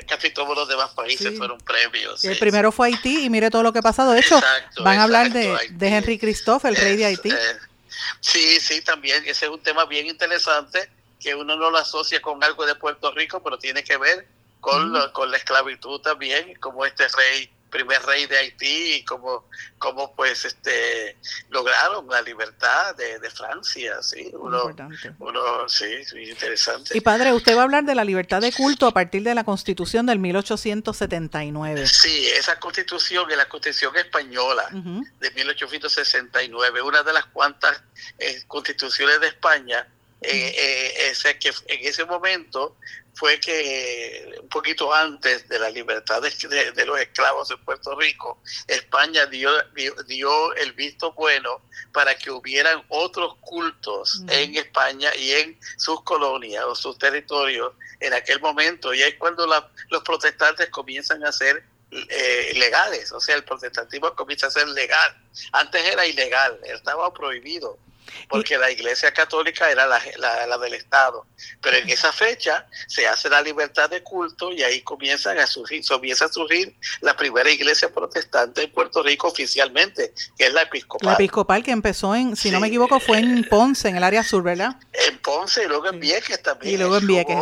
casi 0.07 0.31
todos 0.31 0.57
los 0.57 0.69
demás 0.69 0.91
países 0.91 1.37
fueron 1.37 1.59
premios. 1.59 2.25
El 2.25 2.39
primero 2.39 2.73
fue 2.73 2.89
Haití 2.89 3.25
y 3.25 3.31
mire 3.31 3.51
todo 3.51 3.63
lo 3.63 3.73
que 3.73 3.81
ha 3.81 3.83
pasado. 3.83 4.13
De 4.13 4.21
hecho, 4.21 4.41
van 4.83 4.99
a 4.99 5.05
hablar 5.05 5.33
de, 5.33 5.57
de, 5.71 5.89
Henry 5.89 6.19
Christophe, 6.19 6.69
el 6.69 6.77
rey 6.77 6.97
de 6.97 7.07
Haití. 7.07 7.31
Eh, 7.31 7.57
sí, 8.21 8.61
sí, 8.61 8.83
también. 8.83 9.23
Ese 9.27 9.47
es 9.47 9.51
un 9.51 9.61
tema 9.61 9.85
bien 9.87 10.07
interesante 10.07 10.91
que 11.21 11.35
uno 11.35 11.57
no 11.57 11.71
lo 11.71 11.79
asocia 11.79 12.23
con 12.23 12.43
algo 12.45 12.65
de 12.67 12.75
Puerto 12.77 13.13
Rico, 13.13 13.43
pero 13.43 13.59
tiene 13.59 13.83
que 13.83 13.97
ver 13.97 14.27
con, 14.61 14.93
con 15.13 15.31
la 15.31 15.37
esclavitud 15.37 16.01
también, 16.01 16.55
como 16.61 16.87
este 16.87 17.07
rey 17.09 17.51
primer 17.69 18.03
rey 18.03 18.27
de 18.27 18.37
Haití 18.37 18.95
y 18.95 19.05
cómo, 19.05 19.49
cómo 19.79 20.15
pues 20.15 20.45
este 20.45 21.17
lograron 21.51 22.07
la 22.09 22.23
libertad 22.23 22.95
de, 22.97 23.29
Francia, 23.31 24.03
sí, 24.03 24.31
uno, 24.33 24.75
uno, 25.19 25.69
sí, 25.69 25.87
interesante. 26.17 26.97
Y 26.97 27.01
padre, 27.01 27.33
usted 27.33 27.55
va 27.55 27.61
a 27.61 27.65
hablar 27.65 27.85
de 27.85 27.95
la 27.95 28.05
libertad 28.05 28.41
de 28.41 28.53
culto 28.53 28.87
a 28.87 28.93
partir 28.93 29.23
de 29.23 29.35
la 29.35 29.45
Constitución 29.45 30.07
del 30.07 30.19
1879. 30.19 31.87
Sí, 31.87 32.27
esa 32.29 32.59
Constitución 32.59 33.31
es 33.31 33.37
la 33.37 33.49
Constitución 33.49 33.97
española 33.97 34.69
de 34.71 35.31
1869, 35.31 36.83
una 36.83 37.03
de 37.03 37.13
las 37.13 37.27
cuantas 37.27 37.83
eh, 38.19 38.43
constituciones 38.47 39.21
de 39.21 39.29
España 39.29 39.87
eh, 40.21 40.53
eh, 40.59 41.11
ese, 41.11 41.39
que 41.39 41.51
en 41.51 41.87
ese 41.87 42.05
momento 42.05 42.77
fue 43.19 43.41
que 43.41 44.33
un 44.41 44.49
poquito 44.49 44.95
antes 44.95 45.49
de 45.49 45.59
la 45.59 45.71
libertad 45.71 46.23
de, 46.23 46.87
los 46.87 47.01
esclavos 47.01 47.51
en 47.51 47.59
Puerto 47.65 47.99
Rico, 47.99 48.41
España 48.69 49.27
dio, 49.27 49.51
dio, 50.07 50.55
el 50.55 50.73
visto 50.75 51.13
bueno 51.15 51.61
para 51.93 52.17
que 52.17 52.31
hubieran 52.31 52.85
otros 52.89 53.35
cultos 53.41 54.23
en 54.29 54.55
España 54.55 55.11
y 55.17 55.33
en 55.33 55.59
sus 55.79 56.01
colonias 56.05 56.65
o 56.65 56.77
sus 56.77 56.97
territorios 56.97 57.73
en 57.99 58.15
aquel 58.15 58.41
momento. 58.41 58.95
Y 58.95 59.03
es 59.03 59.17
cuando 59.17 59.47
los 59.47 60.03
protestantes 60.05 60.71
comienzan 60.71 61.25
a 61.25 61.33
ser 61.33 61.65
eh, 61.91 62.53
legales, 62.55 63.11
o 63.11 63.21
sea, 63.21 63.35
el 63.35 63.43
protestantismo 63.43 64.15
comienza 64.15 64.47
a 64.47 64.51
ser 64.53 64.69
legal. 64.69 65.17
Antes 65.51 65.85
era 65.85 66.07
ilegal, 66.07 66.61
estaba 66.63 67.13
prohibido 67.13 67.79
porque 68.29 68.59
la 68.59 68.71
Iglesia 68.71 69.13
Católica 69.13 69.71
era 69.71 69.87
la, 69.87 70.01
la, 70.19 70.59
del 70.59 70.75
Estado. 70.75 71.27
Pero 71.61 71.77
en 71.77 71.89
esa 71.89 72.13
fecha 72.13 72.67
se 72.87 73.07
hace 73.07 73.29
la 73.29 73.41
libertad 73.41 73.89
de 73.91 74.03
culto 74.03 74.53
y 74.53 74.63
ahí 74.63 74.83
comienzan 74.83 75.39
a 75.39 75.47
surgir, 75.47 75.83
comienza 75.87 76.27
a 76.27 76.29
surgir 76.29 76.75
la 77.01 77.17
primera 77.17 77.51
iglesia 77.51 77.93
protestante 77.93 78.65
en 78.65 78.73
Puerto 78.73 79.03
Rico 79.03 79.29
oficialmente, 79.29 80.13
que 80.37 80.47
es 80.47 80.53
la 80.53 80.63
episcopal. 80.63 81.09
La 81.09 81.15
episcopal 81.15 81.63
que 81.63 81.71
empezó 81.71 82.15
en, 82.15 82.37
si 82.37 82.51
no 82.51 82.61
me 82.61 82.69
equivoco, 82.69 83.01
fue 83.01 83.19
en 83.19 83.45
Ponce, 83.49 83.89
en 83.89 83.97
el 83.97 84.05
área 84.05 84.23
sur, 84.23 84.43
¿verdad? 84.43 84.77
En 84.93 85.19
Ponce 85.19 85.65
y 85.65 85.69
luego 85.69 85.89
en 85.89 86.01
Vieques 86.01 86.43
también. 86.43 86.75
Y 86.75 86.77
luego 86.77 86.99
en 86.99 87.07
Vieques, 87.07 87.37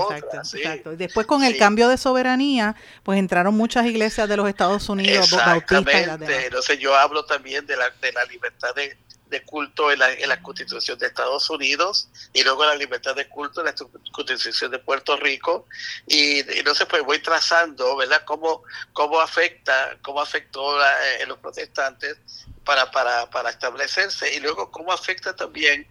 exacto, 0.54 0.92
Y 0.92 0.96
después 0.96 1.26
con 1.26 1.44
el 1.44 1.56
cambio 1.56 1.88
de 1.88 1.96
soberanía, 1.96 2.76
pues 3.02 3.18
entraron 3.18 3.54
muchas 3.54 3.86
iglesias 3.86 4.28
de 4.28 4.36
los 4.36 4.48
Estados 4.48 4.88
Unidos, 4.88 5.30
bautistas. 5.30 6.20
Entonces 6.20 6.78
yo 6.78 6.94
hablo 6.94 7.24
también 7.24 7.66
de 7.66 7.76
la, 7.76 7.90
de 7.90 8.12
la 8.12 8.24
libertad 8.24 8.74
de 8.74 8.96
de 9.28 9.42
culto 9.42 9.90
en 9.90 9.98
la, 9.98 10.12
en 10.12 10.28
la, 10.28 10.42
Constitución 10.42 10.98
de 10.98 11.06
Estados 11.06 11.50
Unidos 11.50 12.08
y 12.32 12.42
luego 12.42 12.64
la 12.64 12.74
libertad 12.74 13.14
de 13.14 13.28
culto 13.28 13.60
en 13.60 13.66
la 13.66 13.74
Constitución 14.12 14.70
de 14.70 14.78
Puerto 14.78 15.16
Rico 15.16 15.66
y, 16.06 16.42
no 16.64 16.74
sé 16.74 16.86
pues 16.86 17.02
voy 17.02 17.18
trazando 17.18 17.96
verdad 17.96 18.22
cómo 18.24 18.62
cómo 18.92 19.20
afecta 19.20 19.98
cómo 20.02 20.20
afectó 20.20 20.78
a 20.80 20.92
eh, 21.16 21.26
los 21.26 21.38
protestantes 21.38 22.16
para, 22.64 22.90
para, 22.90 23.30
para 23.30 23.50
establecerse 23.50 24.34
y 24.34 24.40
luego 24.40 24.70
cómo 24.70 24.92
afecta 24.92 25.34
también 25.34 25.86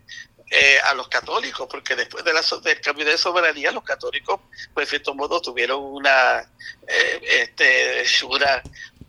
eh, 0.52 0.78
a 0.84 0.93
los 0.93 1.08
católicos, 1.08 1.67
porque 1.67 1.95
después 1.95 2.24
de 2.24 2.32
la, 2.32 2.41
del 2.62 2.80
cambio 2.80 3.04
de 3.04 3.17
soberanía, 3.17 3.71
los 3.71 3.84
católicos, 3.84 4.41
pues, 4.76 4.86
de 4.86 4.89
cierto 4.91 5.15
modo, 5.15 5.41
tuvieron 5.41 5.84
una, 5.84 6.41
eh, 6.88 7.19
este, 7.41 8.04
una 8.26 8.62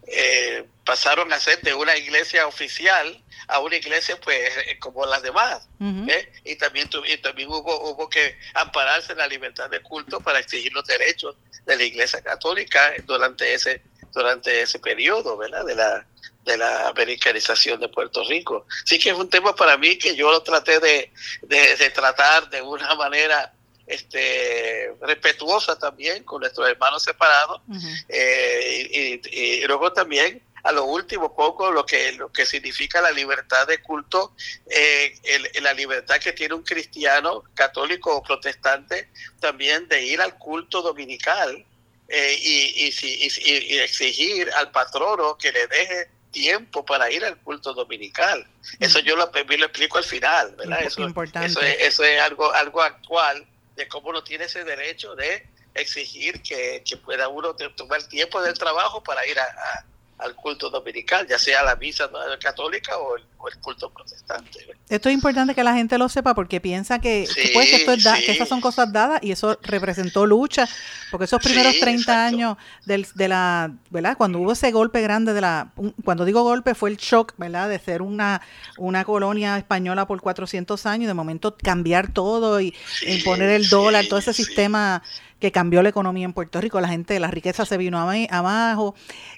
eh, 0.06 0.64
pasaron 0.84 1.32
a 1.32 1.40
ser 1.40 1.60
de 1.62 1.74
una 1.74 1.96
iglesia 1.96 2.46
oficial 2.46 3.22
a 3.48 3.60
una 3.60 3.76
iglesia 3.76 4.18
pues 4.20 4.38
eh, 4.58 4.78
como 4.78 5.04
las 5.06 5.22
demás 5.22 5.68
¿eh? 5.80 6.32
y 6.44 6.56
también 6.56 6.88
y 7.08 7.16
también 7.18 7.48
hubo 7.48 7.90
hubo 7.90 8.08
que 8.08 8.38
ampararse 8.54 9.12
en 9.12 9.18
la 9.18 9.26
libertad 9.26 9.68
de 9.70 9.80
culto 9.80 10.20
para 10.20 10.38
exigir 10.38 10.72
los 10.72 10.84
derechos 10.84 11.36
de 11.64 11.76
la 11.76 11.84
iglesia 11.84 12.22
católica 12.22 12.92
durante 13.04 13.54
ese 13.54 13.82
durante 14.12 14.62
ese 14.62 14.78
periodo 14.78 15.36
verdad 15.36 15.64
de 15.64 15.74
la 15.74 16.06
de 16.46 16.56
la 16.56 16.88
americanización 16.88 17.80
de 17.80 17.88
Puerto 17.88 18.22
Rico. 18.24 18.66
Sí 18.84 18.98
que 18.98 19.10
es 19.10 19.16
un 19.16 19.28
tema 19.28 19.54
para 19.54 19.76
mí 19.76 19.98
que 19.98 20.14
yo 20.14 20.30
lo 20.30 20.42
traté 20.42 20.78
de, 20.78 21.12
de, 21.42 21.90
tratar 21.90 22.48
de 22.48 22.62
una 22.62 22.94
manera 22.94 23.52
este 23.86 24.92
respetuosa 25.00 25.78
también 25.78 26.24
con 26.24 26.40
nuestros 26.40 26.68
hermanos 26.68 27.02
separados 27.04 27.60
eh, 28.08 29.20
y, 29.30 29.64
luego 29.66 29.92
también 29.92 30.42
a 30.64 30.72
lo 30.72 30.84
último 30.84 31.34
poco 31.34 31.70
lo 31.70 31.86
que 31.86 32.12
lo 32.12 32.32
que 32.32 32.44
significa 32.44 33.00
la 33.00 33.12
libertad 33.12 33.68
de 33.68 33.80
culto, 33.80 34.34
eh, 34.68 35.14
la 35.62 35.72
libertad 35.72 36.16
que 36.16 36.32
tiene 36.32 36.54
un 36.54 36.64
cristiano 36.64 37.44
católico 37.54 38.16
o 38.16 38.22
protestante 38.22 39.08
también 39.38 39.86
de 39.86 40.04
ir 40.04 40.20
al 40.20 40.36
culto 40.36 40.82
dominical 40.82 41.64
eh, 42.08 42.38
y, 42.40 42.88
y, 42.88 43.78
exigir 43.78 44.50
al 44.52 44.72
patrono 44.72 45.38
que 45.38 45.52
le 45.52 45.68
deje 45.68 46.08
tiempo 46.32 46.84
para 46.84 47.10
ir 47.10 47.24
al 47.24 47.36
culto 47.38 47.72
dominical. 47.72 48.46
Eso 48.78 48.98
yo 48.98 49.16
lo, 49.16 49.30
lo 49.32 49.64
explico 49.64 49.98
al 49.98 50.04
final, 50.04 50.54
¿verdad? 50.56 50.82
Eso, 50.82 51.06
eso, 51.06 51.60
es, 51.62 51.76
eso 51.80 52.04
es 52.04 52.20
algo, 52.20 52.52
algo 52.52 52.82
actual 52.82 53.46
de 53.76 53.88
cómo 53.88 54.08
uno 54.08 54.24
tiene 54.24 54.46
ese 54.46 54.64
derecho 54.64 55.14
de 55.14 55.48
exigir 55.74 56.42
que, 56.42 56.82
pueda 57.04 57.28
uno 57.28 57.54
tomar 57.54 58.02
tiempo 58.08 58.42
del 58.42 58.58
trabajo 58.58 59.02
para 59.02 59.26
ir 59.26 59.38
a 59.38 59.86
al 60.18 60.34
culto 60.34 60.70
dominical, 60.70 61.26
ya 61.28 61.38
sea 61.38 61.62
la 61.62 61.76
misa 61.76 62.08
católica 62.40 62.96
o 62.96 63.16
el, 63.16 63.22
culto 63.60 63.90
protestante. 63.90 64.66
Esto 64.88 65.08
es 65.08 65.14
importante 65.14 65.54
que 65.54 65.62
la 65.62 65.74
gente 65.74 65.98
lo 65.98 66.08
sepa 66.08 66.34
porque 66.34 66.60
piensa 66.60 66.98
que, 66.98 67.28
pues, 67.52 67.72
esto 67.72 67.92
es 67.92 68.04
que 68.24 68.32
esas 68.32 68.48
son 68.48 68.60
cosas 68.60 68.92
dadas 68.92 69.20
y 69.22 69.30
eso 69.30 69.56
representó 69.62 70.26
lucha, 70.26 70.68
porque 71.12 71.26
esos 71.26 71.40
primeros 71.40 71.78
30 71.78 72.26
años 72.26 72.56
del, 72.86 73.06
de 73.14 73.28
la, 73.28 73.72
¿verdad? 73.90 74.16
Cuando 74.16 74.40
hubo 74.40 74.50
ese 74.52 74.72
golpe 74.72 75.00
grande 75.00 75.32
de 75.32 75.40
la, 75.40 75.70
cuando 76.04 76.24
digo 76.24 76.42
golpe 76.42 76.74
fue 76.74 76.90
el 76.90 76.96
shock, 76.96 77.34
¿verdad? 77.36 77.68
De 77.68 77.78
ser 77.78 78.02
una, 78.02 78.42
una 78.78 79.04
colonia 79.04 79.56
española 79.58 80.08
por 80.08 80.20
400 80.20 80.84
años 80.86 81.04
y 81.04 81.06
de 81.06 81.14
momento 81.14 81.56
cambiar 81.56 82.12
todo 82.12 82.60
y 82.60 82.74
imponer 83.06 83.50
el 83.50 83.68
dólar, 83.68 84.06
todo 84.08 84.18
ese 84.18 84.32
sistema 84.32 85.04
que 85.40 85.52
cambió 85.52 85.82
la 85.82 85.90
economía 85.90 86.24
en 86.24 86.32
Puerto 86.32 86.60
Rico, 86.60 86.80
la 86.80 86.88
gente, 86.88 87.20
la 87.20 87.30
riqueza 87.30 87.66
se 87.66 87.76
vino 87.76 87.98
abajo, 87.98 88.94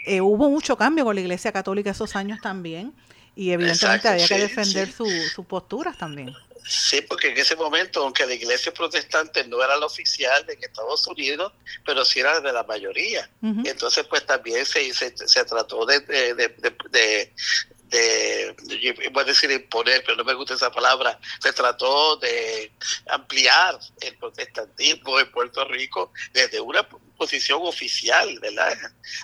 eh, 0.06 0.20
hubo 0.20 0.48
mucho 0.50 0.76
cambio 0.76 1.04
con 1.04 1.14
la 1.14 1.20
Iglesia 1.20 1.52
Católica 1.52 1.90
esos 1.90 2.16
años 2.16 2.40
también 2.40 2.94
y 3.34 3.52
evidentemente 3.52 4.08
había 4.08 4.26
que 4.26 4.38
defender 4.38 4.90
sus 4.90 5.46
posturas 5.46 5.96
también. 5.96 6.34
Sí, 6.68 7.00
porque 7.00 7.28
en 7.28 7.38
ese 7.38 7.56
momento, 7.56 8.02
aunque 8.02 8.26
la 8.26 8.34
iglesia 8.34 8.74
protestante 8.74 9.46
no 9.46 9.62
era 9.62 9.76
la 9.76 9.86
oficial 9.86 10.44
de 10.44 10.58
Estados 10.60 11.06
Unidos, 11.06 11.52
pero 11.86 12.04
sí 12.04 12.20
era 12.20 12.40
de 12.40 12.52
la 12.52 12.62
mayoría. 12.64 13.30
Entonces, 13.40 14.04
pues 14.06 14.26
también 14.26 14.66
se, 14.66 14.92
se, 14.92 15.16
se 15.16 15.44
trató 15.44 15.86
de, 15.86 16.00
de, 16.00 16.34
de, 16.34 17.32
voy 17.90 19.22
a 19.22 19.24
decir 19.24 19.50
imponer, 19.50 20.02
pero 20.04 20.16
no 20.16 20.24
me 20.24 20.34
gusta 20.34 20.54
esa 20.54 20.70
palabra, 20.70 21.18
se 21.40 21.52
trató 21.52 22.16
de 22.16 22.70
ampliar 23.08 23.78
el 24.00 24.16
protestantismo 24.16 25.18
en 25.18 25.30
Puerto 25.30 25.64
Rico 25.64 26.12
desde 26.32 26.60
una 26.60 26.86
posición 27.16 27.60
oficial, 27.62 28.38
¿verdad? 28.40 28.76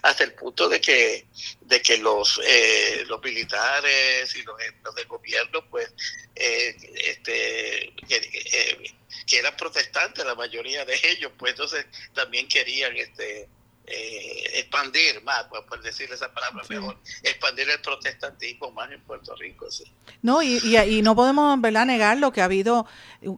Hasta 0.03 0.25
el 0.25 0.33
punto 0.35 0.69
de 0.69 0.81
que, 0.81 1.27
de 1.61 1.81
que 1.81 1.99
los, 1.99 2.41
eh, 2.45 3.05
los 3.07 3.23
militares 3.23 4.35
y 4.35 4.43
los, 4.43 4.57
los 4.83 4.95
del 4.95 5.07
gobierno, 5.07 5.65
pues, 5.71 5.93
eh, 6.35 6.77
este, 6.95 7.95
que, 8.09 8.95
que, 9.27 9.39
eran 9.39 9.57
protestantes, 9.57 10.25
la 10.25 10.35
mayoría 10.35 10.85
de 10.85 10.99
ellos, 11.05 11.33
pues 11.39 11.53
entonces 11.53 11.87
también 12.15 12.49
querían 12.49 12.97
este 12.97 13.49
eh, 13.87 14.61
expandir 14.61 15.22
más, 15.24 15.45
pues, 15.51 15.62
por 15.68 15.82
decirle 15.82 16.14
esa 16.14 16.32
palabra 16.32 16.62
mejor, 16.68 16.97
expandir 17.22 17.68
el 17.68 17.80
protestantismo 17.80 18.70
más 18.70 18.91
en 18.91 19.01
Puerto 19.03 19.35
Rico. 19.37 19.70
Sí. 19.70 19.85
No, 20.22 20.43
y, 20.43 20.57
y, 20.57 21.03
no 21.03 21.14
podemos 21.14 21.61
¿verdad? 21.61 21.85
negar 21.85 22.16
lo 22.16 22.32
que 22.32 22.41
ha 22.41 22.47
habido. 22.47 22.87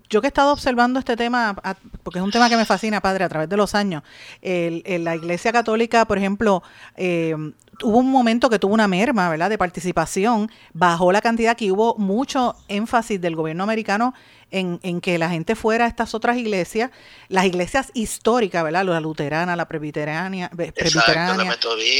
Yo 0.08 0.20
que 0.20 0.26
he 0.26 0.28
estado 0.28 0.52
observando 0.52 1.00
este 1.00 1.16
tema, 1.16 1.56
porque 2.04 2.20
es 2.20 2.24
un 2.24 2.30
tema 2.30 2.48
que 2.48 2.56
me 2.56 2.64
fascina, 2.64 3.00
padre, 3.00 3.24
a 3.24 3.28
través 3.28 3.48
de 3.48 3.56
los 3.56 3.74
años. 3.74 4.04
El, 4.40 4.82
la 5.02 5.16
Iglesia 5.16 5.52
Católica, 5.52 6.04
por 6.04 6.18
ejemplo, 6.18 6.62
eh, 6.96 7.34
hubo 7.82 7.98
un 7.98 8.10
momento 8.10 8.50
que 8.50 8.58
tuvo 8.58 8.74
una 8.74 8.88
merma, 8.88 9.28
¿verdad?, 9.28 9.50
de 9.50 9.58
participación, 9.58 10.50
bajó 10.72 11.12
la 11.12 11.20
cantidad 11.20 11.56
que 11.56 11.72
hubo 11.72 11.96
mucho 11.96 12.56
énfasis 12.68 13.20
del 13.20 13.36
gobierno 13.36 13.64
americano 13.64 14.14
en, 14.50 14.78
en, 14.82 15.00
que 15.00 15.18
la 15.18 15.28
gente 15.28 15.54
fuera 15.56 15.86
a 15.86 15.88
estas 15.88 16.14
otras 16.14 16.36
iglesias, 16.36 16.90
las 17.28 17.44
iglesias 17.46 17.90
históricas, 17.94 18.62
¿verdad? 18.62 18.84
La 18.84 19.00
luterana, 19.00 19.56
la 19.56 19.66
presbiteriana, 19.66 20.50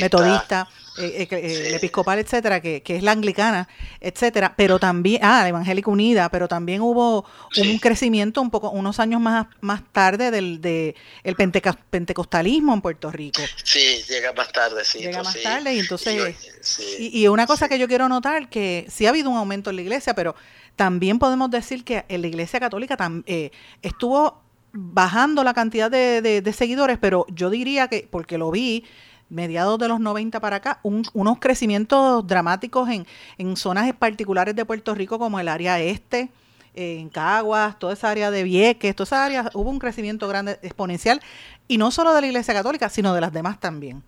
metodista, 0.01 0.68
eh, 0.99 1.22
eh, 1.22 1.28
eh, 1.30 1.74
episcopal, 1.76 2.18
etcétera, 2.18 2.61
que, 2.61 2.82
que, 2.82 2.97
es 2.97 3.03
la 3.03 3.12
anglicana, 3.12 3.68
etcétera, 4.01 4.55
pero 4.57 4.78
también, 4.78 5.24
ah, 5.24 5.42
la 5.42 5.49
evangélica 5.49 5.90
unida, 5.90 6.28
pero 6.30 6.49
también 6.49 6.80
hubo 6.80 7.24
un 7.57 7.78
crecimiento 7.78 8.40
un 8.40 8.51
poco, 8.51 8.70
unos 8.70 9.01
años 9.01 9.20
más, 9.20 9.47
más 9.61 9.82
tarde 9.92 10.30
del 10.30 10.61
de 10.61 10.94
el 11.24 11.34
pentecostalismo 11.34 12.74
en 12.74 12.80
Puerto 12.80 13.11
Rico. 13.11 13.42
Sí, 13.62 14.03
llega 14.09 14.32
más 14.32 14.53
tarde, 14.53 14.84
sí. 14.84 14.99
Llega 14.99 15.22
más 15.22 15.40
tarde 15.42 15.74
y 15.74 15.78
entonces, 15.80 16.78
y, 16.99 17.22
y, 17.22 17.28
una 17.28 17.47
cosa 17.47 17.68
que 17.68 17.78
yo 17.78 17.88
quiero 17.88 18.09
notar, 18.09 18.49
que 18.49 18.86
sí 18.88 19.07
ha 19.07 19.11
habido 19.11 19.30
un 19.30 19.36
aumento 19.36 19.70
en 19.70 19.76
la 19.76 19.82
iglesia, 19.82 20.14
pero 20.14 20.34
también 20.76 21.18
podemos 21.18 21.51
decir 21.51 21.84
que 21.84 22.05
en 22.09 22.20
la 22.20 22.28
Iglesia 22.28 22.61
Católica 22.61 22.97
eh, 23.24 23.51
estuvo 23.82 24.42
bajando 24.72 25.42
la 25.42 25.55
cantidad 25.55 25.90
de, 25.90 26.55
seguidores, 26.55 26.99
pero 26.99 27.26
yo 27.30 27.49
diría 27.49 27.88
que, 27.88 28.07
porque 28.11 28.36
lo 28.36 28.51
vi, 28.51 28.84
mediados 29.29 29.79
de 29.79 29.89
los 29.89 30.01
90 30.01 30.41
para 30.41 30.57
acá, 30.57 30.81
unos 30.83 31.39
crecimientos 31.39 32.27
dramáticos 32.27 32.89
en, 32.89 33.07
en 33.39 33.57
zonas 33.57 33.93
particulares 33.95 34.55
de 34.55 34.64
Puerto 34.64 34.95
Rico 34.95 35.18
como 35.18 35.41
el 35.41 35.49
área 35.49 35.81
este, 35.81 36.31
en 36.74 37.09
Caguas, 37.09 37.79
toda 37.79 37.95
esa 37.95 38.11
área 38.11 38.31
de 38.31 38.43
Vieques, 38.45 38.95
toda 38.95 39.07
esa 39.07 39.24
área, 39.24 39.51
hubo 39.55 39.70
un 39.70 39.79
crecimiento 39.79 40.29
grande, 40.29 40.59
exponencial, 40.62 41.20
y 41.66 41.79
no 41.79 41.91
solo 41.91 42.14
de 42.14 42.20
la 42.20 42.27
Iglesia 42.29 42.55
Católica, 42.55 42.89
sino 42.89 43.14
de 43.14 43.20
las 43.20 43.33
demás 43.33 43.59
también. 43.59 44.03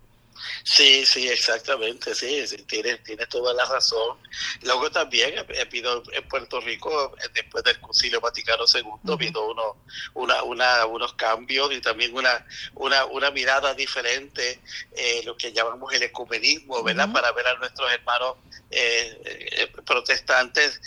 Sí, 0.63 1.05
sí, 1.05 1.27
exactamente, 1.27 2.13
sí, 2.15 2.45
tienes, 2.67 3.03
tiene 3.03 3.25
toda 3.27 3.53
la 3.53 3.65
razón. 3.65 4.17
Luego 4.61 4.91
también 4.91 5.33
he 5.49 5.61
habido 5.61 6.03
en 6.11 6.27
Puerto 6.27 6.59
Rico, 6.61 7.15
eh, 7.17 7.29
después 7.33 7.63
del 7.63 7.79
Concilio 7.79 8.21
Vaticano 8.21 8.65
II, 8.73 8.83
ha 9.09 9.13
habido 9.13 9.51
uno, 9.51 9.77
una, 10.13 10.43
una, 10.43 10.85
unos 10.85 11.13
cambios 11.13 11.71
y 11.73 11.81
también 11.81 12.15
una, 12.15 12.45
una, 12.75 13.05
una 13.05 13.31
mirada 13.31 13.73
diferente, 13.73 14.59
eh, 14.95 15.21
lo 15.25 15.35
que 15.37 15.51
llamamos 15.51 15.93
el 15.93 16.03
ecumenismo, 16.03 16.83
¿verdad? 16.83 17.11
Para 17.11 17.31
ver 17.31 17.47
a 17.47 17.55
nuestros 17.55 17.91
hermanos 17.91 18.35
eh, 18.71 19.21
eh 19.25 19.71
protestantes 19.85 20.79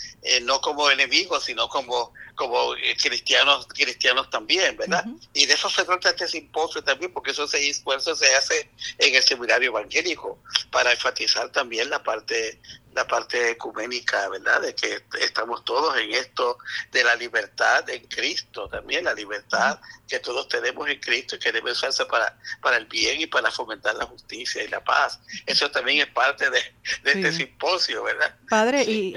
no 0.43 0.61
como 0.61 0.89
enemigos, 0.91 1.45
sino 1.45 1.69
como 1.69 2.13
como 2.35 2.75
eh, 2.75 2.97
cristianos 3.01 3.67
cristianos 3.69 4.31
también, 4.31 4.77
¿verdad? 4.77 5.05
Y 5.33 5.47
de 5.47 5.55
eso 5.55 5.69
se 5.69 5.85
trata 5.85 6.11
este 6.11 6.29
simposio 6.29 6.83
también, 6.83 7.13
porque 7.13 7.31
eso 7.31 7.47
se 7.47 7.69
esfuerzo 7.69 8.17
se 8.17 8.35
hace 8.35 8.69
en 8.99 9.15
el 9.15 9.23
seminario 9.43 9.71
evangélico 9.71 10.39
para 10.71 10.93
enfatizar 10.93 11.51
también 11.51 11.91
la 11.91 12.03
parte 12.03 12.61
la 12.95 13.07
parte 13.07 13.51
ecuménica, 13.51 14.29
¿verdad? 14.29 14.61
De 14.61 14.75
que 14.75 15.03
estamos 15.21 15.65
todos 15.65 15.97
en 15.99 16.13
esto 16.13 16.59
de 16.91 17.03
la 17.05 17.15
libertad 17.17 17.89
en 17.89 18.05
Cristo, 18.07 18.69
también 18.69 19.05
la 19.05 19.15
libertad 19.15 19.81
que 20.07 20.19
todos 20.19 20.49
tenemos 20.49 20.89
en 20.89 21.01
Cristo 21.01 21.37
y 21.37 21.39
que 21.39 21.53
debe 21.53 21.73
usarse 21.73 22.05
para, 22.05 22.39
para 22.61 22.77
el 22.77 22.87
bien 22.87 23.21
y 23.21 23.27
para 23.27 23.51
fomentar 23.51 23.95
la 23.95 24.05
justicia 24.05 24.63
y 24.63 24.69
la 24.69 24.85
paz. 24.85 25.21
Eso 25.47 25.71
también 25.71 26.01
es 26.01 26.09
parte 26.09 26.51
de, 26.51 26.59
este 27.05 27.33
simposio, 27.33 28.03
¿verdad? 28.05 28.37
Padre, 28.49 28.85
y, 28.85 29.15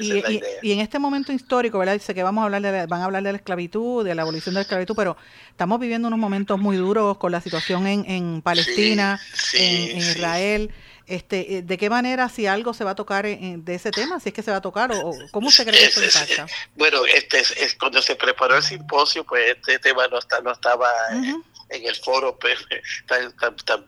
y, 0.61 0.71
en 0.71 0.79
este 0.79 0.97
momento 0.97 1.33
histórico, 1.33 1.77
¿verdad? 1.77 1.93
Dice 1.93 2.15
que 2.15 2.23
vamos 2.23 2.43
a 2.43 2.45
hablar 2.45 2.61
de 2.61 2.85
van 2.85 3.01
a 3.01 3.05
hablar 3.05 3.23
de 3.23 3.33
la 3.33 3.37
esclavitud, 3.37 4.05
de 4.05 4.15
la 4.15 4.21
abolición 4.21 4.53
de 4.53 4.59
la 4.59 4.61
esclavitud, 4.61 4.95
pero 4.95 5.17
estamos 5.55 5.79
viviendo 5.79 6.09
unos 6.09 6.19
momentos 6.19 6.59
muy 6.59 6.75
duros 6.75 7.17
con 7.17 7.31
la 7.31 7.39
situación 7.39 7.87
en, 7.87 8.03
en 8.11 8.41
Palestina, 8.41 9.21
en, 9.53 9.91
en 9.91 9.97
Israel. 9.99 10.73
Este, 11.07 11.55
eh, 11.55 11.61
¿De 11.61 11.77
qué 11.77 11.89
manera, 11.89 12.27
si 12.27 12.45
algo 12.45 12.73
se 12.73 12.83
va 12.83 12.91
a 12.91 12.95
tocar 12.95 13.25
de 13.25 13.75
ese 13.75 13.91
tema, 13.91 14.19
si 14.19 14.29
es 14.29 14.35
que 14.35 14.43
se 14.43 14.51
va 14.51 14.57
a 14.57 14.61
tocar, 14.61 14.91
o, 14.91 15.13
cómo 15.31 15.49
se 15.51 15.65
cree 15.65 15.79
que 15.79 15.85
eso 15.85 16.03
impacta? 16.03 16.47
Bueno, 16.75 17.05
este, 17.05 17.39
es, 17.39 17.75
cuando 17.79 18.01
se 18.01 18.17
preparó 18.17 18.57
el 18.57 18.63
simposio, 18.63 19.23
pues 19.23 19.55
este 19.55 19.79
tema 19.79 20.05
no, 20.09 20.19
está, 20.19 20.41
no 20.41 20.51
estaba 20.51 20.91
en, 21.11 21.41
el 21.69 21.95
foro 21.95 22.37
pues, 22.37 22.59
tan, 23.07 23.33
tan, 23.37 23.85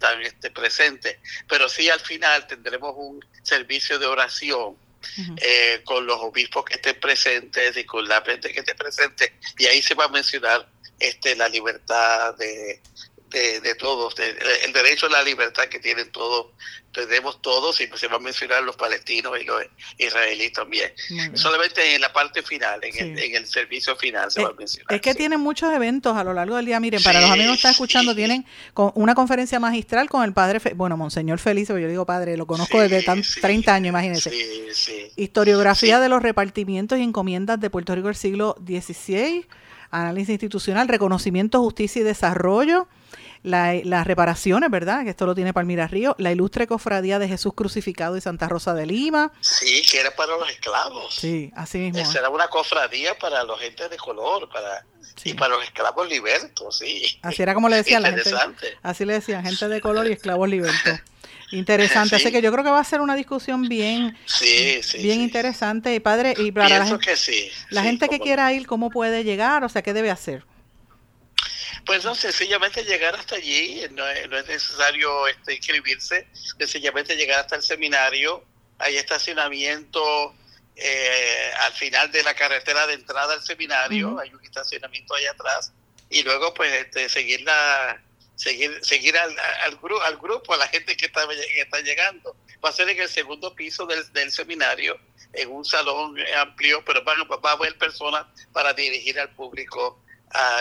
tan, 0.00 0.20
este, 0.20 0.50
presente, 0.50 1.20
pero 1.48 1.68
sí 1.68 1.88
al 1.90 2.00
final 2.00 2.44
tendremos 2.48 2.92
un 2.96 3.24
servicio 3.44 4.00
de 4.00 4.06
oración 4.06 4.74
eh, 5.36 5.80
con 5.84 6.06
los 6.06 6.18
obispos 6.18 6.64
que 6.64 6.74
estén 6.74 6.98
presentes 6.98 7.76
y 7.76 7.84
con 7.84 8.08
la 8.08 8.20
gente 8.22 8.52
que 8.52 8.60
esté 8.60 8.74
presente, 8.74 9.32
y 9.58 9.66
ahí 9.66 9.80
se 9.80 9.94
va 9.94 10.06
a 10.06 10.08
mencionar 10.08 10.73
este, 10.98 11.36
la 11.36 11.48
libertad 11.48 12.34
de, 12.36 12.80
de, 13.60 13.74
todos, 13.74 14.14
el 14.18 14.72
derecho 14.72 15.06
a 15.06 15.10
la 15.10 15.22
libertad 15.22 15.64
que 15.64 15.80
tienen 15.80 16.10
todos, 16.12 16.46
tenemos 16.92 17.42
todos, 17.42 17.80
y 17.80 17.88
se 17.96 18.06
va 18.06 18.16
a 18.16 18.20
mencionar 18.20 18.62
los 18.62 18.76
palestinos 18.76 19.32
y 19.40 19.44
los 19.44 19.62
israelíes 19.98 20.52
también. 20.52 20.92
Solamente 21.34 21.94
en 21.94 22.00
la 22.00 22.12
parte 22.12 22.42
final, 22.42 22.80
en, 22.82 23.18
el, 23.18 23.46
servicio 23.46 23.96
final 23.96 24.30
se 24.30 24.42
va 24.42 24.50
a 24.50 24.52
mencionar. 24.52 24.94
Es 24.94 25.00
que 25.00 25.14
tienen 25.14 25.40
muchos 25.40 25.72
eventos 25.72 26.16
a 26.16 26.22
lo 26.22 26.32
largo 26.32 26.56
del 26.56 26.66
día. 26.66 26.78
Miren, 26.78 27.02
para 27.02 27.20
los 27.20 27.30
amigos 27.30 27.52
que 27.52 27.56
están 27.56 27.72
escuchando, 27.72 28.14
tienen 28.14 28.46
una 28.94 29.14
conferencia 29.14 29.58
magistral 29.58 30.08
con 30.08 30.22
el 30.22 30.32
padre, 30.32 30.60
bueno, 30.74 30.96
Monseñor 30.96 31.40
Felice, 31.40 31.72
yo 31.72 31.88
digo 31.88 32.06
padre, 32.06 32.36
lo 32.36 32.46
conozco 32.46 32.80
desde 32.80 33.02
tan, 33.02 33.22
30 33.40 33.74
años, 33.74 33.88
imagínense. 33.88 35.10
Historiografía 35.16 35.98
de 35.98 36.08
los 36.08 36.22
repartimientos 36.22 36.98
y 36.98 37.02
encomiendas 37.02 37.60
de 37.60 37.70
Puerto 37.70 37.94
Rico 37.94 38.06
del 38.06 38.16
siglo 38.16 38.56
XVI, 38.64 39.46
análisis 40.00 40.30
institucional, 40.30 40.88
reconocimiento, 40.88 41.60
justicia 41.60 42.00
y 42.00 42.04
desarrollo 42.04 42.88
la, 43.44 43.74
las 43.84 44.06
reparaciones, 44.06 44.70
¿verdad? 44.70 45.04
Que 45.04 45.10
esto 45.10 45.26
lo 45.26 45.34
tiene 45.34 45.52
Palmira 45.52 45.86
Río, 45.86 46.16
la 46.18 46.32
ilustre 46.32 46.66
cofradía 46.66 47.18
de 47.18 47.28
Jesús 47.28 47.52
crucificado 47.54 48.16
y 48.16 48.20
Santa 48.20 48.48
Rosa 48.48 48.74
de 48.74 48.86
Lima. 48.86 49.32
Sí, 49.40 49.82
que 49.88 50.00
era 50.00 50.16
para 50.16 50.36
los 50.36 50.50
esclavos. 50.50 51.14
Sí, 51.14 51.52
así 51.54 51.78
mismo. 51.78 52.00
Esa 52.00 52.20
era 52.20 52.30
una 52.30 52.48
cofradía 52.48 53.16
para 53.18 53.44
los 53.44 53.60
gente 53.60 53.88
de 53.88 53.96
color, 53.96 54.48
para 54.48 54.84
y 55.22 55.34
para 55.34 55.54
los 55.54 55.64
esclavos 55.64 56.08
libertos, 56.08 56.78
sí. 56.78 57.18
Así 57.22 57.42
era 57.42 57.54
como 57.54 57.68
le 57.68 57.76
decían 57.76 58.02
la 58.02 58.12
gente. 58.12 58.78
Así 58.82 59.04
le 59.04 59.14
decían, 59.14 59.44
gente 59.44 59.68
de 59.68 59.80
color 59.80 60.08
y 60.08 60.12
esclavos 60.12 60.48
libertos. 60.48 61.00
Interesante, 61.54 62.16
así 62.16 62.32
que 62.32 62.42
yo 62.42 62.50
creo 62.50 62.64
que 62.64 62.70
va 62.70 62.80
a 62.80 62.84
ser 62.84 63.00
una 63.00 63.14
discusión 63.14 63.68
bien, 63.68 64.18
sí, 64.26 64.82
sí, 64.82 64.98
bien 64.98 65.20
interesante. 65.20 65.94
Y 65.94 66.00
padre 66.00 66.34
y 66.36 66.50
para 66.50 66.68
la 66.80 66.86
gente, 66.86 67.04
que 67.04 67.52
la 67.70 67.82
gente 67.82 68.08
que 68.08 68.18
quiera 68.18 68.52
ir, 68.52 68.66
cómo 68.66 68.90
puede 68.90 69.22
llegar, 69.22 69.62
o 69.62 69.68
sea, 69.68 69.82
qué 69.82 69.92
debe 69.92 70.10
hacer. 70.10 70.44
Pues 71.86 72.04
no, 72.04 72.14
sencillamente 72.14 72.82
llegar 72.82 73.14
hasta 73.14 73.36
allí, 73.36 73.82
no 73.92 74.08
es, 74.08 74.28
necesario 74.28 75.28
este, 75.28 75.54
inscribirse, 75.54 76.26
sencillamente 76.58 77.14
llegar 77.14 77.40
hasta 77.40 77.56
el 77.56 77.62
seminario, 77.62 78.42
hay 78.78 78.96
estacionamiento 78.96 80.34
eh, 80.76 81.52
al 81.60 81.72
final 81.74 82.10
de 82.10 82.22
la 82.22 82.34
carretera 82.34 82.86
de 82.86 82.94
entrada 82.94 83.34
al 83.34 83.42
seminario, 83.42 84.18
hay 84.18 84.32
un 84.32 84.42
estacionamiento 84.42 85.14
allá 85.14 85.32
atrás, 85.32 85.72
y 86.08 86.22
luego 86.22 86.52
pues 86.54 86.72
este, 86.72 87.08
seguir 87.08 87.42
la 87.42 88.02
seguir 88.36 88.78
seguir 88.82 89.16
al, 89.16 89.30
al, 89.38 89.78
al 90.02 90.16
grupo, 90.18 90.54
a 90.54 90.56
la 90.56 90.68
gente 90.68 90.96
que 90.96 91.06
está, 91.06 91.26
está 91.56 91.80
llegando. 91.80 92.36
Va 92.64 92.70
a 92.70 92.72
ser 92.72 92.88
en 92.88 93.00
el 93.00 93.08
segundo 93.08 93.54
piso 93.54 93.86
del, 93.86 94.10
del 94.12 94.30
seminario, 94.30 94.98
en 95.32 95.50
un 95.50 95.64
salón 95.64 96.16
amplio, 96.36 96.84
pero 96.84 97.04
van, 97.04 97.18
va 97.22 97.50
a 97.50 97.54
haber 97.54 97.76
personas 97.78 98.26
para 98.52 98.72
dirigir 98.72 99.18
al 99.20 99.30
público 99.34 100.03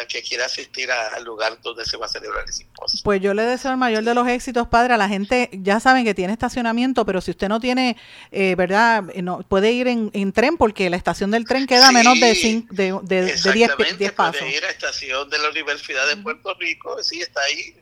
que 0.07 0.21
quiera 0.21 0.45
asistir 0.45 0.91
al 0.91 1.23
lugar 1.23 1.59
donde 1.61 1.85
se 1.85 1.97
va 1.97 2.05
a 2.05 2.09
celebrar 2.09 2.45
el 2.45 2.53
simposio. 2.53 2.99
Pues 3.03 3.21
yo 3.21 3.33
le 3.33 3.43
deseo 3.43 3.71
el 3.71 3.77
mayor 3.77 4.03
de 4.03 4.13
los 4.13 4.27
éxitos, 4.27 4.67
padre. 4.67 4.93
A 4.93 4.97
la 4.97 5.07
gente 5.07 5.49
ya 5.53 5.79
saben 5.79 6.05
que 6.05 6.13
tiene 6.13 6.33
estacionamiento, 6.33 7.05
pero 7.05 7.21
si 7.21 7.31
usted 7.31 7.49
no 7.49 7.59
tiene, 7.59 7.97
eh, 8.31 8.55
¿verdad? 8.55 9.03
No, 9.21 9.39
puede 9.41 9.71
ir 9.71 9.87
en, 9.87 10.33
tren 10.33 10.57
porque 10.57 10.89
la 10.89 10.97
estación 10.97 11.31
del 11.31 11.45
tren 11.45 11.65
queda 11.67 11.89
a 11.89 11.91
menos 11.91 12.19
de 12.19 12.33
10 12.33 12.69
de, 12.69 12.99
de, 13.03 13.97
de 13.97 14.11
pasos. 14.11 14.41
Puede 14.41 14.57
ir 14.57 14.63
a 14.63 14.67
la 14.67 14.71
estación 14.71 15.29
de 15.29 15.39
la 15.39 15.49
Universidad 15.49 16.07
de 16.07 16.17
Puerto 16.17 16.53
Rico, 16.55 17.01
sí, 17.01 17.21
está 17.21 17.41
ahí, 17.41 17.75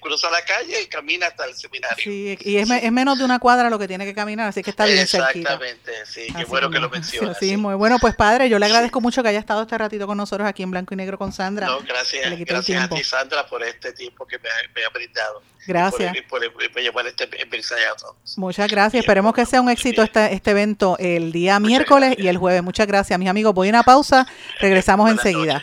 cruza 0.00 0.30
la 0.30 0.42
calle 0.44 0.82
y 0.82 0.86
camina 0.86 1.26
hasta 1.26 1.44
el 1.44 1.54
seminario. 1.54 2.02
Sí, 2.02 2.36
y 2.40 2.56
es, 2.56 2.70
es, 2.70 2.92
menos 2.92 3.18
de 3.18 3.24
una 3.24 3.38
cuadra 3.38 3.70
lo 3.70 3.78
que 3.78 3.86
tiene 3.86 4.04
que 4.04 4.14
caminar, 4.14 4.48
así 4.48 4.62
que 4.62 4.70
está 4.70 4.86
bien 4.86 5.06
cerquita. 5.06 5.54
Exactamente, 5.54 5.92
sí, 6.06 6.26
qué 6.36 6.44
bueno 6.44 6.70
que 6.70 6.78
lo 6.78 6.88
mencionas. 6.90 7.38
Sí, 7.38 7.56
muy 7.56 7.74
bueno. 7.74 7.98
Pues 7.98 8.14
padre, 8.14 8.48
yo 8.48 8.58
le 8.58 8.66
agradezco 8.66 9.00
mucho 9.00 9.22
que 9.22 9.28
haya 9.28 9.38
estado 9.38 9.62
este 9.62 9.76
ratito 9.76 10.06
con 10.06 10.16
nosotros 10.16 10.48
aquí 10.48 10.62
en 10.62 10.70
Blanco 10.70 10.94
y 10.94 10.96
Negro 10.96 11.18
con 11.18 11.32
Sandra. 11.32 11.66
No, 11.66 11.80
gracias, 11.80 12.38
gracias 12.40 12.84
a 12.84 12.88
ti, 12.88 13.04
Sandra, 13.04 13.46
por 13.46 13.62
este 13.62 13.92
tiempo 13.92 14.26
que 14.26 14.38
me 14.38 14.84
ha, 14.84 14.88
brindado. 14.88 15.42
Gracias. 15.66 16.14
por, 16.28 16.40
llevar 16.80 17.06
este 17.06 17.28
mensaje 17.50 17.86
a 17.86 17.96
todos. 17.96 18.38
Muchas 18.38 18.70
gracias. 18.70 19.00
Esperemos 19.02 19.34
que 19.34 19.46
sea 19.46 19.60
un 19.60 19.70
éxito 19.70 20.02
este, 20.02 20.32
este 20.34 20.50
evento 20.50 20.96
el 20.98 21.32
día 21.32 21.58
miércoles 21.60 22.16
y 22.18 22.28
el 22.28 22.36
jueves. 22.36 22.62
Muchas 22.62 22.86
gracias, 22.86 23.18
mis 23.18 23.28
amigos. 23.28 23.54
Voy 23.54 23.68
a 23.68 23.70
una 23.70 23.82
pausa. 23.82 24.26
Regresamos 24.60 25.10
enseguida. 25.10 25.62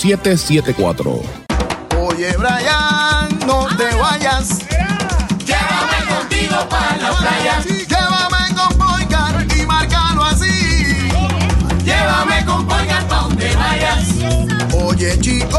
5774. 0.00 1.22
Oye, 2.00 2.34
Brian, 2.38 3.28
no 3.46 3.66
te 3.76 3.94
vayas. 3.96 4.60
Llévame 5.44 5.98
contigo 6.08 6.56
para 6.70 6.96
la 6.96 7.10
playa. 7.18 7.60
Llévame 7.66 8.54
con 8.54 8.78
Poicar 8.78 9.46
y 9.54 9.66
márcalo 9.66 10.24
así. 10.24 11.04
Llévame 11.84 12.44
con 12.46 12.66
Poicar 12.66 13.06
pa' 13.08 13.16
donde 13.16 13.54
vayas. 13.56 14.08
Oye, 14.72 15.20
chico, 15.20 15.58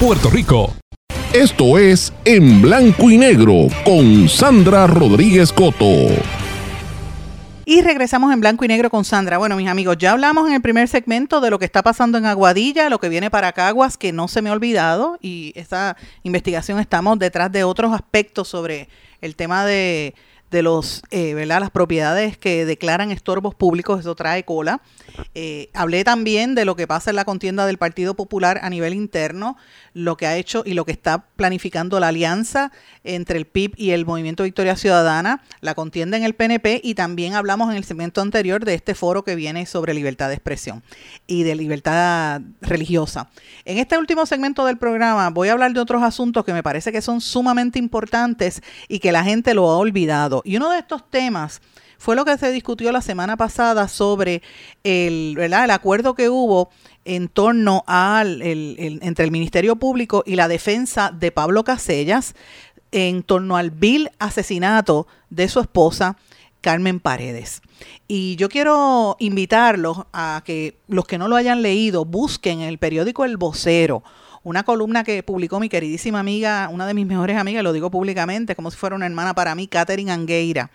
Puerto 0.00 0.30
Rico. 0.30 0.72
Esto 1.32 1.76
es 1.76 2.12
En 2.24 2.62
Blanco 2.62 3.10
y 3.10 3.18
Negro 3.18 3.66
con 3.84 4.28
Sandra 4.28 4.86
Rodríguez 4.86 5.52
Coto. 5.52 6.06
Y 7.64 7.82
regresamos 7.82 8.32
en 8.32 8.38
blanco 8.38 8.64
y 8.64 8.68
negro 8.68 8.90
con 8.90 9.04
Sandra. 9.04 9.38
Bueno, 9.38 9.56
mis 9.56 9.68
amigos, 9.68 9.98
ya 9.98 10.12
hablamos 10.12 10.46
en 10.46 10.54
el 10.54 10.62
primer 10.62 10.86
segmento 10.86 11.40
de 11.40 11.50
lo 11.50 11.58
que 11.58 11.64
está 11.64 11.82
pasando 11.82 12.16
en 12.16 12.26
Aguadilla, 12.26 12.88
lo 12.88 13.00
que 13.00 13.08
viene 13.08 13.28
para 13.28 13.52
Caguas, 13.52 13.98
que 13.98 14.12
no 14.12 14.28
se 14.28 14.40
me 14.40 14.50
ha 14.50 14.52
olvidado. 14.52 15.18
Y 15.20 15.52
esta 15.56 15.96
investigación 16.22 16.78
estamos 16.78 17.18
detrás 17.18 17.50
de 17.50 17.64
otros 17.64 17.92
aspectos 17.92 18.46
sobre 18.46 18.88
el 19.20 19.34
tema 19.34 19.66
de, 19.66 20.14
de 20.52 20.62
los, 20.62 21.02
eh, 21.10 21.34
¿verdad? 21.34 21.58
las 21.58 21.70
propiedades 21.70 22.38
que 22.38 22.64
declaran 22.64 23.10
estorbos 23.10 23.56
públicos, 23.56 23.98
eso 23.98 24.14
trae 24.14 24.44
cola. 24.44 24.80
Eh, 25.34 25.70
hablé 25.74 26.04
también 26.04 26.54
de 26.54 26.64
lo 26.64 26.76
que 26.76 26.86
pasa 26.86 27.10
en 27.10 27.16
la 27.16 27.24
contienda 27.24 27.66
del 27.66 27.78
Partido 27.78 28.14
Popular 28.14 28.60
a 28.62 28.70
nivel 28.70 28.94
interno, 28.94 29.56
lo 29.94 30.16
que 30.16 30.26
ha 30.26 30.36
hecho 30.36 30.62
y 30.64 30.74
lo 30.74 30.84
que 30.84 30.92
está 30.92 31.26
planificando 31.36 32.00
la 32.00 32.08
alianza 32.08 32.72
entre 33.04 33.38
el 33.38 33.46
PIB 33.46 33.74
y 33.76 33.90
el 33.90 34.06
Movimiento 34.06 34.42
Victoria 34.42 34.76
Ciudadana, 34.76 35.42
la 35.60 35.74
contienda 35.74 36.16
en 36.16 36.24
el 36.24 36.34
PNP 36.34 36.80
y 36.82 36.94
también 36.94 37.34
hablamos 37.34 37.70
en 37.70 37.76
el 37.76 37.84
segmento 37.84 38.20
anterior 38.20 38.64
de 38.64 38.74
este 38.74 38.94
foro 38.94 39.24
que 39.24 39.34
viene 39.34 39.66
sobre 39.66 39.94
libertad 39.94 40.28
de 40.28 40.34
expresión 40.34 40.82
y 41.26 41.42
de 41.42 41.54
libertad 41.54 42.40
religiosa. 42.60 43.30
En 43.64 43.78
este 43.78 43.98
último 43.98 44.26
segmento 44.26 44.64
del 44.66 44.78
programa 44.78 45.30
voy 45.30 45.48
a 45.48 45.52
hablar 45.52 45.72
de 45.72 45.80
otros 45.80 46.02
asuntos 46.02 46.44
que 46.44 46.52
me 46.52 46.62
parece 46.62 46.92
que 46.92 47.02
son 47.02 47.20
sumamente 47.20 47.78
importantes 47.78 48.62
y 48.88 48.98
que 48.98 49.12
la 49.12 49.24
gente 49.24 49.54
lo 49.54 49.70
ha 49.70 49.76
olvidado. 49.76 50.42
Y 50.44 50.56
uno 50.56 50.70
de 50.70 50.78
estos 50.78 51.08
temas 51.10 51.60
fue 51.98 52.16
lo 52.16 52.24
que 52.24 52.38
se 52.38 52.50
discutió 52.50 52.92
la 52.92 53.02
semana 53.02 53.36
pasada 53.36 53.88
sobre 53.88 54.42
el, 54.84 55.36
el 55.38 55.52
acuerdo 55.52 56.14
que 56.14 56.28
hubo 56.28 56.70
en 57.04 57.28
torno 57.28 57.84
al 57.86 58.40
entre 58.42 59.24
el 59.24 59.30
Ministerio 59.30 59.76
Público 59.76 60.22
y 60.26 60.36
la 60.36 60.48
defensa 60.48 61.10
de 61.10 61.32
Pablo 61.32 61.64
Casellas 61.64 62.34
en 62.92 63.22
torno 63.22 63.56
al 63.56 63.70
vil 63.70 64.10
asesinato 64.18 65.06
de 65.28 65.48
su 65.48 65.60
esposa 65.60 66.16
Carmen 66.60 67.00
Paredes. 67.00 67.62
Y 68.06 68.36
yo 68.36 68.48
quiero 68.48 69.16
invitarlos 69.18 70.04
a 70.12 70.42
que 70.44 70.78
los 70.86 71.04
que 71.04 71.18
no 71.18 71.28
lo 71.28 71.36
hayan 71.36 71.62
leído 71.62 72.04
busquen 72.04 72.60
en 72.60 72.68
el 72.68 72.78
periódico 72.78 73.24
El 73.24 73.36
Vocero 73.36 74.02
una 74.48 74.62
columna 74.62 75.04
que 75.04 75.22
publicó 75.22 75.60
mi 75.60 75.68
queridísima 75.68 76.20
amiga, 76.20 76.70
una 76.72 76.86
de 76.86 76.94
mis 76.94 77.06
mejores 77.06 77.36
amigas, 77.36 77.62
lo 77.62 77.72
digo 77.72 77.90
públicamente, 77.90 78.56
como 78.56 78.70
si 78.70 78.78
fuera 78.78 78.96
una 78.96 79.04
hermana 79.04 79.34
para 79.34 79.54
mí, 79.54 79.66
Catherine 79.66 80.10
Angueira. 80.10 80.70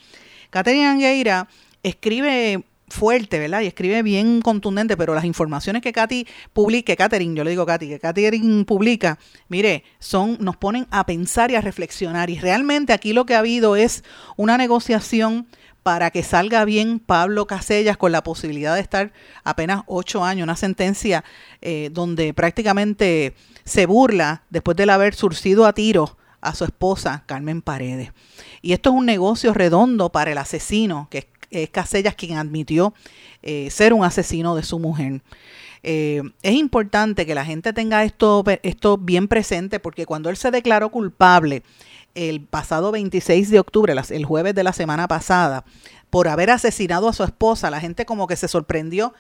Catherine 0.54 0.86
Angueira 0.86 1.48
escribe 1.82 2.64
fuerte, 2.88 3.40
¿verdad? 3.40 3.62
Y 3.62 3.66
escribe 3.66 4.04
bien 4.04 4.40
contundente, 4.40 4.96
pero 4.96 5.16
las 5.16 5.26
informaciones 5.26 5.82
que 5.82 5.92
Katy 5.92 6.28
publica, 6.54 6.96
Catherine, 6.96 7.36
yo 7.36 7.44
le 7.44 7.50
digo 7.50 7.66
Katy, 7.66 7.90
que 7.90 8.00
Catherine 8.00 8.64
publica, 8.64 9.18
mire, 9.48 9.84
son, 9.98 10.38
nos 10.40 10.56
ponen 10.56 10.86
a 10.92 11.08
pensar 11.08 11.50
y 11.50 11.56
a 11.56 11.62
reflexionar. 11.62 12.30
Y 12.30 12.38
realmente 12.38 12.94
aquí 12.94 13.14
lo 13.14 13.26
que 13.26 13.34
ha 13.34 13.40
habido 13.40 13.76
es 13.76 14.04
una 14.38 14.56
negociación 14.60 15.48
para 15.82 16.12
que 16.12 16.22
salga 16.22 16.66
bien 16.66 17.00
Pablo 17.00 17.48
Casellas 17.48 17.98
con 17.98 18.12
la 18.12 18.22
posibilidad 18.22 18.76
de 18.76 18.82
estar 18.82 19.12
apenas 19.44 19.82
ocho 19.88 20.24
años, 20.24 20.44
una 20.44 20.56
sentencia 20.56 21.24
eh, 21.62 21.90
donde 21.92 22.32
prácticamente 22.36 23.34
se 23.64 23.88
burla 23.88 24.44
después 24.52 24.78
de 24.78 24.84
haber 24.84 25.16
surcido 25.16 25.66
a 25.66 25.74
tiro 25.74 26.16
a 26.42 26.54
su 26.54 26.64
esposa 26.64 27.24
Carmen 27.26 27.64
Paredes. 27.64 28.12
Y 28.64 28.72
esto 28.72 28.92
es 28.92 28.96
un 28.96 29.06
negocio 29.06 29.54
redondo 29.54 30.10
para 30.10 30.32
el 30.32 30.38
asesino, 30.38 31.08
que 31.12 31.28
es, 31.52 31.70
Casellas 31.70 32.16
quien 32.16 32.38
admitió 32.38 32.94
eh, 33.44 33.70
ser 33.70 33.94
un 33.94 34.06
asesino 34.06 34.56
de 34.56 34.64
su 34.64 34.80
mujer. 34.80 35.22
Eh, 35.84 36.24
es 36.42 36.54
importante 36.54 37.26
que 37.26 37.36
la 37.36 37.44
gente 37.44 37.74
tenga 37.74 38.06
esto, 38.06 38.44
esto 38.64 38.98
bien 38.98 39.28
presente 39.28 39.82
porque 39.82 40.06
cuando 40.06 40.30
él 40.30 40.38
se 40.38 40.50
declaró 40.50 40.90
culpable 40.90 41.62
el 42.16 42.40
pasado 42.40 42.92
26 42.94 43.50
de 43.50 43.60
octubre, 43.60 43.94
el 44.10 44.26
jueves 44.26 44.56
de 44.56 44.64
la 44.64 44.72
semana 44.72 45.10
pasada, 45.10 45.66
por 46.10 46.30
haber 46.30 46.50
asesinado 46.50 47.10
a 47.10 47.14
su 47.14 47.26
esposa, 47.26 47.70
la 47.70 47.82
gente 47.82 48.06
como 48.06 48.28
que 48.28 48.38
se 48.38 48.48
sorprendió, 48.48 49.14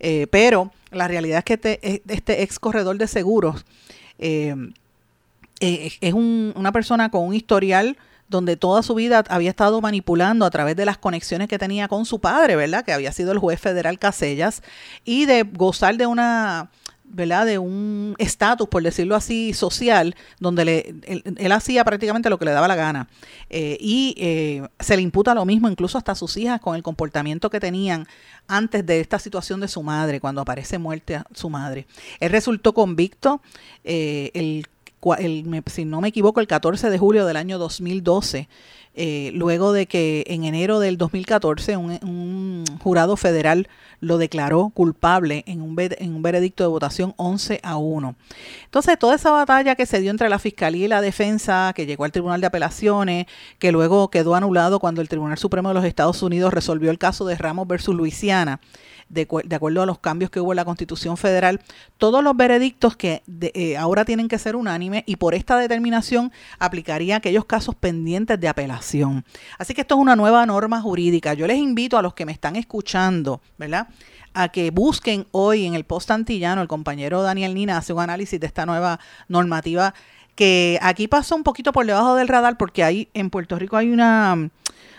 eh, 0.00 0.26
pero 0.28 0.72
la 0.90 1.06
realidad 1.06 1.38
es 1.38 1.44
que 1.44 1.54
este, 1.54 2.02
este 2.12 2.42
ex 2.42 2.58
corredor 2.58 2.98
de 2.98 3.06
seguros 3.06 3.64
es 4.18 4.54
una 6.12 6.72
persona 6.72 7.10
con 7.10 7.28
un 7.28 7.34
historial 7.34 7.96
donde 8.28 8.56
toda 8.56 8.82
su 8.82 8.94
vida 8.94 9.24
había 9.28 9.50
estado 9.50 9.80
manipulando 9.80 10.44
a 10.44 10.50
través 10.50 10.76
de 10.76 10.84
las 10.84 10.98
conexiones 10.98 11.48
que 11.48 11.58
tenía 11.58 11.88
con 11.88 12.04
su 12.04 12.20
padre, 12.20 12.56
¿verdad? 12.56 12.84
Que 12.84 12.92
había 12.92 13.12
sido 13.12 13.32
el 13.32 13.38
juez 13.38 13.60
federal 13.60 13.98
Casellas, 13.98 14.62
y 15.04 15.26
de 15.26 15.42
gozar 15.42 15.96
de 15.96 16.06
una 16.06 16.70
¿verdad? 17.10 17.46
De 17.46 17.58
un 17.58 18.14
estatus, 18.18 18.68
por 18.68 18.82
decirlo 18.82 19.16
así, 19.16 19.52
social, 19.52 20.14
donde 20.40 20.64
le, 20.64 20.94
él, 21.06 21.52
hacía 21.52 21.84
prácticamente 21.84 22.28
lo 22.28 22.38
que 22.38 22.44
le 22.44 22.50
daba 22.50 22.68
la 22.68 22.76
gana. 22.76 23.08
Eh, 23.50 23.78
y 23.80 24.14
eh, 24.18 24.68
se 24.78 24.96
le 24.96 25.02
imputa 25.02 25.34
lo 25.34 25.44
mismo 25.44 25.68
incluso 25.68 25.98
hasta 25.98 26.12
a 26.12 26.14
sus 26.14 26.36
hijas 26.36 26.60
con 26.60 26.76
el 26.76 26.82
comportamiento 26.82 27.50
que 27.50 27.60
tenían 27.60 28.06
antes 28.46 28.84
de 28.84 29.00
esta 29.00 29.18
situación 29.18 29.60
de 29.60 29.68
su 29.68 29.82
madre, 29.82 30.20
cuando 30.20 30.40
aparece 30.40 30.78
muerte 30.78 31.16
a 31.16 31.24
su 31.34 31.50
madre. 31.50 31.86
Él 32.20 32.30
resultó 32.30 32.74
convicto 32.74 33.40
eh, 33.84 34.30
el, 34.34 34.66
el, 35.18 35.62
si 35.66 35.84
no 35.84 36.00
me 36.00 36.08
equivoco, 36.08 36.40
el 36.40 36.46
14 36.46 36.90
de 36.90 36.98
julio 36.98 37.26
del 37.26 37.36
año 37.36 37.58
2012 37.58 38.48
eh, 39.00 39.30
luego 39.32 39.72
de 39.72 39.86
que 39.86 40.24
en 40.26 40.42
enero 40.42 40.80
del 40.80 40.98
2014 40.98 41.76
un, 41.76 42.64
jurado 42.82 43.16
federal 43.16 43.68
lo 44.00 44.18
declaró 44.18 44.70
culpable 44.70 45.44
en 45.46 45.62
un, 45.62 45.76
en 45.78 46.16
un 46.16 46.22
veredicto 46.22 46.64
de 46.64 46.68
votación 46.68 47.14
11 47.16 47.60
a 47.62 47.76
1. 47.76 48.16
Entonces, 48.64 48.98
toda 48.98 49.14
esa 49.14 49.30
batalla 49.30 49.76
que 49.76 49.86
se 49.86 50.00
dio 50.00 50.10
entre 50.10 50.28
la 50.28 50.40
Fiscalía 50.40 50.86
y 50.86 50.88
la 50.88 51.00
defensa, 51.00 51.72
que 51.76 51.86
llegó 51.86 52.04
al 52.04 52.10
Tribunal 52.10 52.40
de 52.40 52.48
Apelaciones, 52.48 53.26
que 53.60 53.70
luego 53.70 54.10
quedó 54.10 54.34
anulado 54.34 54.80
cuando 54.80 55.00
el 55.00 55.08
Tribunal 55.08 55.38
Supremo 55.38 55.68
de 55.68 55.76
los 55.76 55.84
Estados 55.84 56.20
Unidos 56.24 56.52
resolvió 56.52 56.90
el 56.90 56.98
caso 56.98 57.24
de 57.24 57.36
Ramos 57.36 57.68
versus 57.68 57.94
Luisiana, 57.94 58.58
de, 59.08 59.22
acuerdo 59.22 59.82
a 59.82 59.86
los 59.86 59.98
cambios 59.98 60.30
que 60.30 60.40
hubo 60.40 60.52
en 60.52 60.56
la 60.56 60.64
Constitución 60.64 61.16
Federal, 61.16 61.60
todos 61.96 62.22
los 62.22 62.36
veredictos 62.36 62.96
que 62.96 63.22
eh, 63.40 63.76
ahora 63.76 64.04
tienen 64.04 64.28
que 64.28 64.38
ser 64.38 64.56
unánimes 64.56 65.02
y 65.06 65.16
por 65.16 65.34
esta 65.34 65.56
determinación 65.58 66.32
aplicaría 66.58 67.16
aquellos 67.16 67.44
casos 67.44 67.74
pendientes 67.74 68.38
de 68.38 68.48
apelación. 68.48 69.24
Así 69.58 69.74
que 69.74 69.82
esto 69.82 69.94
es 69.94 70.00
una 70.00 70.16
nueva 70.16 70.44
norma 70.46 70.80
jurídica. 70.80 71.34
Yo 71.34 71.46
les 71.46 71.58
invito 71.58 71.96
a 71.98 72.02
los 72.02 72.14
que 72.14 72.26
me 72.26 72.32
están 72.32 72.56
escuchando, 72.56 73.40
¿verdad? 73.56 73.88
a 74.34 74.50
que 74.50 74.70
busquen 74.70 75.26
hoy 75.32 75.64
en 75.64 75.74
el 75.74 75.84
post 75.84 76.10
antillano, 76.10 76.62
el 76.62 76.68
compañero 76.68 77.22
Daniel 77.22 77.54
Nina 77.54 77.78
hace 77.78 77.92
un 77.92 78.00
análisis 78.00 78.38
de 78.38 78.46
esta 78.46 78.66
nueva 78.66 79.00
normativa 79.26 79.94
que 80.38 80.78
aquí 80.82 81.08
pasa 81.08 81.34
un 81.34 81.42
poquito 81.42 81.72
por 81.72 81.84
debajo 81.84 82.14
del 82.14 82.28
radar 82.28 82.56
porque 82.56 82.84
hay 82.84 83.08
en 83.14 83.30
Puerto 83.30 83.58
Rico 83.58 83.76
hay 83.76 83.90
una 83.90 84.50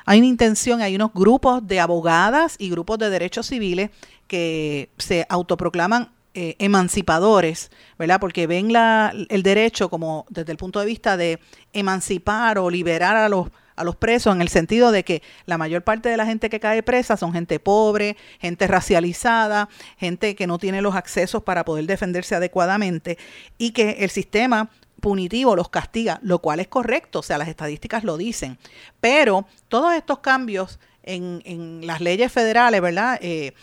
hay 0.10 0.18
una 0.18 0.28
intención, 0.28 0.82
hay 0.82 0.96
unos 0.96 1.14
grupos 1.14 1.68
de 1.68 1.80
abogadas 1.80 2.56
y 2.58 2.72
grupos 2.72 2.98
de 2.98 3.12
derechos 3.12 3.46
civiles 3.46 3.92
que 4.26 4.90
se 4.98 5.28
autoproclaman 5.30 6.10
eh, 6.34 6.56
emancipadores, 6.58 7.70
¿verdad? 8.00 8.20
Porque 8.20 8.48
ven 8.48 8.72
el 8.76 9.44
derecho 9.44 9.88
como 9.92 10.26
desde 10.32 10.52
el 10.52 10.58
punto 10.58 10.80
de 10.80 10.88
vista 10.88 11.16
de 11.16 11.40
emancipar 11.74 12.58
o 12.58 12.72
liberar 12.72 13.18
a 13.18 13.30
los 13.30 13.96
presos 13.98 14.34
en 14.34 14.42
el 14.42 14.50
sentido 14.50 14.92
de 14.92 15.04
que 15.04 15.22
la 15.46 15.60
mayor 15.60 15.84
parte 15.84 16.10
de 16.10 16.18
la 16.18 16.26
gente 16.26 16.50
que 16.50 16.60
cae 16.60 16.82
presa 16.82 17.16
son 17.16 17.32
gente 17.32 17.60
pobre, 17.60 18.18
gente 18.40 18.66
racializada, 18.66 19.70
gente 20.00 20.34
que 20.36 20.48
no 20.48 20.58
tiene 20.58 20.82
los 20.82 20.96
accesos 20.96 21.44
para 21.44 21.64
poder 21.66 21.86
defenderse 21.86 22.34
adecuadamente 22.34 23.20
y 23.60 23.74
que 23.74 23.98
el 24.00 24.10
sistema 24.10 24.72
punitivo 25.00 25.56
los 25.56 25.70
castiga, 25.70 26.20
lo 26.22 26.40
cual 26.40 26.60
es 26.60 26.68
correcto, 26.68 27.20
o 27.20 27.24
sea, 27.24 27.38
las 27.38 27.48
estadísticas 27.48 28.04
lo 28.04 28.18
dicen. 28.18 28.58
Pero 29.00 29.46
todos 29.68 29.94
estos 29.94 30.20
cambios 30.20 30.80
en, 31.04 31.42
en 31.46 31.86
las 31.88 32.02
leyes 32.02 32.32
federales, 32.32 32.82
¿verdad? 32.82 33.18
Eh, 33.22 33.54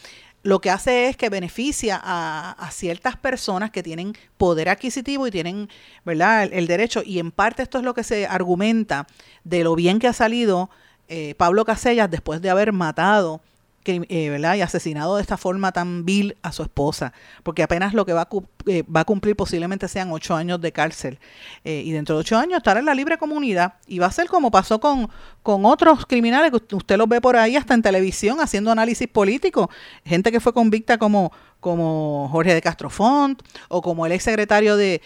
lo 0.47 0.61
que 0.61 0.71
hace 0.71 1.09
es 1.09 1.17
que 1.17 1.29
beneficia 1.29 2.01
a, 2.03 2.71
ciertas 2.71 3.17
personas 3.17 3.71
que 3.71 3.83
tienen 3.83 4.17
poder 4.39 4.69
adquisitivo 4.69 5.27
y 5.27 5.31
tienen, 5.31 5.69
¿verdad?, 6.05 6.49
el, 6.53 6.67
derecho. 6.69 7.03
Y 7.05 7.19
en 7.19 7.33
parte 7.33 7.63
esto 7.65 7.79
es 7.79 7.85
lo 7.85 7.95
que 7.95 8.05
se 8.05 8.27
argumenta 8.27 9.07
de 9.43 9.65
lo 9.65 9.75
bien 9.75 9.99
que 9.99 10.07
ha 10.07 10.13
salido 10.13 10.71
eh, 11.09 11.35
Pablo 11.37 11.65
Casellas 11.65 12.11
después 12.11 12.41
de 12.43 12.51
haber 12.51 12.73
matado 12.73 13.41
eh, 13.89 14.31
¿verdad? 14.31 14.57
y 14.57 14.63
asesinado 14.63 15.17
de 15.17 15.23
esta 15.23 15.37
forma 15.37 15.73
tan 15.73 16.05
vil 16.05 16.37
a 16.43 16.53
su 16.53 16.63
esposa, 16.63 17.13
porque 17.43 17.63
apenas 17.63 17.95
lo 17.95 18.05
que 18.05 18.13
va 18.13 18.23
a, 18.23 18.29
eh, 18.67 18.83
va 18.85 19.01
a 19.01 19.05
cumplir 19.05 19.37
posiblemente 19.37 19.89
sean 19.89 20.11
ocho 20.13 20.35
años 20.35 20.61
de 20.61 20.73
cárcel. 20.73 21.19
Eh, 21.65 21.83
y 21.85 21.93
dentro 21.93 22.17
de 22.17 22.21
ocho 22.21 22.37
años 22.37 22.59
estará 22.59 22.81
en 22.81 22.87
la 22.87 22.95
libre 22.95 23.19
comunidad 23.19 23.75
y 23.87 23.99
va 23.99 24.07
a 24.07 24.13
ser 24.13 24.29
como 24.29 24.51
pasó 24.51 24.81
con, 24.81 25.09
con 25.43 25.65
otros 25.65 26.07
criminales 26.07 26.53
que 26.69 26.77
usted 26.77 26.97
los 26.97 27.09
ve 27.09 27.21
por 27.21 27.37
ahí 27.37 27.57
hasta 27.57 27.75
en 27.75 27.83
televisión 27.83 28.41
haciendo 28.41 28.71
análisis 28.71 29.09
político, 29.09 29.71
gente 30.05 30.33
que 30.33 30.41
fue 30.41 30.53
convicta 30.53 30.99
como 30.99 31.33
como 31.67 32.29
Jorge 32.31 32.55
de 32.55 32.63
Castrofont 32.63 33.43
o 33.67 33.83
como 33.83 34.07
el 34.07 34.13
ex 34.13 34.23
secretario 34.23 34.77
de, 34.77 35.03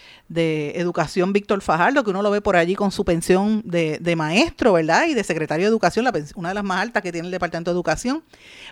Educación 0.75 1.33
Víctor 1.33 1.63
Fajardo, 1.63 2.03
que 2.03 2.11
uno 2.11 2.21
lo 2.21 2.29
ve 2.29 2.39
por 2.39 2.55
allí 2.55 2.75
con 2.75 2.91
su 2.91 3.03
pensión 3.03 3.63
de, 3.65 4.13
maestro, 4.15 4.73
¿verdad? 4.73 5.07
Y 5.07 5.15
de 5.15 5.23
secretario 5.23 5.65
de 5.65 5.69
Educación, 5.71 6.05
una 6.35 6.49
de 6.49 6.53
las 6.53 6.63
más 6.63 6.79
altas 6.79 7.01
que 7.01 7.11
tiene 7.11 7.25
el 7.25 7.31
Departamento 7.31 7.71
de 7.71 7.73
Educación. 7.73 8.23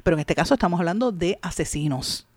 Pero 0.03 0.15
en 0.15 0.19
este 0.19 0.35
caso 0.35 0.53
estamos 0.53 0.79
hablando 0.79 1.11
de 1.11 1.39
asesinos. 1.41 2.27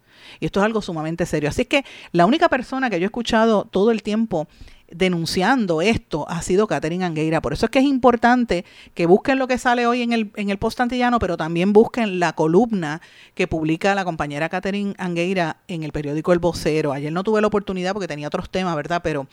Y 0.41 0.47
esto 0.47 0.61
es 0.61 0.65
algo 0.65 0.81
sumamente 0.81 1.27
serio. 1.27 1.51
Así 1.51 1.67
que 1.67 1.85
la 2.13 2.25
única 2.25 2.49
persona 2.49 2.89
que 2.89 2.99
yo 2.99 3.05
he 3.05 3.13
escuchado 3.13 3.67
todo 3.71 3.91
el 3.91 4.03
tiempo 4.03 4.49
denunciando 4.93 5.83
esto 5.83 6.29
ha 6.29 6.43
sido 6.43 6.67
Catherine 6.67 7.05
Angueira. 7.05 7.41
Por 7.41 7.53
eso 7.53 7.67
es 7.67 7.71
que 7.71 7.79
es 7.79 7.85
importante 7.85 8.65
que 8.95 9.07
busquen 9.07 9.39
lo 9.39 9.49
que 9.49 9.59
sale 9.59 9.87
hoy 9.87 10.03
en 10.03 10.13
el, 10.13 10.31
en 10.37 10.51
el 10.51 10.59
post 10.59 10.81
antillano, 10.81 11.19
pero 11.19 11.37
también 11.37 11.73
busquen 11.73 12.21
la 12.21 12.35
columna 12.35 13.01
que 13.35 13.47
publica 13.47 13.95
la 13.95 14.05
compañera 14.05 14.49
Catherine 14.49 14.95
Angueira 14.99 15.59
en 15.69 15.83
el 15.83 15.93
periódico 15.93 16.33
El 16.33 16.39
Vocero. 16.39 16.93
Ayer 16.93 17.13
no 17.13 17.25
tuve 17.25 17.41
la 17.41 17.47
oportunidad 17.47 17.93
porque 17.93 18.09
tenía 18.09 18.29
otros 18.29 18.51
temas, 18.51 18.77
¿verdad? 18.77 19.01
Pero 19.03 19.27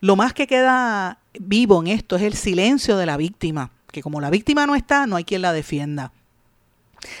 lo 0.00 0.16
más 0.16 0.32
que 0.32 0.46
queda 0.46 1.18
vivo 1.38 1.80
en 1.80 1.88
esto 1.88 2.16
es 2.16 2.22
el 2.22 2.34
silencio 2.34 2.96
de 2.96 3.06
la 3.06 3.16
víctima, 3.16 3.70
que 3.92 4.02
como 4.02 4.20
la 4.20 4.30
víctima 4.30 4.66
no 4.66 4.74
está, 4.74 5.06
no 5.06 5.16
hay 5.16 5.24
quien 5.24 5.42
la 5.42 5.52
defienda. 5.52 6.12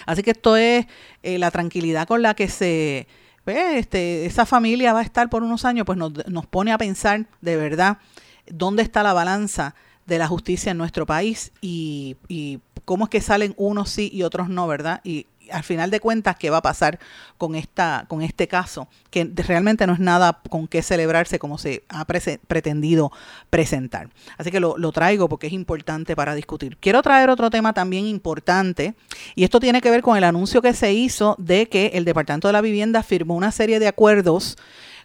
Así 0.06 0.22
que 0.22 0.32
esto 0.32 0.56
es 0.56 0.86
eh, 1.22 1.38
la 1.38 1.50
tranquilidad 1.50 2.06
con 2.06 2.22
la 2.22 2.34
que 2.34 2.48
se 2.48 3.06
pues, 3.44 3.76
este, 3.76 4.26
esa 4.26 4.46
familia 4.46 4.92
va 4.92 5.00
a 5.00 5.04
estar 5.04 5.28
por 5.30 5.42
unos 5.42 5.64
años, 5.64 5.86
pues 5.86 5.98
nos, 5.98 6.12
nos 6.28 6.46
pone 6.46 6.72
a 6.72 6.78
pensar 6.78 7.26
de 7.40 7.56
verdad 7.56 7.98
dónde 8.46 8.82
está 8.82 9.02
la 9.02 9.12
balanza 9.12 9.74
de 10.06 10.18
la 10.18 10.26
justicia 10.26 10.72
en 10.72 10.78
nuestro 10.78 11.06
país 11.06 11.52
y, 11.60 12.16
y 12.28 12.60
cómo 12.84 13.04
es 13.04 13.10
que 13.10 13.20
salen 13.20 13.54
unos 13.56 13.90
sí 13.90 14.10
y 14.12 14.24
otros 14.24 14.48
no, 14.48 14.66
¿verdad? 14.66 15.00
Y 15.04 15.26
al 15.52 15.62
final 15.62 15.90
de 15.90 16.00
cuentas, 16.00 16.36
¿qué 16.36 16.50
va 16.50 16.58
a 16.58 16.62
pasar 16.62 16.98
con, 17.38 17.54
esta, 17.54 18.04
con 18.08 18.22
este 18.22 18.48
caso? 18.48 18.88
Que 19.10 19.30
realmente 19.36 19.86
no 19.86 19.92
es 19.92 19.98
nada 19.98 20.40
con 20.48 20.68
qué 20.68 20.82
celebrarse 20.82 21.38
como 21.38 21.58
se 21.58 21.84
ha 21.88 22.04
pretendido 22.04 23.12
presentar. 23.50 24.08
Así 24.38 24.50
que 24.50 24.60
lo, 24.60 24.78
lo 24.78 24.92
traigo 24.92 25.28
porque 25.28 25.48
es 25.48 25.52
importante 25.52 26.16
para 26.16 26.34
discutir. 26.34 26.76
Quiero 26.78 27.02
traer 27.02 27.30
otro 27.30 27.50
tema 27.50 27.72
también 27.72 28.06
importante 28.06 28.94
y 29.34 29.44
esto 29.44 29.60
tiene 29.60 29.80
que 29.80 29.90
ver 29.90 30.02
con 30.02 30.16
el 30.16 30.24
anuncio 30.24 30.62
que 30.62 30.74
se 30.74 30.92
hizo 30.92 31.36
de 31.38 31.68
que 31.68 31.92
el 31.94 32.04
Departamento 32.04 32.48
de 32.48 32.52
la 32.52 32.60
Vivienda 32.60 33.02
firmó 33.02 33.34
una 33.34 33.52
serie 33.52 33.78
de 33.78 33.88
acuerdos 33.88 34.56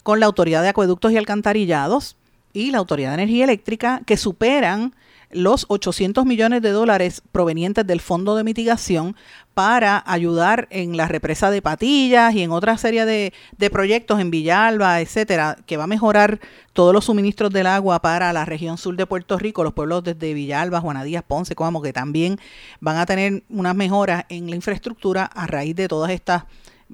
con 0.04 0.20
la 0.20 0.28
Autoridad 0.28 0.62
de 0.62 0.70
Acueductos 0.70 1.12
y 1.12 1.18
Alcantarillados 1.18 2.16
y 2.54 2.72
la 2.72 2.78
Autoridad 2.78 3.10
de 3.10 3.24
Energía 3.24 3.43
Eléctrica 3.43 4.02
que 4.06 4.18
superan 4.18 4.93
los 5.36 5.66
800 5.68 6.26
millones 6.26 6.62
de 6.62 6.72
dólares 6.72 7.22
provenientes 7.32 7.86
del 7.86 8.00
Fondo 8.00 8.36
de 8.36 8.44
Mitigación 8.44 9.16
para 9.54 10.04
ayudar 10.06 10.68
en 10.70 10.98
la 10.98 11.08
represa 11.08 11.50
de 11.50 11.62
Patillas 11.62 12.34
y 12.34 12.44
en 12.44 12.52
otra 12.52 12.78
serie 12.78 13.06
de, 13.06 13.34
proyectos 13.70 14.20
en 14.20 14.32
Villalba, 14.32 15.00
etcétera, 15.02 15.58
que 15.66 15.78
va 15.78 15.86
a 15.86 15.88
mejorar 15.88 16.40
todos 16.74 16.94
los 16.94 17.06
suministros 17.06 17.52
del 17.52 17.68
agua 17.68 18.02
para 18.02 18.34
la 18.34 18.46
región 18.46 18.78
sur 18.78 18.96
de 18.96 19.06
Puerto 19.06 19.38
Rico, 19.38 19.64
los 19.64 19.74
pueblos 19.74 20.04
desde 20.04 20.34
Villalba, 20.34 20.82
Juanadías, 20.82 21.24
Ponce, 21.24 21.56
como 21.56 21.82
que 21.82 21.94
también 21.94 22.38
van 22.80 22.98
a 22.98 23.06
tener 23.06 23.44
unas 23.50 23.76
mejoras 23.76 24.26
en 24.30 24.50
la 24.50 24.56
infraestructura 24.56 25.26
a 25.26 25.48
raíz 25.48 25.76
de 25.76 25.88
todas 25.88 26.12
estas 26.12 26.44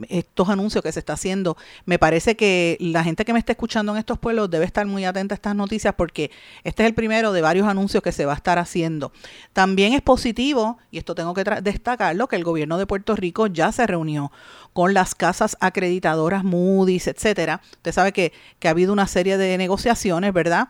estos 0.10 0.50
anuncios 0.50 0.84
que 0.84 0.92
se 0.92 1.00
está 1.00 1.14
haciendo. 1.14 1.58
Me 1.86 2.00
parece 2.00 2.36
que 2.36 2.78
la 2.80 3.04
gente 3.04 3.26
que 3.26 3.34
me 3.34 3.40
está 3.40 3.52
escuchando 3.52 3.92
en 3.92 3.98
estos 3.98 4.18
pueblos 4.20 4.50
debe 4.50 4.66
estar 4.66 4.86
muy 4.86 5.06
atenta 5.06 5.34
a 5.34 5.36
estas 5.36 5.56
noticias 5.56 5.94
porque 5.96 6.32
este 6.64 6.84
es 6.84 6.88
el 6.88 6.94
primero 6.94 7.32
de 7.32 7.42
varios 7.42 7.68
anuncios 7.68 8.02
que 8.04 8.12
se 8.12 8.26
va 8.26 8.34
a 8.34 8.36
estar 8.36 8.60
haciendo. 8.60 9.12
También 9.54 9.94
es 9.94 10.02
positivo, 10.02 10.78
y 10.92 10.98
esto 10.98 11.16
tengo 11.16 11.34
que 11.34 11.44
destacarlo, 11.62 12.28
que 12.28 12.36
el 12.36 12.44
gobierno 12.44 12.78
de 12.78 12.88
Puerto 12.88 13.16
Rico 13.16 13.48
ya 13.48 13.72
se 13.72 13.86
reunió 13.88 14.32
con 14.74 14.94
las 14.94 15.16
casas 15.16 15.58
acreditadoras 15.60 16.44
Moody's, 16.44 17.08
etcétera. 17.08 17.62
Usted 17.72 17.92
sabe 17.92 18.14
que, 18.14 18.32
que 18.60 18.68
ha 18.68 18.72
habido 18.72 18.94
una 18.94 19.08
serie 19.08 19.38
de 19.38 19.58
negociaciones, 19.58 20.34
¿verdad? 20.34 20.70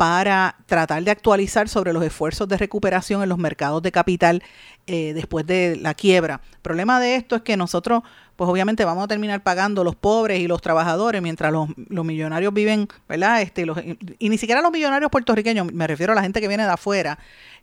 Para 0.00 0.56
tratar 0.64 1.04
de 1.04 1.10
actualizar 1.10 1.68
sobre 1.68 1.92
los 1.92 2.02
esfuerzos 2.02 2.48
de 2.48 2.56
recuperación 2.56 3.22
en 3.22 3.28
los 3.28 3.36
mercados 3.36 3.82
de 3.82 3.92
capital 3.92 4.42
eh, 4.86 5.12
después 5.12 5.46
de 5.46 5.76
la 5.76 5.92
quiebra. 5.92 6.40
El 6.52 6.60
problema 6.60 6.98
de 7.00 7.16
esto 7.16 7.36
es 7.36 7.42
que 7.42 7.54
nosotros, 7.58 8.02
pues 8.34 8.48
obviamente 8.48 8.86
vamos 8.86 9.04
a 9.04 9.08
terminar 9.08 9.42
pagando 9.42 9.84
los 9.84 9.96
pobres 9.96 10.40
y 10.40 10.46
los 10.46 10.62
trabajadores 10.62 11.20
mientras 11.20 11.52
los, 11.52 11.68
millonarios 12.06 12.54
viven, 12.54 12.88
¿verdad? 13.10 13.42
Este, 13.42 13.66
los, 13.66 13.76
y 14.18 14.30
ni 14.30 14.38
siquiera 14.38 14.62
los 14.62 14.72
millonarios 14.72 15.10
puertorriqueños, 15.10 15.70
me 15.70 15.86
refiero 15.86 16.14
a 16.14 16.16
la 16.16 16.22
gente 16.22 16.40
que 16.40 16.48
viene 16.48 16.62
de 16.62 16.70
afuera, 16.70 17.18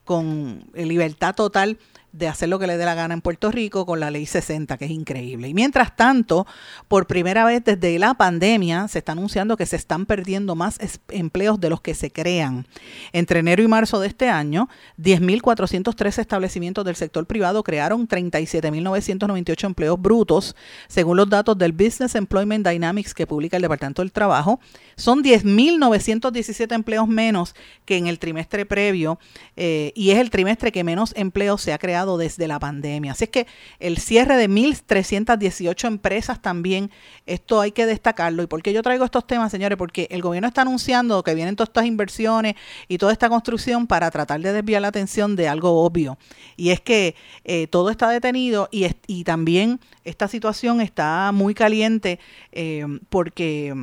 con 0.06 0.64
libertad 0.76 1.34
total 1.34 1.80
de 2.18 2.28
hacer 2.28 2.50
lo 2.50 2.58
que 2.58 2.68
le 2.68 2.78
dé 2.78 2.86
la 2.86 2.96
gana 2.96 3.14
en 3.14 3.22
Puerto 3.22 3.52
Rico 3.52 3.86
con 3.86 4.00
la 4.00 4.10
ley 4.10 4.26
60, 4.26 4.78
que 4.78 4.86
es 4.86 4.92
increíble. 4.92 5.48
Y 5.48 5.54
mientras 5.54 5.96
tanto, 5.96 6.48
por 6.88 7.06
primera 7.06 7.46
vez 7.46 7.64
desde 7.64 8.00
la 8.00 8.16
pandemia, 8.16 8.88
se 8.88 9.00
está 9.00 9.12
anunciando 9.12 9.58
que 9.58 9.66
se 9.66 9.76
están 9.76 10.06
perdiendo 10.06 10.56
más 10.56 10.80
empleos 11.10 11.60
de 11.60 11.70
los 11.70 11.82
que 11.82 11.94
se 11.94 12.12
crean. 12.12 12.66
Entre 13.14 13.40
enero 13.40 13.62
y 13.62 13.68
marzo 13.68 14.00
de 14.00 14.08
este 14.08 14.30
año, 14.30 14.68
10.413 15.00 16.20
establecimientos 16.20 16.84
del 16.86 16.96
sector 16.96 17.26
privado 17.28 17.64
crearon 17.64 18.08
37.998 18.08 19.66
empleos 19.66 20.02
brutos, 20.02 20.56
según 20.88 21.18
los 21.18 21.30
datos 21.30 21.58
del 21.58 21.72
Business 21.72 22.16
Employment 22.16 22.68
Dynamics 22.68 23.14
que 23.14 23.28
publica 23.28 23.58
el 23.58 23.62
Departamento 23.62 24.02
del 24.02 24.12
Trabajo. 24.12 24.60
Son 24.96 25.24
10.917 25.24 26.74
empleos 26.74 27.08
menos 27.08 27.54
que 27.86 27.98
en 27.98 28.08
el 28.08 28.18
trimestre 28.18 28.66
previo 28.66 29.20
eh, 29.56 29.92
y 29.96 30.12
es 30.12 30.20
el 30.20 30.30
trimestre 30.30 30.72
que 30.72 30.84
menos 30.84 31.14
empleos 31.16 31.62
se 31.62 31.74
ha 31.74 31.78
creado 31.78 32.07
desde 32.16 32.48
la 32.48 32.60
pandemia. 32.60 33.12
Así 33.12 33.26
es 33.26 33.30
que 33.30 33.48
el 33.80 33.98
cierre 33.98 34.38
de 34.38 34.48
1.318 34.48 35.88
empresas 35.88 36.42
también, 36.42 36.90
esto 37.26 37.60
hay 37.60 37.74
que 37.74 37.86
destacarlo. 37.86 38.44
¿Y 38.44 38.48
por 38.48 38.64
qué 38.64 38.72
yo 38.72 38.82
traigo 38.82 39.04
estos 39.04 39.28
temas, 39.28 39.52
señores? 39.52 39.78
Porque 39.78 40.08
el 40.12 40.22
gobierno 40.22 40.48
está 40.48 40.62
anunciando 40.62 41.22
que 41.24 41.36
vienen 41.36 41.58
todas 41.58 41.70
estas 41.70 41.86
inversiones 41.86 42.56
y 42.88 42.98
toda 43.00 43.12
esta 43.12 43.28
construcción 43.28 43.88
para 43.88 44.10
tratar 44.12 44.40
de 44.40 44.54
desviar 44.54 44.84
la 44.84 44.88
atención 44.90 45.36
de 45.36 45.50
algo 45.50 45.84
obvio. 45.84 46.18
Y 46.56 46.70
es 46.70 46.80
que 46.80 47.16
eh, 47.44 47.68
todo 47.68 47.90
está 47.90 48.10
detenido 48.10 48.70
y, 48.72 48.88
y 49.08 49.26
también 49.26 49.80
esta 50.04 50.28
situación 50.28 50.80
está 50.80 51.32
muy 51.34 51.54
caliente 51.54 52.20
eh, 52.52 52.86
porque 53.10 53.74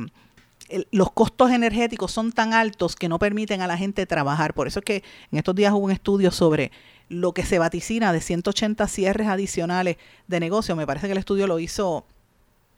los 0.91 1.11
costos 1.11 1.51
energéticos 1.51 2.11
son 2.11 2.31
tan 2.31 2.53
altos 2.53 2.95
que 2.95 3.09
no 3.09 3.19
permiten 3.19 3.61
a 3.61 3.67
la 3.67 3.77
gente 3.77 4.05
trabajar. 4.05 4.53
Por 4.53 4.67
eso 4.67 4.79
es 4.79 4.85
que 4.85 5.03
en 5.31 5.37
estos 5.37 5.55
días 5.55 5.71
hubo 5.73 5.85
un 5.85 5.91
estudio 5.91 6.31
sobre 6.31 6.71
lo 7.09 7.33
que 7.33 7.45
se 7.45 7.59
vaticina 7.59 8.11
de 8.11 8.21
180 8.21 8.87
cierres 8.87 9.27
adicionales 9.27 9.97
de 10.27 10.39
negocio. 10.39 10.75
Me 10.75 10.87
parece 10.87 11.07
que 11.07 11.11
el 11.13 11.19
estudio 11.19 11.45
lo 11.45 11.59
hizo, 11.59 12.05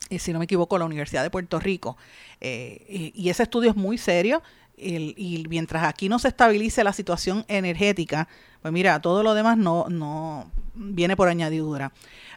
eh, 0.09 0.19
si 0.19 0.33
no 0.33 0.39
me 0.39 0.45
equivoco, 0.45 0.77
la 0.77 0.85
Universidad 0.85 1.23
de 1.23 1.29
Puerto 1.29 1.59
Rico. 1.59 1.97
Eh, 2.41 3.13
y, 3.15 3.29
ese 3.29 3.43
estudio 3.43 3.69
es 3.69 3.75
muy 3.75 3.97
serio. 3.97 4.41
y 4.79 5.43
mientras 5.49 5.83
aquí 5.85 6.07
no 6.07 6.19
se 6.19 6.27
estabilice 6.27 6.83
la 6.83 6.93
situación 6.93 7.45
energética, 7.47 8.27
pues 8.61 8.71
mira, 8.71 9.01
todo 9.01 9.23
lo 9.23 9.33
demás 9.33 9.57
no, 9.57 9.87
no 9.89 10.51
viene 10.75 11.15
por 11.15 11.29
añadidura. 11.29 11.91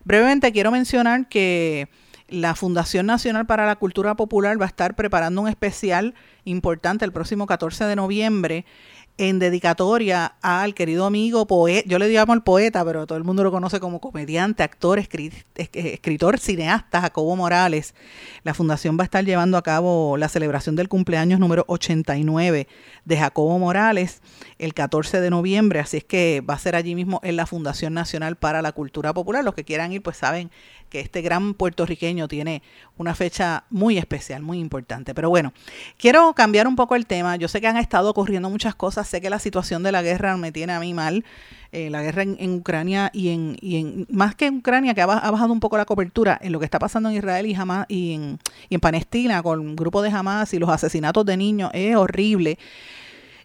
Brevemente 0.04 0.52
quiero 0.52 0.70
mencionar 0.70 1.28
que 1.28 1.88
la 2.30 2.54
Fundación 2.54 3.06
Nacional 3.06 3.46
para 3.46 3.66
la 3.66 3.76
Cultura 3.76 4.14
Popular 4.14 4.60
va 4.60 4.64
a 4.64 4.68
estar 4.68 4.94
preparando 4.94 5.42
un 5.42 5.48
especial 5.48 6.14
importante 6.44 7.04
el 7.04 7.12
próximo 7.12 7.46
14 7.46 7.84
de 7.84 7.96
noviembre 7.96 8.64
en 9.20 9.38
dedicatoria 9.38 10.36
al 10.40 10.72
querido 10.72 11.04
amigo 11.04 11.46
poeta, 11.46 11.86
yo 11.86 11.98
le 11.98 12.08
llamo 12.08 12.32
el 12.32 12.40
poeta, 12.40 12.82
pero 12.86 13.06
todo 13.06 13.18
el 13.18 13.24
mundo 13.24 13.44
lo 13.44 13.50
conoce 13.50 13.78
como 13.78 14.00
comediante, 14.00 14.62
actor, 14.62 14.98
escritor, 14.98 16.38
cineasta, 16.38 17.02
Jacobo 17.02 17.36
Morales. 17.36 17.94
La 18.44 18.54
fundación 18.54 18.96
va 18.98 19.02
a 19.02 19.04
estar 19.04 19.22
llevando 19.22 19.58
a 19.58 19.62
cabo 19.62 20.16
la 20.16 20.30
celebración 20.30 20.74
del 20.74 20.88
cumpleaños 20.88 21.38
número 21.38 21.66
89 21.68 22.66
de 23.04 23.16
Jacobo 23.18 23.58
Morales 23.58 24.22
el 24.58 24.72
14 24.72 25.20
de 25.20 25.28
noviembre, 25.28 25.80
así 25.80 25.98
es 25.98 26.04
que 26.04 26.40
va 26.40 26.54
a 26.54 26.58
ser 26.58 26.74
allí 26.74 26.94
mismo 26.94 27.20
en 27.22 27.36
la 27.36 27.44
Fundación 27.44 27.92
Nacional 27.92 28.36
para 28.36 28.62
la 28.62 28.72
Cultura 28.72 29.12
Popular. 29.12 29.44
Los 29.44 29.54
que 29.54 29.64
quieran 29.64 29.92
ir, 29.92 30.02
pues 30.02 30.16
saben 30.16 30.50
que 30.90 31.00
este 31.00 31.22
gran 31.22 31.54
puertorriqueño 31.54 32.28
tiene 32.28 32.62
una 32.98 33.14
fecha 33.14 33.64
muy 33.70 33.96
especial, 33.96 34.42
muy 34.42 34.58
importante. 34.58 35.14
Pero 35.14 35.30
bueno, 35.30 35.54
quiero 35.96 36.34
cambiar 36.34 36.66
un 36.66 36.76
poco 36.76 36.96
el 36.96 37.06
tema. 37.06 37.36
Yo 37.36 37.48
sé 37.48 37.60
que 37.60 37.68
han 37.68 37.76
estado 37.78 38.10
ocurriendo 38.10 38.50
muchas 38.50 38.74
cosas, 38.74 39.08
sé 39.08 39.20
que 39.20 39.30
la 39.30 39.38
situación 39.38 39.82
de 39.82 39.92
la 39.92 40.02
guerra 40.02 40.36
me 40.36 40.52
tiene 40.52 40.74
a 40.74 40.80
mí 40.80 40.92
mal. 40.92 41.24
Eh, 41.72 41.88
la 41.88 42.02
guerra 42.02 42.22
en, 42.24 42.54
Ucrania 42.54 43.10
y 43.14 43.28
en, 43.28 43.56
y 43.60 43.76
en, 43.76 44.06
más 44.10 44.34
que 44.34 44.46
en 44.46 44.56
Ucrania, 44.56 44.92
que 44.92 45.02
ha, 45.02 45.06
bajado 45.06 45.52
un 45.52 45.60
poco 45.60 45.78
la 45.78 45.84
cobertura, 45.84 46.36
en 46.42 46.50
lo 46.50 46.58
que 46.58 46.64
está 46.64 46.80
pasando 46.80 47.08
en 47.10 47.16
Israel 47.16 47.46
y, 47.46 47.54
Hamas, 47.54 47.86
y, 47.88 48.14
en, 48.14 48.40
y 48.68 48.74
en 48.74 48.80
Palestina 48.80 49.40
con 49.40 49.60
un 49.60 49.76
grupo 49.76 50.02
de 50.02 50.10
Hamas 50.10 50.52
y 50.52 50.58
los 50.58 50.68
asesinatos 50.68 51.24
de 51.24 51.36
niños, 51.36 51.70
es 51.72 51.94
horrible 51.94 52.58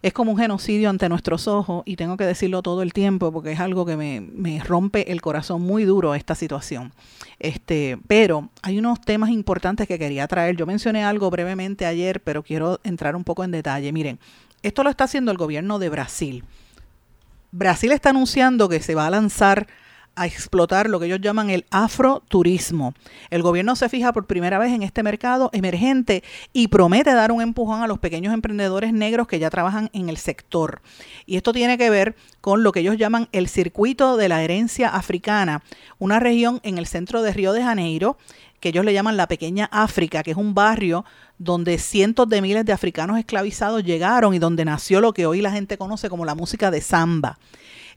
es 0.06 0.12
como 0.12 0.30
un 0.30 0.38
genocidio 0.38 0.88
ante 0.88 1.08
nuestros 1.08 1.48
ojos 1.48 1.82
y 1.84 1.96
tengo 1.96 2.16
que 2.16 2.24
decirlo 2.24 2.62
todo 2.62 2.82
el 2.82 2.92
tiempo 2.92 3.32
porque 3.32 3.50
es 3.50 3.58
algo 3.58 3.84
que 3.84 3.96
me, 3.96 4.20
me 4.20 4.60
rompe 4.60 5.10
el 5.10 5.20
corazón 5.20 5.62
muy 5.62 5.84
duro 5.84 6.14
esta 6.14 6.36
situación. 6.36 6.92
Este, 7.40 7.98
pero 8.06 8.48
hay 8.62 8.78
unos 8.78 9.00
temas 9.00 9.30
importantes 9.30 9.88
que 9.88 9.98
quería 9.98 10.28
traer. 10.28 10.56
Yo 10.56 10.64
mencioné 10.64 11.02
algo 11.02 11.28
brevemente 11.28 11.86
ayer, 11.86 12.20
pero 12.20 12.44
quiero 12.44 12.78
entrar 12.84 13.16
un 13.16 13.24
poco 13.24 13.42
en 13.42 13.50
detalle. 13.50 13.92
Miren, 13.92 14.20
esto 14.62 14.84
lo 14.84 14.90
está 14.90 15.04
haciendo 15.04 15.32
el 15.32 15.38
gobierno 15.38 15.80
de 15.80 15.88
Brasil. 15.88 16.44
Brasil 17.50 17.90
está 17.90 18.10
anunciando 18.10 18.68
que 18.68 18.80
se 18.80 18.94
va 18.94 19.08
a 19.08 19.10
lanzar 19.10 19.66
a 20.16 20.26
explotar 20.26 20.88
lo 20.88 20.98
que 20.98 21.06
ellos 21.06 21.20
llaman 21.20 21.50
el 21.50 21.66
afroturismo. 21.70 22.94
El 23.30 23.42
gobierno 23.42 23.76
se 23.76 23.88
fija 23.88 24.12
por 24.12 24.26
primera 24.26 24.58
vez 24.58 24.72
en 24.72 24.82
este 24.82 25.02
mercado 25.02 25.50
emergente 25.52 26.24
y 26.52 26.68
promete 26.68 27.12
dar 27.12 27.30
un 27.30 27.42
empujón 27.42 27.82
a 27.82 27.86
los 27.86 27.98
pequeños 27.98 28.34
emprendedores 28.34 28.92
negros 28.92 29.28
que 29.28 29.38
ya 29.38 29.50
trabajan 29.50 29.90
en 29.92 30.08
el 30.08 30.16
sector. 30.16 30.80
Y 31.26 31.36
esto 31.36 31.52
tiene 31.52 31.78
que 31.78 31.90
ver 31.90 32.16
con 32.40 32.62
lo 32.62 32.72
que 32.72 32.80
ellos 32.80 32.96
llaman 32.96 33.28
el 33.32 33.48
circuito 33.48 34.16
de 34.16 34.28
la 34.28 34.42
herencia 34.42 34.88
africana, 34.88 35.62
una 35.98 36.18
región 36.18 36.60
en 36.64 36.78
el 36.78 36.86
centro 36.86 37.22
de 37.22 37.32
Río 37.32 37.52
de 37.52 37.62
Janeiro 37.62 38.16
que 38.60 38.70
ellos 38.70 38.84
le 38.84 38.92
llaman 38.92 39.16
la 39.16 39.28
pequeña 39.28 39.68
África, 39.70 40.22
que 40.22 40.30
es 40.32 40.36
un 40.36 40.54
barrio 40.54 41.04
donde 41.38 41.78
cientos 41.78 42.28
de 42.28 42.40
miles 42.40 42.64
de 42.64 42.72
africanos 42.72 43.18
esclavizados 43.18 43.84
llegaron 43.84 44.34
y 44.34 44.38
donde 44.38 44.64
nació 44.64 45.00
lo 45.00 45.12
que 45.12 45.26
hoy 45.26 45.42
la 45.42 45.52
gente 45.52 45.76
conoce 45.76 46.08
como 46.08 46.24
la 46.24 46.34
música 46.34 46.70
de 46.70 46.80
samba. 46.80 47.38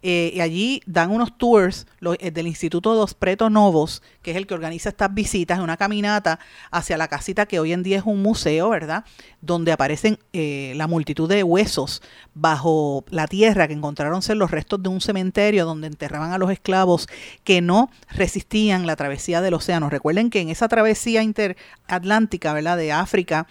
Eh, 0.01 0.31
y 0.33 0.39
allí 0.39 0.81
dan 0.85 1.11
unos 1.11 1.37
tours 1.37 1.85
eh, 2.19 2.31
del 2.31 2.47
Instituto 2.47 2.95
Dos 2.95 3.13
Pretos 3.13 3.51
Novos, 3.51 4.01
que 4.21 4.31
es 4.31 4.37
el 4.37 4.47
que 4.47 4.53
organiza 4.53 4.89
estas 4.89 5.13
visitas, 5.13 5.59
una 5.59 5.75
caminata 5.75 6.39
hacia 6.71 6.97
la 6.97 7.09
casita 7.09 7.45
que 7.45 7.59
hoy 7.59 7.73
en 7.73 7.83
día 7.83 7.97
es 7.97 8.03
un 8.05 8.21
museo, 8.21 8.69
¿verdad? 8.69 9.03
Donde 9.41 9.73
aparecen 9.73 10.17
eh, 10.31 10.73
la 10.77 10.87
multitud 10.87 11.27
de 11.27 11.43
huesos 11.43 12.01
bajo 12.33 13.03
la 13.09 13.27
tierra 13.27 13.67
que 13.67 13.73
encontraron 13.73 14.21
ser 14.21 14.37
los 14.37 14.51
restos 14.51 14.81
de 14.81 14.87
un 14.87 15.01
cementerio 15.01 15.65
donde 15.65 15.87
enterraban 15.87 16.31
a 16.31 16.37
los 16.37 16.49
esclavos 16.49 17.07
que 17.43 17.61
no 17.61 17.91
resistían 18.09 18.87
la 18.87 18.95
travesía 18.95 19.41
del 19.41 19.53
océano. 19.53 19.89
Recuerden 19.89 20.29
que 20.29 20.39
en 20.39 20.49
esa 20.49 20.69
travesía 20.69 21.23
interatlántica, 21.23 22.53
¿verdad? 22.53 22.77
De 22.77 22.93
África 22.93 23.47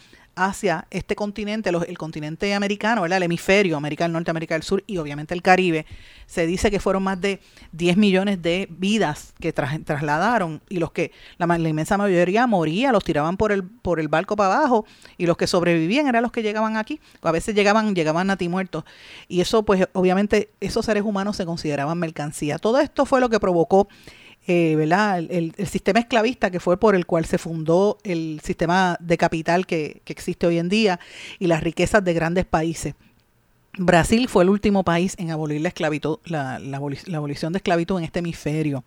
hacia 0.46 0.86
este 0.90 1.16
continente, 1.16 1.70
el 1.70 1.98
continente 1.98 2.54
americano, 2.54 3.04
el 3.04 3.22
hemisferio, 3.22 3.76
América 3.76 4.04
del 4.04 4.12
Norte, 4.12 4.30
América 4.30 4.54
del 4.54 4.62
Sur 4.62 4.84
y 4.86 4.98
obviamente 4.98 5.34
el 5.34 5.42
Caribe, 5.42 5.86
se 6.26 6.46
dice 6.46 6.70
que 6.70 6.78
fueron 6.80 7.02
más 7.02 7.20
de 7.20 7.40
10 7.72 7.96
millones 7.96 8.42
de 8.42 8.68
vidas 8.70 9.34
que 9.40 9.52
trasladaron 9.52 10.60
y 10.68 10.78
los 10.78 10.92
que 10.92 11.12
la, 11.38 11.58
inmensa 11.58 11.96
mayoría 11.96 12.46
moría, 12.46 12.92
los 12.92 13.04
tiraban 13.04 13.36
por 13.36 13.52
el, 13.52 13.64
por 13.64 14.00
el 14.00 14.08
barco 14.08 14.36
para 14.36 14.54
abajo 14.54 14.84
y 15.16 15.26
los 15.26 15.36
que 15.36 15.46
sobrevivían 15.46 16.06
eran 16.06 16.22
los 16.22 16.32
que 16.32 16.42
llegaban 16.42 16.76
aquí, 16.76 17.00
a 17.22 17.32
veces 17.32 17.54
llegaban, 17.54 17.94
llegaban 17.94 18.28
muertos. 18.48 18.84
Y 19.26 19.40
eso 19.40 19.64
pues 19.64 19.88
obviamente 19.92 20.50
esos 20.60 20.84
seres 20.84 21.02
humanos 21.02 21.36
se 21.36 21.46
consideraban 21.46 21.98
mercancía. 21.98 22.58
Todo 22.58 22.78
esto 22.78 23.06
fue 23.06 23.20
lo 23.20 23.28
que 23.28 23.40
provocó 23.40 23.88
¿verdad? 24.48 25.18
El, 25.18 25.54
sistema 25.66 26.00
esclavista 26.00 26.50
que 26.50 26.58
fue 26.58 26.80
por 26.80 26.94
el 26.94 27.04
cual 27.04 27.26
se 27.26 27.36
fundó 27.36 27.98
el 28.02 28.40
sistema 28.42 28.96
de 28.98 29.18
capital 29.18 29.66
que, 29.66 30.00
existe 30.06 30.46
hoy 30.46 30.58
en 30.58 30.70
día 30.70 30.98
y 31.38 31.48
las 31.48 31.62
riquezas 31.62 32.02
de 32.02 32.14
grandes 32.14 32.46
países. 32.46 32.94
Brasil 33.76 34.26
fue 34.28 34.42
el 34.42 34.48
último 34.48 34.84
país 34.84 35.14
en 35.18 35.30
abolir 35.30 35.60
la 35.60 35.68
esclavitud, 35.68 36.18
la, 36.24 36.56
abolición 37.14 37.52
de 37.52 37.58
esclavitud 37.58 37.98
en 37.98 38.04
este 38.04 38.20
hemisferio. 38.20 38.84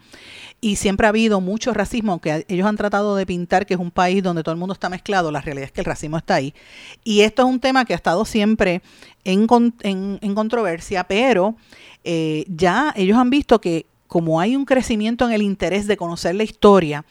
Y 0.60 0.78
siempre 0.78 1.06
ha 1.06 1.10
habido 1.10 1.40
mucho 1.40 1.74
racismo, 1.74 2.20
que 2.20 2.44
ellos 2.50 2.68
han 2.68 2.76
tratado 2.76 3.16
de 3.16 3.26
pintar 3.28 3.66
que 3.68 3.76
es 3.76 3.80
un 3.80 3.92
país 3.92 4.22
donde 4.24 4.44
todo 4.44 4.54
el 4.54 4.60
mundo 4.60 4.74
está 4.74 4.90
mezclado. 4.90 5.32
La 5.32 5.42
realidad 5.42 5.68
es 5.68 5.72
que 5.72 5.82
el 5.82 5.86
racismo 5.86 6.18
está 6.18 6.36
ahí. 6.36 6.54
Y 7.04 7.22
esto 7.22 7.44
es 7.44 7.48
un 7.48 7.60
tema 7.60 7.86
que 7.86 7.94
ha 7.94 7.96
estado 7.96 8.26
siempre 8.26 8.82
en, 9.24 9.48
en, 9.84 10.36
controversia, 10.36 11.06
pero 11.06 11.56
eh, 12.04 12.44
ya 12.48 12.94
ellos 12.98 13.18
han 13.18 13.30
visto 13.30 13.62
que 13.62 13.86
como 14.12 14.42
hay 14.42 14.58
un 14.58 14.66
crecimiento 14.66 15.26
en 15.26 15.32
el 15.32 15.42
interés 15.42 15.88
de 15.88 15.96
conocer 15.96 16.36
la 16.36 16.44
historia, 16.44 17.06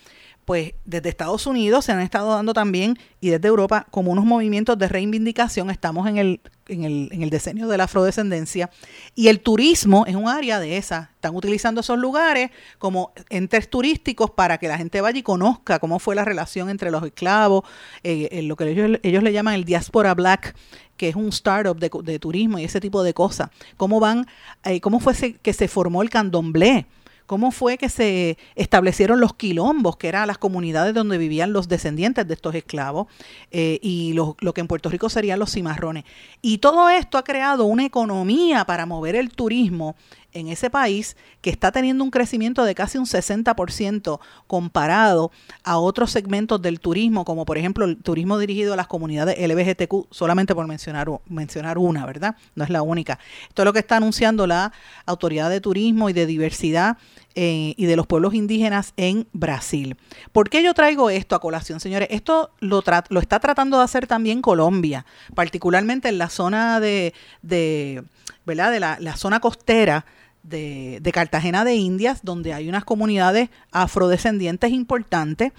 pues 0.50 0.74
desde 0.84 1.10
Estados 1.10 1.46
Unidos 1.46 1.84
se 1.84 1.92
han 1.92 2.00
estado 2.00 2.32
dando 2.32 2.52
también 2.52 2.98
y 3.20 3.30
desde 3.30 3.46
Europa 3.46 3.86
como 3.92 4.10
unos 4.10 4.24
movimientos 4.24 4.76
de 4.76 4.88
reivindicación. 4.88 5.70
Estamos 5.70 6.08
en 6.08 6.16
el, 6.16 6.40
en 6.66 6.82
el, 6.82 7.08
en 7.12 7.22
el 7.22 7.30
diseño 7.30 7.68
de 7.68 7.78
la 7.78 7.84
afrodescendencia 7.84 8.68
y 9.14 9.28
el 9.28 9.38
turismo 9.38 10.06
es 10.06 10.16
un 10.16 10.26
área 10.26 10.58
de 10.58 10.76
esa. 10.76 11.12
Están 11.14 11.36
utilizando 11.36 11.82
esos 11.82 12.00
lugares 12.00 12.50
como 12.78 13.12
entes 13.28 13.70
turísticos 13.70 14.32
para 14.32 14.58
que 14.58 14.66
la 14.66 14.76
gente 14.76 15.00
vaya 15.00 15.20
y 15.20 15.22
conozca 15.22 15.78
cómo 15.78 16.00
fue 16.00 16.16
la 16.16 16.24
relación 16.24 16.68
entre 16.68 16.90
los 16.90 17.04
esclavos, 17.04 17.62
eh, 18.02 18.42
lo 18.42 18.56
que 18.56 18.70
ellos, 18.70 18.98
ellos 19.04 19.22
le 19.22 19.32
llaman 19.32 19.54
el 19.54 19.64
diáspora 19.64 20.16
black, 20.16 20.56
que 20.96 21.10
es 21.10 21.14
un 21.14 21.28
startup 21.28 21.78
de, 21.78 21.92
de 22.02 22.18
turismo 22.18 22.58
y 22.58 22.64
ese 22.64 22.80
tipo 22.80 23.04
de 23.04 23.14
cosas. 23.14 23.50
¿Cómo 23.76 24.00
van, 24.00 24.26
eh, 24.64 24.80
cómo 24.80 24.98
fue 24.98 25.14
que 25.14 25.52
se 25.52 25.68
formó 25.68 26.02
el 26.02 26.10
candomblé? 26.10 26.88
Cómo 27.30 27.52
fue 27.52 27.78
que 27.78 27.88
se 27.88 28.38
establecieron 28.56 29.20
los 29.20 29.34
quilombos, 29.34 29.96
que 29.96 30.08
eran 30.08 30.26
las 30.26 30.36
comunidades 30.36 30.94
donde 30.94 31.16
vivían 31.16 31.52
los 31.52 31.68
descendientes 31.68 32.26
de 32.26 32.34
estos 32.34 32.56
esclavos, 32.56 33.06
eh, 33.52 33.78
y 33.82 34.14
lo, 34.14 34.34
que 34.34 34.60
en 34.60 34.66
Puerto 34.66 34.88
Rico 34.88 35.08
serían 35.08 35.38
los 35.38 35.52
cimarrones. 35.52 36.02
Y 36.42 36.58
todo 36.58 36.88
esto 36.88 37.18
ha 37.18 37.22
creado 37.22 37.66
una 37.66 37.84
economía 37.84 38.64
para 38.64 38.84
mover 38.84 39.14
el 39.14 39.30
turismo 39.30 39.94
en 40.32 40.48
ese 40.48 40.70
país 40.70 41.16
que 41.40 41.50
está 41.50 41.72
teniendo 41.72 42.04
un 42.04 42.10
crecimiento 42.10 42.64
de 42.64 42.74
casi 42.74 42.98
un 42.98 43.06
60% 43.06 44.20
comparado 44.46 45.30
a 45.64 45.78
otros 45.78 46.10
segmentos 46.10 46.60
del 46.62 46.80
turismo, 46.80 47.24
como 47.24 47.44
por 47.44 47.58
ejemplo 47.58 47.84
el 47.84 47.96
turismo 47.96 48.38
dirigido 48.38 48.74
a 48.74 48.76
las 48.76 48.86
comunidades 48.86 49.36
LGBTQ, 49.38 50.08
solamente 50.10 50.54
por 50.54 50.66
mencionar, 50.66 51.08
mencionar 51.28 51.78
una, 51.78 52.06
¿verdad? 52.06 52.36
No 52.54 52.64
es 52.64 52.70
la 52.70 52.82
única. 52.82 53.18
Esto 53.48 53.62
es 53.62 53.66
lo 53.66 53.72
que 53.72 53.78
está 53.78 53.96
anunciando 53.96 54.46
la 54.46 54.72
Autoridad 55.06 55.50
de 55.50 55.60
Turismo 55.60 56.10
y 56.10 56.12
de 56.12 56.26
Diversidad 56.26 56.98
eh, 57.34 57.74
y 57.76 57.86
de 57.86 57.96
los 57.96 58.06
pueblos 58.06 58.34
indígenas 58.34 58.92
en 58.96 59.26
Brasil. 59.32 59.96
¿Por 60.32 60.50
qué 60.50 60.62
yo 60.62 60.74
traigo 60.74 61.10
esto 61.10 61.36
a 61.36 61.40
colación, 61.40 61.80
señores? 61.80 62.08
Esto 62.10 62.50
lo, 62.58 62.82
lo 63.08 63.20
está 63.20 63.38
tratando 63.38 63.78
de 63.78 63.84
hacer 63.84 64.06
también 64.06 64.42
Colombia, 64.42 65.06
particularmente 65.34 66.08
en 66.08 66.18
la 66.18 66.28
zona 66.28 66.80
de, 66.80 67.14
de 67.42 68.02
¿verdad? 68.44 68.72
De 68.72 68.80
la, 68.80 68.98
la 69.00 69.16
zona 69.16 69.38
costera 69.38 70.04
de, 70.42 70.98
de, 71.00 71.12
Cartagena 71.12 71.64
de 71.64 71.74
Indias, 71.74 72.20
donde 72.22 72.54
hay 72.54 72.68
unas 72.68 72.84
comunidades 72.84 73.50
afrodescendientes 73.70 74.72
importantes 74.72 75.52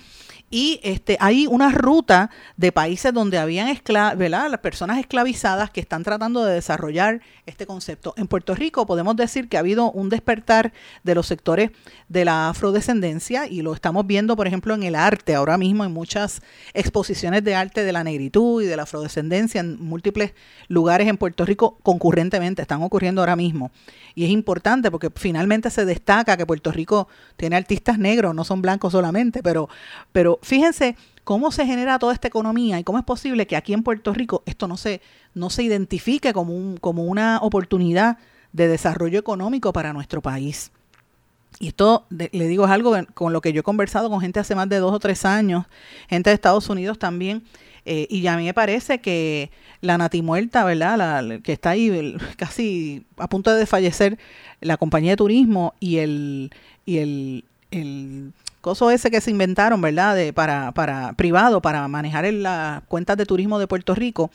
y 0.52 0.82
este, 0.84 1.18
hay 1.22 1.48
una 1.48 1.72
ruta 1.72 2.30
de 2.58 2.74
países 2.74 3.14
donde 3.14 3.38
habían 3.38 3.70
¿verdad? 4.18 4.52
las 4.52 4.60
personas 4.60 5.00
esclavizadas 5.00 5.72
que 5.72 5.80
están 5.80 6.04
tratando 6.04 6.44
de 6.44 6.54
desarrollar 6.54 7.22
este 7.46 7.66
concepto. 7.66 8.14
En 8.18 8.28
Puerto 8.28 8.54
Rico 8.54 8.86
podemos 8.86 9.16
decir 9.16 9.48
que 9.48 9.56
ha 9.56 9.62
habido 9.62 9.92
un 9.92 10.10
despertar 10.10 10.74
de 11.04 11.16
los 11.16 11.28
sectores 11.28 11.72
de 12.10 12.26
la 12.26 12.50
afrodescendencia 12.50 13.48
y 13.48 13.62
lo 13.62 13.74
estamos 13.74 14.06
viendo, 14.06 14.36
por 14.36 14.46
ejemplo, 14.46 14.74
en 14.74 14.84
el 14.84 14.96
arte 14.96 15.36
ahora 15.36 15.58
mismo, 15.58 15.86
en 15.86 15.94
muchas 15.94 16.42
exposiciones 16.74 17.44
de 17.46 17.56
arte 17.56 17.86
de 17.86 17.94
la 17.94 18.04
negritud 18.04 18.62
y 18.62 18.66
de 18.66 18.76
la 18.76 18.84
afrodescendencia 18.84 19.62
en 19.62 19.82
múltiples 19.82 20.34
lugares 20.68 21.08
en 21.08 21.18
Puerto 21.18 21.46
Rico 21.46 21.78
concurrentemente, 21.82 22.62
están 22.62 22.84
ocurriendo 22.84 23.22
ahora 23.22 23.38
mismo. 23.38 23.72
Y 24.16 24.26
es 24.26 24.32
importante 24.32 24.92
porque 24.92 25.10
finalmente 25.16 25.70
se 25.70 25.86
destaca 25.86 26.36
que 26.36 26.46
Puerto 26.46 26.74
Rico 26.74 27.08
tiene 27.38 27.56
artistas 27.56 27.98
negros, 27.98 28.36
no 28.36 28.44
son 28.44 28.62
blancos 28.62 28.92
solamente, 28.92 29.42
pero, 29.42 29.70
pero 30.12 30.41
fíjense 30.42 30.96
cómo 31.24 31.52
se 31.52 31.66
genera 31.66 32.00
toda 32.00 32.14
esta 32.14 32.28
economía 32.28 32.80
y 32.80 32.84
cómo 32.84 32.98
es 32.98 33.06
posible 33.06 33.48
que 33.48 33.56
aquí 33.56 33.74
en 33.74 33.84
Puerto 33.84 34.14
Rico 34.14 34.44
esto 34.46 34.68
no 34.68 34.78
se, 34.78 35.02
no 35.34 35.50
se 35.50 35.64
identifique 35.64 36.34
como, 36.34 36.54
un, 36.54 36.78
como 36.78 37.04
una 37.04 37.40
oportunidad 37.42 38.18
de 38.54 38.68
desarrollo 38.68 39.20
económico 39.20 39.72
para 39.72 39.94
nuestro 39.94 40.22
país. 40.22 40.72
Y 41.60 41.68
esto, 41.68 42.06
le 42.10 42.48
digo, 42.48 42.66
es 42.66 42.72
algo 42.72 42.96
con 43.14 43.34
lo 43.34 43.42
que 43.42 43.54
yo 43.54 43.60
he 43.60 43.64
conversado 43.64 44.10
con 44.10 44.22
gente 44.22 44.40
hace 44.40 44.56
más 44.56 44.70
de 44.70 44.78
dos 44.78 44.94
o 44.94 45.00
tres 45.00 45.26
años, 45.26 45.66
gente 46.10 46.30
de 46.30 46.34
Estados 46.34 46.70
Unidos 46.70 46.98
también, 46.98 47.44
eh, 47.86 48.08
y 48.10 48.26
a 48.28 48.38
mí 48.38 48.46
me 48.46 48.54
parece 48.54 49.00
que 49.00 49.52
la 49.82 49.98
natimuerta, 49.98 50.64
¿verdad? 50.64 50.98
La, 50.98 51.40
que 51.40 51.54
está 51.54 51.72
ahí 51.72 52.16
casi 52.38 53.06
a 53.18 53.28
punto 53.28 53.52
de 53.52 53.60
desfallecer, 53.60 54.18
la 54.62 54.78
compañía 54.78 55.12
de 55.12 55.18
turismo 55.18 55.74
y 55.80 55.98
el, 55.98 56.52
y 56.86 56.98
el, 56.98 57.46
el 57.72 58.34
coso 58.62 58.92
ese 58.92 59.12
que 59.12 59.22
se 59.22 59.32
inventaron, 59.32 59.82
¿verdad? 59.82 60.16
De, 60.16 60.34
para, 60.34 60.72
para 60.72 61.14
privado, 61.14 61.62
para 61.62 61.88
manejar 61.88 62.32
las 62.34 62.84
cuentas 62.84 63.18
de 63.18 63.26
turismo 63.26 63.60
de 63.60 63.68
Puerto 63.68 63.96
Rico, 63.96 64.32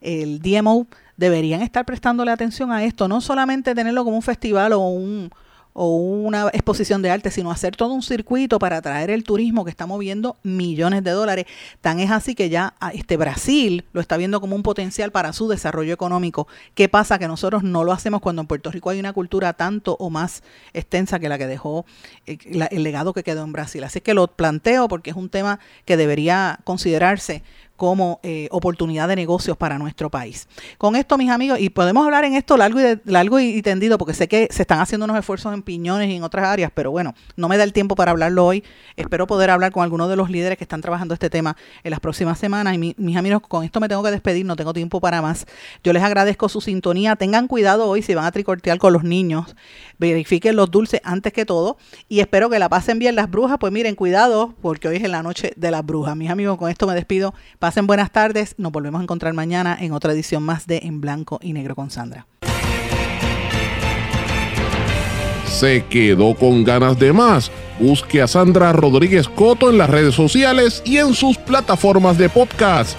el 0.00 0.40
DMO 0.40 0.86
deberían 1.16 1.62
estar 1.62 1.84
prestándole 1.84 2.30
atención 2.30 2.72
a 2.72 2.84
esto, 2.84 3.08
no 3.08 3.20
solamente 3.20 3.74
tenerlo 3.74 4.04
como 4.04 4.16
un 4.16 4.22
festival 4.22 4.72
o 4.72 4.80
un, 4.80 5.30
o 5.74 5.96
una 5.96 6.48
exposición 6.52 7.02
de 7.02 7.10
arte, 7.10 7.30
sino 7.30 7.50
hacer 7.50 7.76
todo 7.76 7.92
un 7.92 8.02
circuito 8.02 8.60
para 8.60 8.76
atraer 8.78 9.10
el 9.10 9.24
turismo 9.24 9.64
que 9.64 9.70
está 9.70 9.86
moviendo 9.86 10.36
millones 10.44 11.02
de 11.02 11.10
dólares. 11.10 11.46
Tan 11.80 11.98
es 11.98 12.12
así 12.12 12.36
que 12.36 12.48
ya 12.48 12.74
ah, 12.80 12.92
este 12.94 13.16
Brasil 13.16 13.84
lo 13.92 14.00
está 14.00 14.16
viendo 14.16 14.40
como 14.40 14.54
un 14.54 14.62
potencial 14.62 15.10
para 15.10 15.32
su 15.32 15.48
desarrollo 15.48 15.92
económico. 15.92 16.46
¿Qué 16.74 16.88
pasa? 16.88 17.18
Que 17.18 17.26
nosotros 17.26 17.64
no 17.64 17.82
lo 17.82 17.92
hacemos 17.92 18.20
cuando 18.20 18.40
en 18.40 18.46
Puerto 18.46 18.70
Rico 18.70 18.90
hay 18.90 19.00
una 19.00 19.12
cultura 19.12 19.52
tanto 19.52 19.96
o 19.98 20.10
más 20.10 20.44
extensa 20.72 21.18
que 21.18 21.28
la 21.28 21.38
que 21.38 21.48
dejó 21.48 21.84
eh, 22.26 22.38
el 22.70 22.82
legado 22.84 23.12
que 23.12 23.24
quedó 23.24 23.42
en 23.42 23.52
Brasil. 23.52 23.82
Así 23.82 24.00
que 24.00 24.14
lo 24.14 24.28
planteo 24.28 24.86
porque 24.86 25.10
es 25.10 25.16
un 25.16 25.28
tema 25.28 25.58
que 25.84 25.96
debería 25.96 26.60
considerarse 26.62 27.42
como 27.76 28.20
eh, 28.22 28.48
oportunidad 28.50 29.08
de 29.08 29.16
negocios 29.16 29.56
para 29.56 29.78
nuestro 29.78 30.10
país. 30.10 30.46
Con 30.78 30.96
esto, 30.96 31.18
mis 31.18 31.30
amigos, 31.30 31.58
y 31.60 31.70
podemos 31.70 32.04
hablar 32.04 32.24
en 32.24 32.34
esto 32.34 32.56
largo 32.56 32.80
y, 32.80 33.00
largo 33.04 33.40
y, 33.40 33.62
tendido, 33.62 33.98
porque 33.98 34.14
sé 34.14 34.28
que 34.28 34.48
se 34.50 34.62
están 34.62 34.80
haciendo 34.80 35.04
unos 35.04 35.18
esfuerzos 35.18 35.52
en 35.52 35.62
Piñones 35.62 36.08
y 36.08 36.14
en 36.14 36.22
otras 36.22 36.46
áreas, 36.46 36.70
pero 36.74 36.90
bueno, 36.90 37.14
no 37.36 37.48
me 37.48 37.56
da 37.56 37.64
el 37.64 37.72
tiempo 37.72 37.96
para 37.96 38.12
hablarlo 38.12 38.46
hoy. 38.46 38.62
Espero 38.96 39.26
poder 39.26 39.50
hablar 39.50 39.72
con 39.72 39.82
algunos 39.82 40.08
de 40.08 40.16
los 40.16 40.30
líderes 40.30 40.56
que 40.56 40.64
están 40.64 40.80
trabajando 40.80 41.14
este 41.14 41.30
tema 41.30 41.56
en 41.82 41.90
las 41.90 42.00
próximas 42.00 42.38
semanas. 42.38 42.74
Y 42.74 42.94
mis 42.96 43.16
amigos, 43.16 43.42
con 43.42 43.64
esto 43.64 43.80
me 43.80 43.88
tengo 43.88 44.02
que 44.02 44.10
despedir, 44.10 44.46
no 44.46 44.56
tengo 44.56 44.72
tiempo 44.72 45.00
para 45.00 45.20
más. 45.20 45.46
Yo 45.82 45.92
les 45.92 46.02
agradezco 46.02 46.48
su 46.48 46.60
sintonía. 46.60 47.16
Tengan 47.16 47.48
cuidado 47.48 47.88
hoy 47.88 48.02
si 48.02 48.14
van 48.14 48.24
a 48.24 48.32
tricortear 48.32 48.78
con 48.78 48.92
los 48.92 49.02
niños. 49.02 49.56
Verifiquen 49.98 50.56
los 50.56 50.70
dulces 50.70 51.00
antes 51.04 51.32
que 51.32 51.44
todo. 51.46 51.76
Y 52.08 52.20
espero 52.20 52.50
que 52.50 52.58
la 52.58 52.68
pasen 52.68 52.98
bien 52.98 53.14
las 53.14 53.30
brujas. 53.30 53.58
Pues 53.58 53.72
miren, 53.72 53.94
cuidado, 53.94 54.54
porque 54.60 54.88
hoy 54.88 54.96
es 54.96 55.04
en 55.04 55.12
la 55.12 55.22
noche 55.22 55.52
de 55.56 55.70
las 55.70 55.84
brujas. 55.84 56.16
Mis 56.16 56.30
amigos, 56.30 56.58
con 56.58 56.70
esto 56.70 56.86
me 56.86 56.94
despido. 56.94 57.34
Pasen 57.58 57.86
buenas 57.86 58.10
tardes. 58.10 58.54
Nos 58.58 58.72
volvemos 58.72 59.00
a 59.00 59.02
encontrar 59.04 59.32
mañana 59.34 59.76
en 59.80 59.92
otra 59.92 60.12
edición 60.12 60.42
más 60.42 60.66
de 60.66 60.78
En 60.84 61.00
Blanco 61.00 61.38
y 61.42 61.52
Negro 61.52 61.74
con 61.74 61.90
Sandra. 61.90 62.26
¿Se 65.54 65.84
quedó 65.84 66.34
con 66.34 66.64
ganas 66.64 66.98
de 66.98 67.12
más? 67.12 67.50
Busque 67.78 68.20
a 68.20 68.26
Sandra 68.26 68.72
Rodríguez 68.72 69.28
Coto 69.28 69.70
en 69.70 69.78
las 69.78 69.88
redes 69.88 70.14
sociales 70.14 70.82
y 70.84 70.96
en 70.96 71.14
sus 71.14 71.38
plataformas 71.38 72.18
de 72.18 72.28
podcast, 72.28 72.98